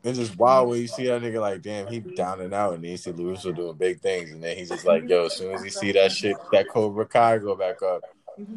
[0.02, 2.82] it's just wild when you see that nigga like, damn, he down and out, and
[2.82, 5.52] then you see LaRusso doing big things, and then he's just like, yo, as soon
[5.52, 8.02] as he see that shit, that Cobra Kai go back up,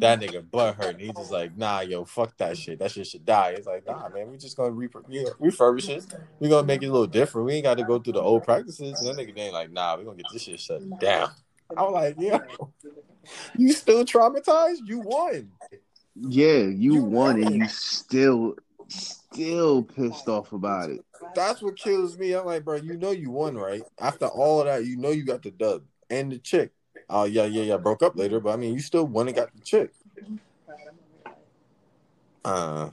[0.00, 0.92] That nigga butt hurt.
[0.92, 2.78] And he's just like, nah, yo, fuck that shit.
[2.78, 3.50] That shit should die.
[3.50, 6.04] It's like, nah, man, we just gonna re- refurbish it.
[6.40, 7.46] We gonna make it a little different.
[7.46, 9.00] We ain't got to go through the old practices.
[9.00, 11.30] And that nigga ain't like, nah, we gonna get this shit shut down.
[11.76, 12.40] I'm like, yeah,
[13.58, 14.86] you still traumatized?
[14.86, 15.50] You won.
[16.16, 18.56] Yeah, you, You won and you still
[18.88, 21.04] still pissed off about it.
[21.34, 22.34] That's what kills me.
[22.34, 23.82] I'm like, bro, you know you won, right?
[23.98, 26.72] After all of that, you know you got the dub and the chick.
[27.10, 27.76] Oh yeah, yeah, yeah.
[27.76, 29.92] Broke up later, but I mean, you still won and got the chick.
[32.44, 32.90] Uh,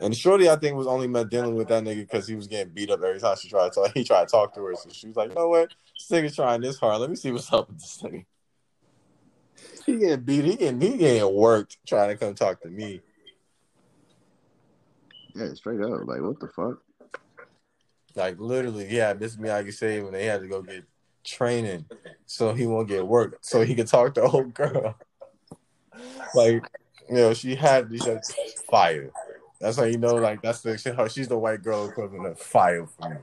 [0.00, 2.72] and Shorty, I think, was only met dealing with that nigga because he was getting
[2.72, 3.92] beat up every time she tried to talk.
[3.94, 5.72] He tried to talk to her, so she was like, "You know what?
[5.96, 7.00] This nigga's trying this hard.
[7.00, 8.24] Let me see what's up with this nigga."
[9.86, 10.44] He getting beat.
[10.44, 13.00] He getting he getting worked trying to come talk to me.
[15.34, 16.06] Yeah, straight up.
[16.06, 16.78] Like what the fuck?
[18.14, 20.84] Like literally, yeah, Miss Miyagi say when they had to go get
[21.24, 21.86] training
[22.26, 24.96] so he won't get worked, so he could talk to old girl.
[26.34, 26.62] like,
[27.08, 28.22] you know, she had said
[28.70, 29.10] fire.
[29.60, 32.86] That's how you know, like that's the she- she's the white girl equivalent of fire
[32.86, 33.16] for me.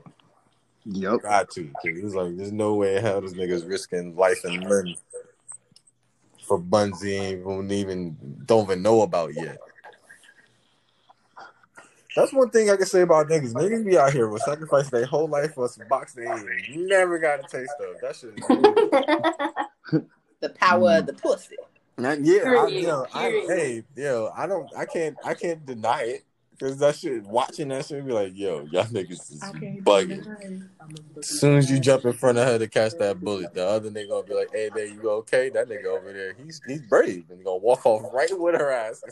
[0.84, 1.22] Yep.
[1.22, 1.64] Got to.
[1.68, 4.94] 'cause It's like there's no way in hell this nigga's risking life and limb
[6.52, 9.56] for buns he ain't even, even don't even know about yet.
[12.14, 13.54] That's one thing I can say about niggas.
[13.54, 17.18] Niggas be out here will sacrifice their whole life for some box they ain't never
[17.18, 18.00] got a taste of.
[18.02, 18.34] That shit
[19.92, 20.00] is.
[20.40, 21.06] The power of mm.
[21.06, 21.54] the pussy.
[21.98, 26.02] And yeah, I, Period, yo, I, hey, yo, I don't, I can't, I can't deny
[26.02, 27.24] it because that shit.
[27.24, 29.42] Watching that shit, be like, yo, y'all niggas is
[29.84, 30.26] bugging.
[31.18, 33.90] As soon as you jump in front of her to catch that bullet, the other
[33.90, 37.24] nigga gonna be like, "Hey, man, you okay?" That nigga over there, he's he's brave
[37.28, 39.02] and he gonna walk off right with her ass.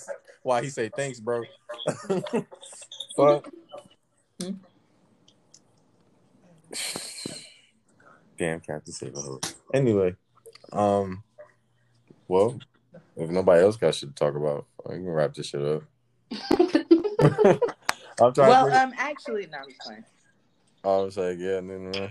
[0.42, 1.44] Why he say thanks, bro?
[3.16, 3.48] Fuck.
[8.38, 9.40] Damn, Captain Save a hoe.
[9.74, 10.16] Anyway,
[10.72, 11.22] um,
[12.26, 12.58] well,
[13.16, 15.82] if nobody else got shit to talk about, I can wrap this shit up.
[17.22, 18.72] I'm trying Well, to.
[18.72, 20.04] Think, um, actually, no, I'm just playing.
[20.82, 22.08] I was like, yeah, and then, uh,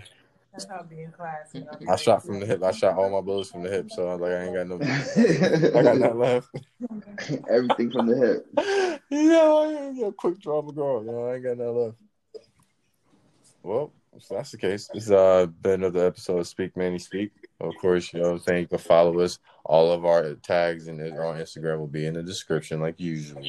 [1.88, 2.62] I shot from the hip.
[2.62, 4.66] I shot all my bullets from the hip, so I was like, I ain't got
[4.66, 5.78] no.
[5.78, 6.48] I got nothing left.
[7.50, 9.00] Everything from the hip.
[9.10, 11.04] yeah, yeah, quick draw McGraw.
[11.04, 11.96] You know, I ain't got nothing left.
[13.62, 14.88] Well, if that's the case.
[14.92, 17.30] This has uh, been another episode of Speak Manny Speak.
[17.60, 19.38] Of course, you know, thank you can follow us.
[19.64, 23.42] All of our tags and on Instagram will be in the description, like usual.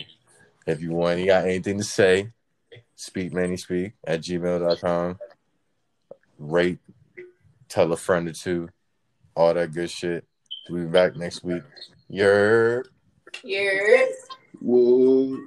[0.67, 2.31] If you want, you got anything to say,
[2.95, 5.19] speak Manny Speak at gmail.com.
[6.37, 6.79] Rate,
[7.67, 8.69] tell a friend or two,
[9.35, 10.25] all that good shit.
[10.69, 11.63] We'll be back next week.
[12.09, 12.83] Yer.
[13.43, 14.05] Yeah.
[14.59, 15.39] Whoa.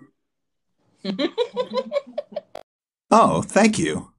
[3.10, 4.13] Oh, thank you.